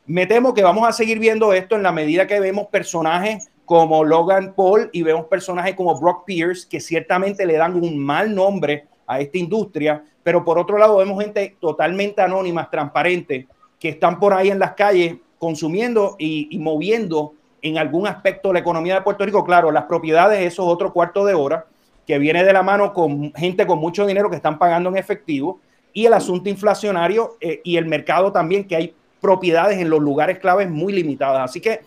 me 0.07 0.25
temo 0.25 0.55
que 0.55 0.63
vamos 0.63 0.87
a 0.87 0.93
seguir 0.93 1.19
viendo 1.19 1.53
esto 1.53 1.75
en 1.75 1.83
la 1.83 1.91
medida 1.91 2.29
que 2.29 2.39
vemos 2.39 2.69
personajes 2.69 3.49
como 3.65 4.05
Logan 4.05 4.55
Paul 4.55 4.89
y 4.93 5.03
vemos 5.03 5.27
personajes 5.27 5.75
como 5.75 5.99
Brock 5.99 6.25
Pierce 6.27 6.69
que 6.69 6.79
ciertamente 6.79 7.45
le 7.45 7.57
dan 7.57 7.75
un 7.75 7.99
mal 7.99 8.33
nombre 8.33 8.85
a 9.09 9.19
esta 9.19 9.37
industria, 9.37 10.05
pero 10.23 10.45
por 10.45 10.57
otro 10.57 10.79
lado 10.79 10.99
vemos 10.99 11.21
gente 11.21 11.57
totalmente 11.59 12.23
anónima, 12.23 12.71
transparente, 12.71 13.49
que 13.81 13.89
están 13.89 14.21
por 14.21 14.33
ahí 14.33 14.51
en 14.51 14.61
las 14.61 14.75
calles 14.75 15.17
consumiendo 15.39 16.15
y, 16.21 16.57
moviendo 16.61 17.35
en 17.63 17.79
algún 17.79 18.07
aspecto 18.07 18.53
la 18.53 18.61
economía 18.61 18.95
de 18.95 19.01
Puerto 19.01 19.27
Rico. 19.27 19.45
Claro, 19.45 19.73
las 19.73 19.87
propiedades, 19.87 20.39
eso 20.41 20.63
es 20.63 20.73
otro 20.73 20.93
cuarto 20.93 21.25
de 21.25 21.35
hora, 21.35 21.67
que 22.07 22.19
viene 22.19 22.45
de 22.45 22.53
la 22.53 22.63
mano 22.63 22.93
con 22.93 23.33
gente 23.35 23.67
con 23.67 23.79
mucho 23.79 24.07
dinero 24.07 24.31
que 24.31 24.37
están 24.37 24.59
pagando 24.59 24.89
en 24.91 24.97
efectivo, 24.97 25.61
y 25.93 26.07
el 26.07 26.13
asunto 26.13 26.51
inflacionario 26.51 27.37
eh, 27.41 27.61
y 27.65 27.79
el 27.79 27.87
mercado 27.87 28.31
también, 28.31 28.67
que 28.67 28.77
hay 28.77 28.95
propiedades 29.21 29.79
en 29.79 29.89
los 29.89 30.01
lugares 30.01 30.39
claves 30.39 30.69
muy 30.69 30.93
limitadas. 30.93 31.51
Así 31.51 31.61
que, 31.61 31.81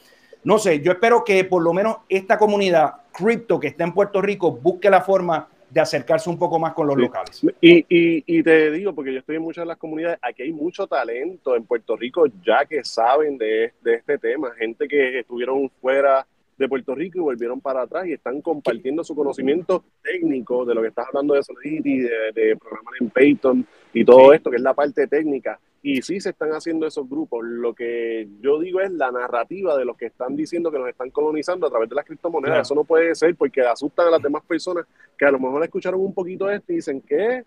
no 0.44 0.58
sé, 0.58 0.82
yo 0.82 0.92
espero 0.92 1.24
que 1.24 1.44
por 1.44 1.62
lo 1.62 1.74
menos 1.74 1.98
esta 2.10 2.38
comunidad 2.38 2.96
cripto 3.12 3.60
que 3.60 3.68
está 3.68 3.84
en 3.84 3.94
Puerto 3.94 4.22
Rico 4.22 4.52
busque 4.52 4.90
la 4.90 5.02
forma 5.02 5.48
de 5.70 5.80
acercarse 5.80 6.30
un 6.30 6.40
poco 6.40 6.58
más 6.58 6.74
con 6.74 6.88
los 6.88 6.98
locales. 6.98 7.42
Y, 7.62 7.86
y, 7.88 8.44
te 8.44 8.72
digo, 8.72 8.94
porque 8.94 9.14
yo 9.14 9.20
estoy 9.20 9.36
en 9.36 9.44
muchas 9.44 9.62
de 9.62 9.68
las 9.68 9.78
comunidades, 9.78 10.18
aquí 10.22 10.42
hay 10.42 10.52
mucho 10.52 10.88
talento 10.88 11.56
en 11.56 11.66
Puerto 11.66 11.96
Rico 11.96 12.26
ya 12.44 12.66
que 12.66 12.84
saben 12.84 13.38
de, 13.38 13.74
de 13.84 13.96
este 13.96 14.18
tema, 14.18 14.52
gente 14.58 14.88
que 14.88 15.20
estuvieron 15.20 15.70
fuera 15.82 16.26
de 16.60 16.68
Puerto 16.68 16.94
Rico 16.94 17.18
y 17.18 17.22
volvieron 17.22 17.62
para 17.62 17.84
atrás 17.84 18.06
y 18.06 18.14
están 18.14 18.42
compartiendo 18.42 19.04
su 19.04 19.16
conocimiento 19.16 19.86
técnico 20.04 20.66
de 20.66 20.76
lo 20.76 20.82
que 20.82 20.90
estás 20.90 21.08
hablando 21.08 21.34
de 21.34 21.44
Solidity, 21.44 22.00
de, 22.00 22.10
de 22.36 22.58
programar 22.58 22.94
en 23.00 23.10
Python 23.10 23.66
y 23.94 24.04
todo 24.04 24.34
esto, 24.34 24.50
que 24.50 24.58
es 24.58 24.62
la 24.62 24.74
parte 24.74 25.08
técnica. 25.08 25.60
Y 25.82 26.02
sí 26.02 26.20
se 26.20 26.32
están 26.32 26.52
haciendo 26.52 26.86
esos 26.86 27.10
grupos. 27.10 27.40
Lo 27.46 27.74
que 27.74 28.28
yo 28.42 28.60
digo 28.60 28.82
es 28.82 28.92
la 28.92 29.12
narrativa 29.12 29.78
de 29.78 29.86
los 29.86 29.96
que 29.96 30.08
están 30.08 30.36
diciendo 30.36 30.70
que 30.70 30.78
nos 30.78 30.90
están 30.90 31.10
colonizando 31.10 31.66
a 31.66 31.70
través 31.70 31.88
de 31.88 31.96
las 31.96 32.06
criptomonedas. 32.06 32.68
Eso 32.68 32.76
no 32.76 32.84
puede 32.84 33.16
ser 33.16 33.34
porque 33.36 33.62
asustan 33.62 34.08
a 34.08 34.12
las 34.12 34.22
demás 34.22 34.44
personas 34.46 34.86
que 35.18 35.26
a 35.26 35.32
lo 35.32 35.40
mejor 35.40 35.64
escucharon 35.64 36.02
un 36.02 36.14
poquito 36.14 36.48
de 36.48 36.58
esto 36.58 36.74
y 36.74 36.76
dicen 36.76 37.02
que 37.02 37.46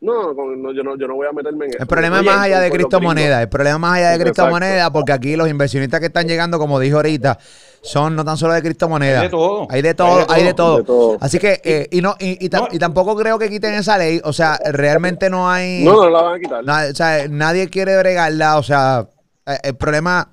no, 0.00 0.34
yo 0.72 0.82
no, 0.82 0.96
yo 0.96 1.08
no 1.08 1.14
voy 1.14 1.26
a 1.26 1.32
meterme 1.32 1.66
en 1.66 1.70
eso. 1.72 1.82
El 1.82 1.86
problema 1.86 2.20
es 2.20 2.24
más 2.24 2.38
allá 2.38 2.60
de 2.60 2.70
criptomonedas. 2.70 3.42
El 3.42 3.48
problema 3.48 3.78
más 3.78 3.98
allá 3.98 4.10
de 4.10 4.18
criptomonedas, 4.18 4.90
porque 4.90 5.12
aquí 5.12 5.36
los 5.36 5.48
inversionistas 5.48 6.00
que 6.00 6.06
están 6.06 6.26
llegando, 6.26 6.58
como 6.58 6.78
dijo 6.78 6.96
ahorita, 6.96 7.38
son 7.84 8.16
no 8.16 8.24
tan 8.24 8.38
solo 8.38 8.54
de 8.54 8.62
criptomonedas. 8.62 9.20
Hay 9.20 9.26
de 9.26 9.30
todo. 9.30 9.66
Hay 9.68 9.82
de 9.82 9.94
todo, 9.94 10.26
hay 10.30 10.42
de 10.42 10.54
todo. 10.54 11.18
Así 11.20 11.38
que, 11.38 11.60
eh, 11.62 11.86
y, 11.90 12.00
no, 12.00 12.16
y, 12.18 12.44
y, 12.44 12.48
tampoco 12.78 13.14
creo 13.14 13.38
que 13.38 13.50
quiten 13.50 13.74
esa 13.74 13.98
ley. 13.98 14.22
O 14.24 14.32
sea, 14.32 14.58
realmente 14.64 15.28
no 15.28 15.50
hay. 15.50 15.84
No, 15.84 15.96
no 15.96 16.08
la 16.08 16.22
van 16.22 16.34
a 16.36 16.38
quitar. 16.40 16.90
o 16.90 16.94
sea, 16.94 17.28
nadie 17.28 17.68
quiere 17.68 17.96
bregarla. 17.98 18.56
O 18.56 18.62
sea, 18.62 19.06
eh, 19.46 19.58
el 19.64 19.76
problema. 19.76 20.30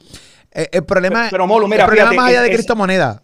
Eh, 0.54 0.70
el, 0.72 0.84
problema, 0.84 1.28
pero, 1.30 1.46
mira, 1.68 1.84
el 1.84 1.86
problema 1.86 2.14
más 2.14 2.30
allá 2.30 2.42
de 2.42 2.52
criptomonedas. 2.52 3.22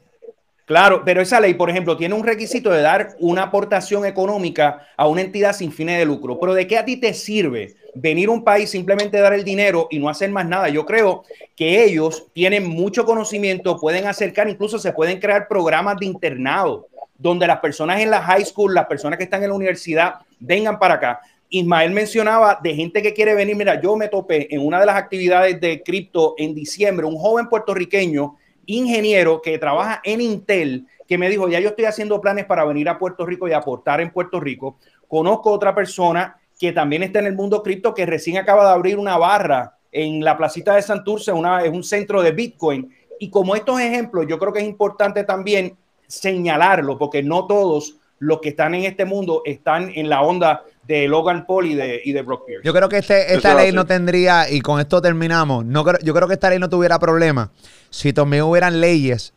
Claro, 0.68 1.04
pero 1.06 1.22
esa 1.22 1.40
ley, 1.40 1.54
por 1.54 1.70
ejemplo, 1.70 1.96
tiene 1.96 2.14
un 2.14 2.26
requisito 2.26 2.70
de 2.70 2.82
dar 2.82 3.16
una 3.20 3.44
aportación 3.44 4.06
económica 4.06 4.86
a 4.98 5.08
una 5.08 5.22
entidad 5.22 5.54
sin 5.54 5.72
fines 5.72 5.98
de 5.98 6.04
lucro. 6.04 6.38
Pero 6.42 6.54
¿de 6.54 6.68
qué 6.68 6.78
a 6.78 6.84
ti 6.84 6.98
te 6.98 7.14
sirve 7.14 7.76
venir 7.96 8.28
a 8.28 8.34
un 8.34 8.44
país 8.44 8.70
simplemente 8.70 9.18
dar 9.18 9.32
el 9.32 9.46
dinero 9.46 9.88
y 9.90 9.98
no 9.98 10.10
hacer 10.10 10.30
más 10.30 10.46
nada? 10.46 10.68
Yo 10.68 10.86
creo 10.86 11.24
que 11.56 11.86
ellos 11.86 12.28
tienen 12.34 12.68
mucho 12.68 13.06
conocimiento, 13.06 13.80
pueden 13.80 14.08
acercar, 14.08 14.50
incluso 14.50 14.78
se 14.78 14.92
pueden 14.92 15.22
crear 15.22 15.48
programas 15.48 15.96
de 16.02 16.06
internado 16.06 16.90
donde 17.18 17.48
las 17.48 17.60
personas 17.60 18.02
en 18.02 18.12
la 18.12 18.22
high 18.22 18.44
school, 18.44 18.74
las 18.74 18.88
personas 18.88 19.18
que 19.18 19.24
están 19.24 19.44
en 19.44 19.50
la 19.52 19.56
universidad, 19.56 20.16
vengan 20.38 20.78
para 20.80 20.96
acá. 20.96 21.22
Ismael 21.50 21.92
mencionaba 21.92 22.60
de 22.62 22.76
gente 22.76 23.02
que 23.02 23.14
quiere 23.14 23.34
venir. 23.36 23.56
Mira, 23.56 23.80
yo 23.80 23.96
me 23.96 24.10
topé 24.10 24.54
en 24.54 24.68
una 24.68 24.82
de 24.82 24.86
las 24.86 24.98
actividades 24.98 25.62
de 25.62 25.82
cripto 25.82 26.36
en 26.38 26.54
diciembre, 26.54 27.06
un 27.06 27.16
joven 27.16 27.48
puertorriqueño 27.48 28.36
ingeniero 28.68 29.42
que 29.42 29.58
trabaja 29.58 30.02
en 30.04 30.22
Intel, 30.22 30.86
que 31.08 31.18
me 31.18 31.30
dijo, 31.30 31.50
ya 31.50 31.60
yo 31.60 31.70
estoy 31.70 31.86
haciendo 31.86 32.22
planes 32.22 32.46
para 32.46 32.66
venir 32.66 32.88
a 32.90 33.00
Puerto 33.00 33.26
Rico 33.26 33.48
y 33.48 33.54
aportar 33.54 34.00
en 34.02 34.12
Puerto 34.12 34.40
Rico. 34.40 34.78
Conozco 35.08 35.52
otra 35.52 35.74
persona 35.74 36.38
que 36.60 36.72
también 36.72 37.04
está 37.04 37.20
en 37.20 37.28
el 37.28 37.36
mundo 37.36 37.64
cripto, 37.64 37.94
que 37.94 38.06
recién 38.06 38.38
acaba 38.38 38.66
de 38.66 38.72
abrir 38.72 38.98
una 38.98 39.18
barra 39.18 39.78
en 39.92 40.24
la 40.24 40.38
placita 40.38 40.76
de 40.76 40.82
Santurce, 40.82 41.32
una, 41.32 41.64
es 41.64 41.72
un 41.72 41.84
centro 41.84 42.22
de 42.22 42.32
Bitcoin. 42.32 42.94
Y 43.20 43.30
como 43.30 43.56
estos 43.56 43.80
ejemplos, 43.80 44.26
yo 44.28 44.38
creo 44.38 44.54
que 44.54 44.60
es 44.60 44.66
importante 44.66 45.24
también 45.24 45.78
señalarlo, 46.08 46.98
porque 46.98 47.24
no 47.24 47.48
todos 47.48 47.98
los 48.20 48.40
que 48.42 48.50
están 48.50 48.76
en 48.76 48.84
este 48.84 49.06
mundo 49.06 49.42
están 49.46 49.92
en 49.94 50.10
la 50.10 50.22
onda 50.22 50.64
de 50.88 51.08
Logan 51.08 51.46
Paul 51.46 51.66
y 51.68 51.76
de, 51.76 52.02
y 52.04 52.14
de 52.14 52.22
Brock 52.22 52.46
Pierce. 52.46 52.66
Yo 52.66 52.74
creo 52.74 52.88
que 52.88 53.00
este, 53.00 53.34
esta 53.34 53.54
ley 53.54 53.72
no 53.72 53.86
tendría, 53.86 54.50
y 54.50 54.62
con 54.62 54.80
esto 54.80 55.02
terminamos, 55.02 55.66
no 55.66 55.86
yo 56.00 56.14
creo 56.14 56.28
que 56.28 56.36
esta 56.36 56.50
ley 56.50 56.60
no 56.60 56.70
tuviera 56.70 56.98
problema 56.98 57.52
si 57.90 58.14
también 58.14 58.44
hubieran 58.44 58.80
leyes 58.80 59.34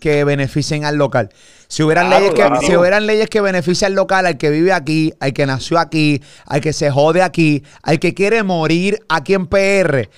que 0.00 0.24
beneficien 0.24 0.84
al 0.84 0.96
local. 0.96 1.30
Si 1.68 1.82
hubieran, 1.82 2.10
leyes 2.10 2.34
que, 2.34 2.48
si 2.66 2.76
hubieran 2.76 3.06
leyes 3.06 3.28
que 3.28 3.40
benefician 3.40 3.92
al 3.92 3.96
local, 3.96 4.26
al 4.26 4.38
que 4.38 4.50
vive 4.50 4.72
aquí, 4.72 5.12
al 5.20 5.32
que 5.32 5.46
nació 5.46 5.78
aquí, 5.78 6.22
al 6.46 6.60
que 6.60 6.72
se 6.72 6.90
jode 6.90 7.22
aquí, 7.22 7.62
al 7.82 7.98
que 7.98 8.14
quiere 8.14 8.42
morir 8.42 9.00
aquí 9.08 9.34
en 9.34 9.46
PR, 9.46 10.08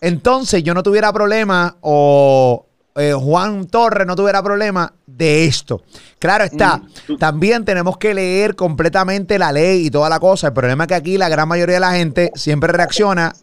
entonces 0.00 0.62
yo 0.62 0.74
no 0.74 0.82
tuviera 0.82 1.12
problema 1.12 1.76
o 1.80 2.66
eh, 2.96 3.12
Juan 3.12 3.66
Torres 3.66 4.06
no 4.06 4.16
tuviera 4.16 4.42
problema 4.42 4.92
de 5.06 5.44
esto. 5.44 5.82
Claro 6.18 6.44
está, 6.44 6.78
mm, 7.08 7.16
también 7.18 7.64
tenemos 7.64 7.96
que 7.98 8.14
leer 8.14 8.56
completamente 8.56 9.38
la 9.38 9.52
ley 9.52 9.86
y 9.86 9.90
toda 9.90 10.08
la 10.08 10.18
cosa. 10.18 10.48
El 10.48 10.52
problema 10.52 10.84
es 10.84 10.88
que 10.88 10.94
aquí 10.94 11.18
la 11.18 11.28
gran 11.28 11.48
mayoría 11.48 11.76
de 11.76 11.80
la 11.80 11.92
gente 11.92 12.32
siempre 12.34 12.72
reacciona 12.72 13.34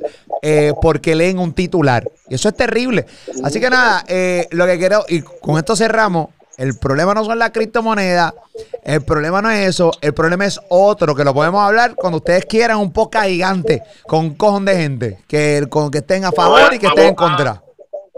eh, 0.42 0.74
porque 0.82 1.16
leen 1.16 1.40
un 1.40 1.54
titular. 1.54 2.08
Y 2.30 2.36
eso 2.36 2.50
es 2.50 2.56
terrible. 2.56 3.06
Así 3.44 3.60
que 3.60 3.70
nada, 3.70 4.04
eh, 4.08 4.48
lo 4.52 4.66
que 4.66 4.78
quiero, 4.78 5.06
y 5.08 5.22
con 5.22 5.58
esto 5.58 5.76
cerramos, 5.76 6.30
el 6.58 6.78
problema 6.78 7.14
no 7.14 7.24
son 7.24 7.38
las 7.38 7.52
criptomonedas, 7.52 8.34
el 8.84 9.04
problema 9.04 9.42
no 9.44 9.52
es 9.52 9.70
eso, 9.70 9.92
el 10.02 10.14
problema 10.14 10.46
es 10.46 10.60
otro, 10.70 11.14
que 11.14 11.24
lo 11.24 11.34
podemos 11.34 11.62
hablar 11.62 11.94
cuando 11.94 12.18
ustedes 12.18 12.46
quieran, 12.46 12.78
un 12.78 12.92
poco 12.92 13.22
gigante, 13.22 13.84
con 14.08 14.26
un 14.26 14.34
cojón 14.34 14.66
de 14.66 14.76
gente, 14.76 15.20
que, 15.28 15.68
con, 15.70 15.92
que 15.92 16.00
estén 16.00 16.26
a 16.26 16.32
favor 16.32 16.74
y 16.74 16.80
que 16.80 16.88
estén 16.88 17.10
en 17.10 17.16
contra. 17.16 17.62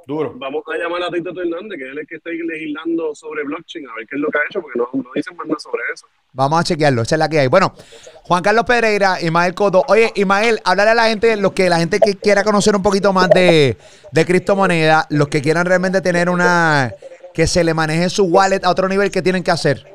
Vamos 0.10 0.64
a 0.74 0.78
llamar 0.78 1.04
a 1.04 1.12
Tito 1.12 1.30
Hernández, 1.30 1.78
que 1.78 1.86
es 1.86 1.98
el 1.98 2.08
que 2.08 2.16
está 2.16 2.32
legislando 2.32 3.14
sobre 3.14 3.44
blockchain, 3.44 3.88
a 3.88 3.96
ver 3.96 4.08
qué 4.08 4.16
es 4.16 4.22
lo 4.22 4.30
que 4.30 4.40
ha 4.40 4.42
hecho, 4.50 4.60
porque 4.60 4.80
no, 4.80 4.90
no 4.92 5.10
dicen 5.14 5.38
más 5.38 5.46
nada 5.46 5.60
sobre 5.60 5.84
eso. 5.94 6.08
Vamos 6.34 6.60
a 6.60 6.64
chequearlo, 6.64 7.04
esa 7.04 7.16
es 7.16 7.20
la 7.20 7.30
que 7.30 7.40
hay. 7.40 7.48
Bueno, 7.48 7.74
Juan 8.24 8.42
Carlos 8.42 8.66
Pereira, 8.66 9.22
Ismael 9.22 9.54
Coto. 9.54 9.84
Oye, 9.88 10.12
Ismael, 10.16 10.60
háblale 10.66 10.92
a 10.92 10.96
la 10.96 11.10
gente, 11.10 11.36
los 11.38 11.54
que 11.54 11.70
la 11.70 11.78
gente 11.78 12.00
que 12.00 12.16
quiera 12.16 12.44
conocer 12.44 12.76
un 12.76 12.82
poquito 12.82 13.14
más 13.14 13.30
de, 13.30 13.78
de 14.12 14.26
criptomonedas, 14.26 15.06
los 15.12 15.28
que 15.28 15.42
quieran 15.42 15.68
realmente 15.68 16.02
tener 16.02 16.28
una, 16.30 16.92
que 17.34 17.46
se 17.46 17.64
le 17.64 17.76
maneje 17.76 18.10
su 18.10 18.24
wallet 18.26 18.64
a 18.64 18.72
otro 18.72 18.90
nivel, 18.90 19.12
¿qué 19.12 19.22
tienen 19.22 19.44
que 19.44 19.52
hacer? 19.52 19.86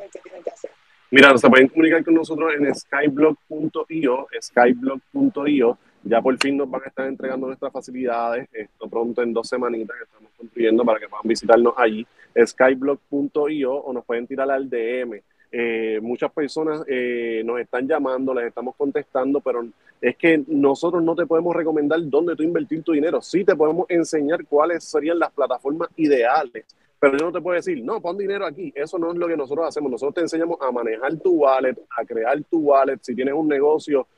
Mira, 1.11 1.37
se 1.37 1.49
pueden 1.49 1.69
comunicar 1.69 2.05
con 2.05 2.15
nosotros 2.15 2.53
en 2.57 2.73
skyblock.io, 2.73 4.29
skyblock.io 4.41 5.79
ya 6.05 6.21
por 6.23 6.37
fin 6.39 6.57
nos 6.57 6.71
van 6.71 6.83
a 6.85 6.89
estar 6.89 7.07
entregando 7.07 7.47
nuestras 7.47 7.73
facilidades, 7.73 8.49
esto 8.53 8.89
pronto 8.89 9.23
en 9.23 9.33
dos 9.33 9.49
semanitas 9.49 9.97
que 9.97 10.05
estamos 10.05 10.31
construyendo 10.37 10.85
para 10.85 11.01
que 11.01 11.09
puedan 11.09 11.27
visitarnos 11.27 11.75
allí, 11.77 12.07
skyblock.io 12.45 13.75
o 13.75 13.93
nos 13.93 14.05
pueden 14.05 14.27
tirar 14.27 14.51
al 14.51 14.69
DM 14.69 15.21
eh, 15.57 16.01
muchas 16.03 16.33
personas 16.33 16.83
eh, 16.89 17.41
nos 17.45 17.61
están 17.61 17.87
llamando, 17.87 18.35
les 18.35 18.49
estamos 18.49 18.75
contestando, 18.75 19.41
pero 19.41 19.65
es 20.01 20.17
que 20.17 20.43
nosotros 20.49 21.01
no 21.01 21.15
te 21.15 21.27
podemos 21.27 21.55
recomendar 21.55 22.01
dónde 22.07 22.35
tú 22.35 22.43
invertir 22.43 22.83
tu 22.83 22.91
dinero. 22.91 23.23
Sí 23.23 23.45
te 23.45 23.55
podemos 23.55 23.87
enseñar 23.89 24.45
cuáles 24.47 24.83
serían 24.83 25.17
las 25.17 25.31
plataformas 25.31 25.91
ideales, 25.95 26.67
pero 26.99 27.17
yo 27.17 27.27
no 27.27 27.31
te 27.31 27.41
puedo 27.41 27.55
decir, 27.55 27.85
no, 27.85 28.01
pon 28.01 28.19
dinero 28.19 28.45
aquí. 28.45 28.73
Eso 28.75 28.99
no 28.99 29.13
es 29.13 29.17
lo 29.17 29.29
que 29.29 29.37
nosotros 29.37 29.69
hacemos. 29.69 29.93
Nosotros 29.93 30.15
te 30.15 30.21
enseñamos 30.23 30.59
a 30.61 30.73
manejar 30.73 31.15
tu 31.21 31.35
wallet, 31.35 31.77
a 31.97 32.05
crear 32.05 32.43
tu 32.51 32.59
wallet. 32.59 32.99
Si 33.01 33.15
tienes 33.15 33.35
un 33.35 33.47
negocio, 33.47 34.09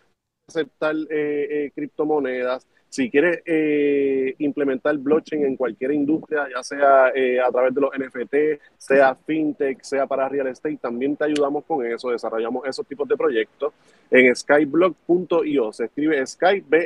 aceptar 0.48 0.94
eh, 1.10 1.70
criptomonedas 1.74 2.66
si 2.88 3.10
quieres 3.10 3.42
eh, 3.44 4.34
implementar 4.38 4.96
blockchain 4.96 5.44
en 5.44 5.56
cualquier 5.56 5.92
industria, 5.92 6.48
ya 6.54 6.62
sea 6.62 7.10
eh, 7.14 7.38
a 7.40 7.50
través 7.50 7.74
de 7.74 7.80
los 7.82 7.90
NFT, 7.90 8.34
sea 8.78 9.14
fintech, 9.14 9.82
sea 9.82 10.06
para 10.06 10.28
real 10.30 10.46
estate, 10.46 10.78
también 10.78 11.14
te 11.14 11.24
ayudamos 11.24 11.64
con 11.64 11.84
eso, 11.84 12.10
desarrollamos 12.10 12.66
esos 12.66 12.86
tipos 12.86 13.06
de 13.06 13.16
proyectos 13.16 13.74
en 14.10 14.34
skyblock.io. 14.34 15.72
Se 15.72 15.84
escribe 15.84 16.26
skyblk.io. 16.26 16.76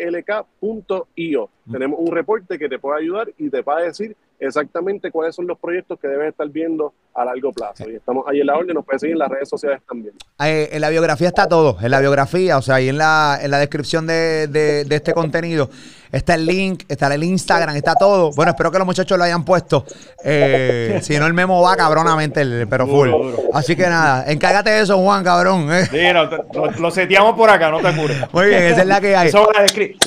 Tenemos 1.71 1.99
un 2.01 2.13
reporte 2.13 2.59
que 2.59 2.69
te 2.69 2.79
puede 2.79 3.01
ayudar 3.01 3.29
y 3.39 3.49
te 3.49 3.63
va 3.63 3.79
a 3.79 3.83
decir 3.83 4.17
exactamente 4.39 5.11
cuáles 5.11 5.35
son 5.35 5.47
los 5.47 5.59
proyectos 5.59 5.99
que 6.01 6.09
debes 6.09 6.31
estar 6.31 6.49
viendo 6.49 6.95
a 7.15 7.25
largo 7.25 7.53
plazo. 7.53 7.89
Y 7.89 7.97
estamos 7.97 8.25
ahí 8.27 8.41
en 8.41 8.47
la 8.47 8.57
orden, 8.57 8.75
nos 8.75 8.85
puedes 8.85 9.01
seguir 9.01 9.13
en 9.15 9.19
las 9.19 9.29
redes 9.29 9.49
sociales 9.49 9.81
también. 9.87 10.15
Eh, 10.43 10.69
en 10.73 10.81
la 10.81 10.89
biografía 10.89 11.29
está 11.29 11.49
todo, 11.49 11.77
en 11.81 11.91
la 11.91 12.01
biografía, 12.01 12.59
o 12.59 12.63
sea, 12.63 12.77
ahí 12.77 12.89
en 12.89 12.99
la, 12.99 13.39
en 13.43 13.51
la 13.51 13.59
descripción 13.59 14.07
de, 14.07 14.47
de, 14.49 14.85
de 14.85 14.97
este 14.97 15.13
contenido 15.13 15.71
está 16.13 16.35
el 16.35 16.47
link, 16.47 16.85
está 16.89 17.13
el 17.15 17.25
Instagram, 17.25 17.77
está 17.77 17.95
todo. 17.95 18.33
Bueno, 18.33 18.51
espero 18.51 18.71
que 18.71 18.79
los 18.79 18.87
muchachos 18.87 19.17
lo 19.17 19.25
hayan 19.25 19.45
puesto. 19.45 19.85
Eh, 20.25 21.01
si 21.03 21.19
no, 21.19 21.27
el 21.27 21.35
memo 21.35 21.63
va 21.63 21.77
cabronamente, 21.77 22.67
pero 22.67 22.87
full. 22.87 23.11
Así 23.53 23.77
que 23.77 23.87
nada, 23.87 24.25
encárgate 24.31 24.71
de 24.71 24.83
eso, 24.83 24.99
Juan, 24.99 25.25
cabrón. 25.25 25.69
Eh. 25.73 25.87
Sí, 25.91 26.79
lo, 26.79 26.91
seteamos 26.91 27.37
por 27.37 27.51
acá, 27.51 27.71
no 27.71 27.81
te 27.81 27.89
apures. 27.89 28.19
Muy 28.33 28.47
bien, 28.47 28.63
esa 28.65 28.83
es 28.83 28.87
la 28.87 29.01
que 29.01 29.17
hay. 29.17 29.31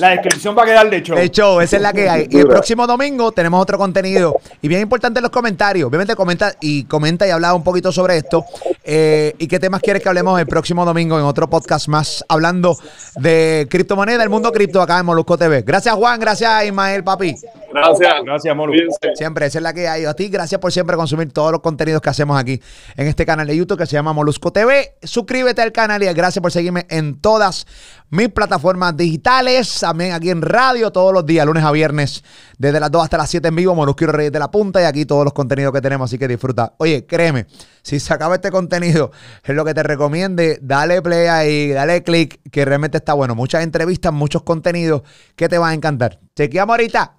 la, 0.00 0.10
descripción 0.10 0.56
va 0.56 0.62
a 0.62 0.66
quedar 0.66 0.90
de 0.90 1.02
show. 1.02 1.16
De 1.16 1.30
show, 1.30 1.60
esa 1.60 1.76
es 1.76 1.82
la 1.82 1.92
que 1.92 2.08
hay. 2.08 2.28
Y 2.30 2.38
el 2.38 2.46
próximo 2.46 2.86
domingo 2.86 3.32
tenemos 3.32 3.60
otro 3.60 3.78
contenido. 3.78 4.36
Y 4.62 4.68
bien 4.68 4.80
importante 4.80 5.20
los 5.20 5.30
comentarios. 5.30 5.88
Obviamente 5.88 6.14
comenta 6.14 6.54
y 6.60 6.84
comenta 6.84 7.26
y 7.26 7.30
habla 7.30 7.54
un 7.54 7.62
poquito 7.62 7.92
sobre 7.92 8.16
esto. 8.16 8.44
Eh, 8.84 9.34
y 9.38 9.46
qué 9.46 9.58
temas 9.58 9.80
quieres 9.80 10.02
que 10.02 10.08
hablemos 10.08 10.38
el 10.38 10.46
próximo 10.46 10.84
domingo 10.84 11.18
en 11.18 11.24
otro 11.24 11.48
podcast 11.48 11.88
más 11.88 12.24
hablando 12.28 12.76
de 13.16 13.66
criptomoneda, 13.70 14.22
el 14.22 14.28
mundo 14.28 14.52
cripto 14.52 14.82
acá 14.82 14.98
en 14.98 15.06
Molusco 15.06 15.38
TV. 15.38 15.62
Gracias, 15.62 15.93
Juan. 15.96 16.20
Gracias, 16.20 16.64
Ismael, 16.64 17.04
papi. 17.04 17.34
Gracias. 17.72 18.14
Gracias, 18.24 18.56
Molusco. 18.56 18.96
Siempre, 19.14 19.46
esa 19.46 19.58
es 19.58 19.62
la 19.62 19.72
que 19.72 19.88
hay. 19.88 20.04
A 20.04 20.14
ti, 20.14 20.28
gracias 20.28 20.60
por 20.60 20.70
siempre 20.72 20.96
consumir 20.96 21.32
todos 21.32 21.50
los 21.50 21.60
contenidos 21.60 22.00
que 22.00 22.08
hacemos 22.08 22.38
aquí 22.38 22.60
en 22.96 23.06
este 23.08 23.26
canal 23.26 23.46
de 23.46 23.56
YouTube 23.56 23.78
que 23.78 23.86
se 23.86 23.92
llama 23.92 24.12
Molusco 24.12 24.52
TV. 24.52 24.94
Suscríbete 25.02 25.60
al 25.60 25.72
canal 25.72 26.02
y 26.02 26.06
gracias 26.06 26.40
por 26.40 26.52
seguirme 26.52 26.86
en 26.88 27.20
todas 27.20 27.66
mis 28.14 28.28
plataformas 28.28 28.96
digitales. 28.96 29.80
También 29.80 30.12
aquí 30.12 30.30
en 30.30 30.40
radio 30.40 30.90
todos 30.90 31.12
los 31.12 31.26
días, 31.26 31.44
lunes 31.44 31.64
a 31.64 31.72
viernes, 31.72 32.22
desde 32.56 32.80
las 32.80 32.90
2 32.90 33.04
hasta 33.04 33.18
las 33.18 33.30
7 33.30 33.48
en 33.48 33.56
vivo. 33.56 33.74
Molusco 33.74 34.04
y 34.04 34.06
Reyes 34.06 34.32
de 34.32 34.38
la 34.38 34.50
Punta 34.50 34.80
y 34.80 34.84
aquí 34.84 35.04
todos 35.04 35.24
los 35.24 35.32
contenidos 35.32 35.72
que 35.72 35.80
tenemos. 35.80 36.08
Así 36.08 36.18
que 36.18 36.28
disfruta. 36.28 36.74
Oye, 36.78 37.06
créeme, 37.06 37.46
si 37.82 37.98
se 37.98 38.14
acaba 38.14 38.36
este 38.36 38.50
contenido, 38.50 39.10
es 39.42 39.54
lo 39.54 39.64
que 39.64 39.74
te 39.74 39.82
recomiende. 39.82 40.58
Dale 40.62 41.02
play 41.02 41.26
ahí, 41.26 41.68
dale 41.70 42.02
click, 42.02 42.40
que 42.50 42.64
realmente 42.64 42.98
está 42.98 43.14
bueno. 43.14 43.34
Muchas 43.34 43.62
entrevistas, 43.62 44.12
muchos 44.12 44.42
contenidos 44.42 45.02
que 45.36 45.48
te 45.48 45.58
van 45.58 45.70
a 45.70 45.74
encantar. 45.74 46.20
Chequeamos 46.36 46.74
ahorita. 46.74 47.16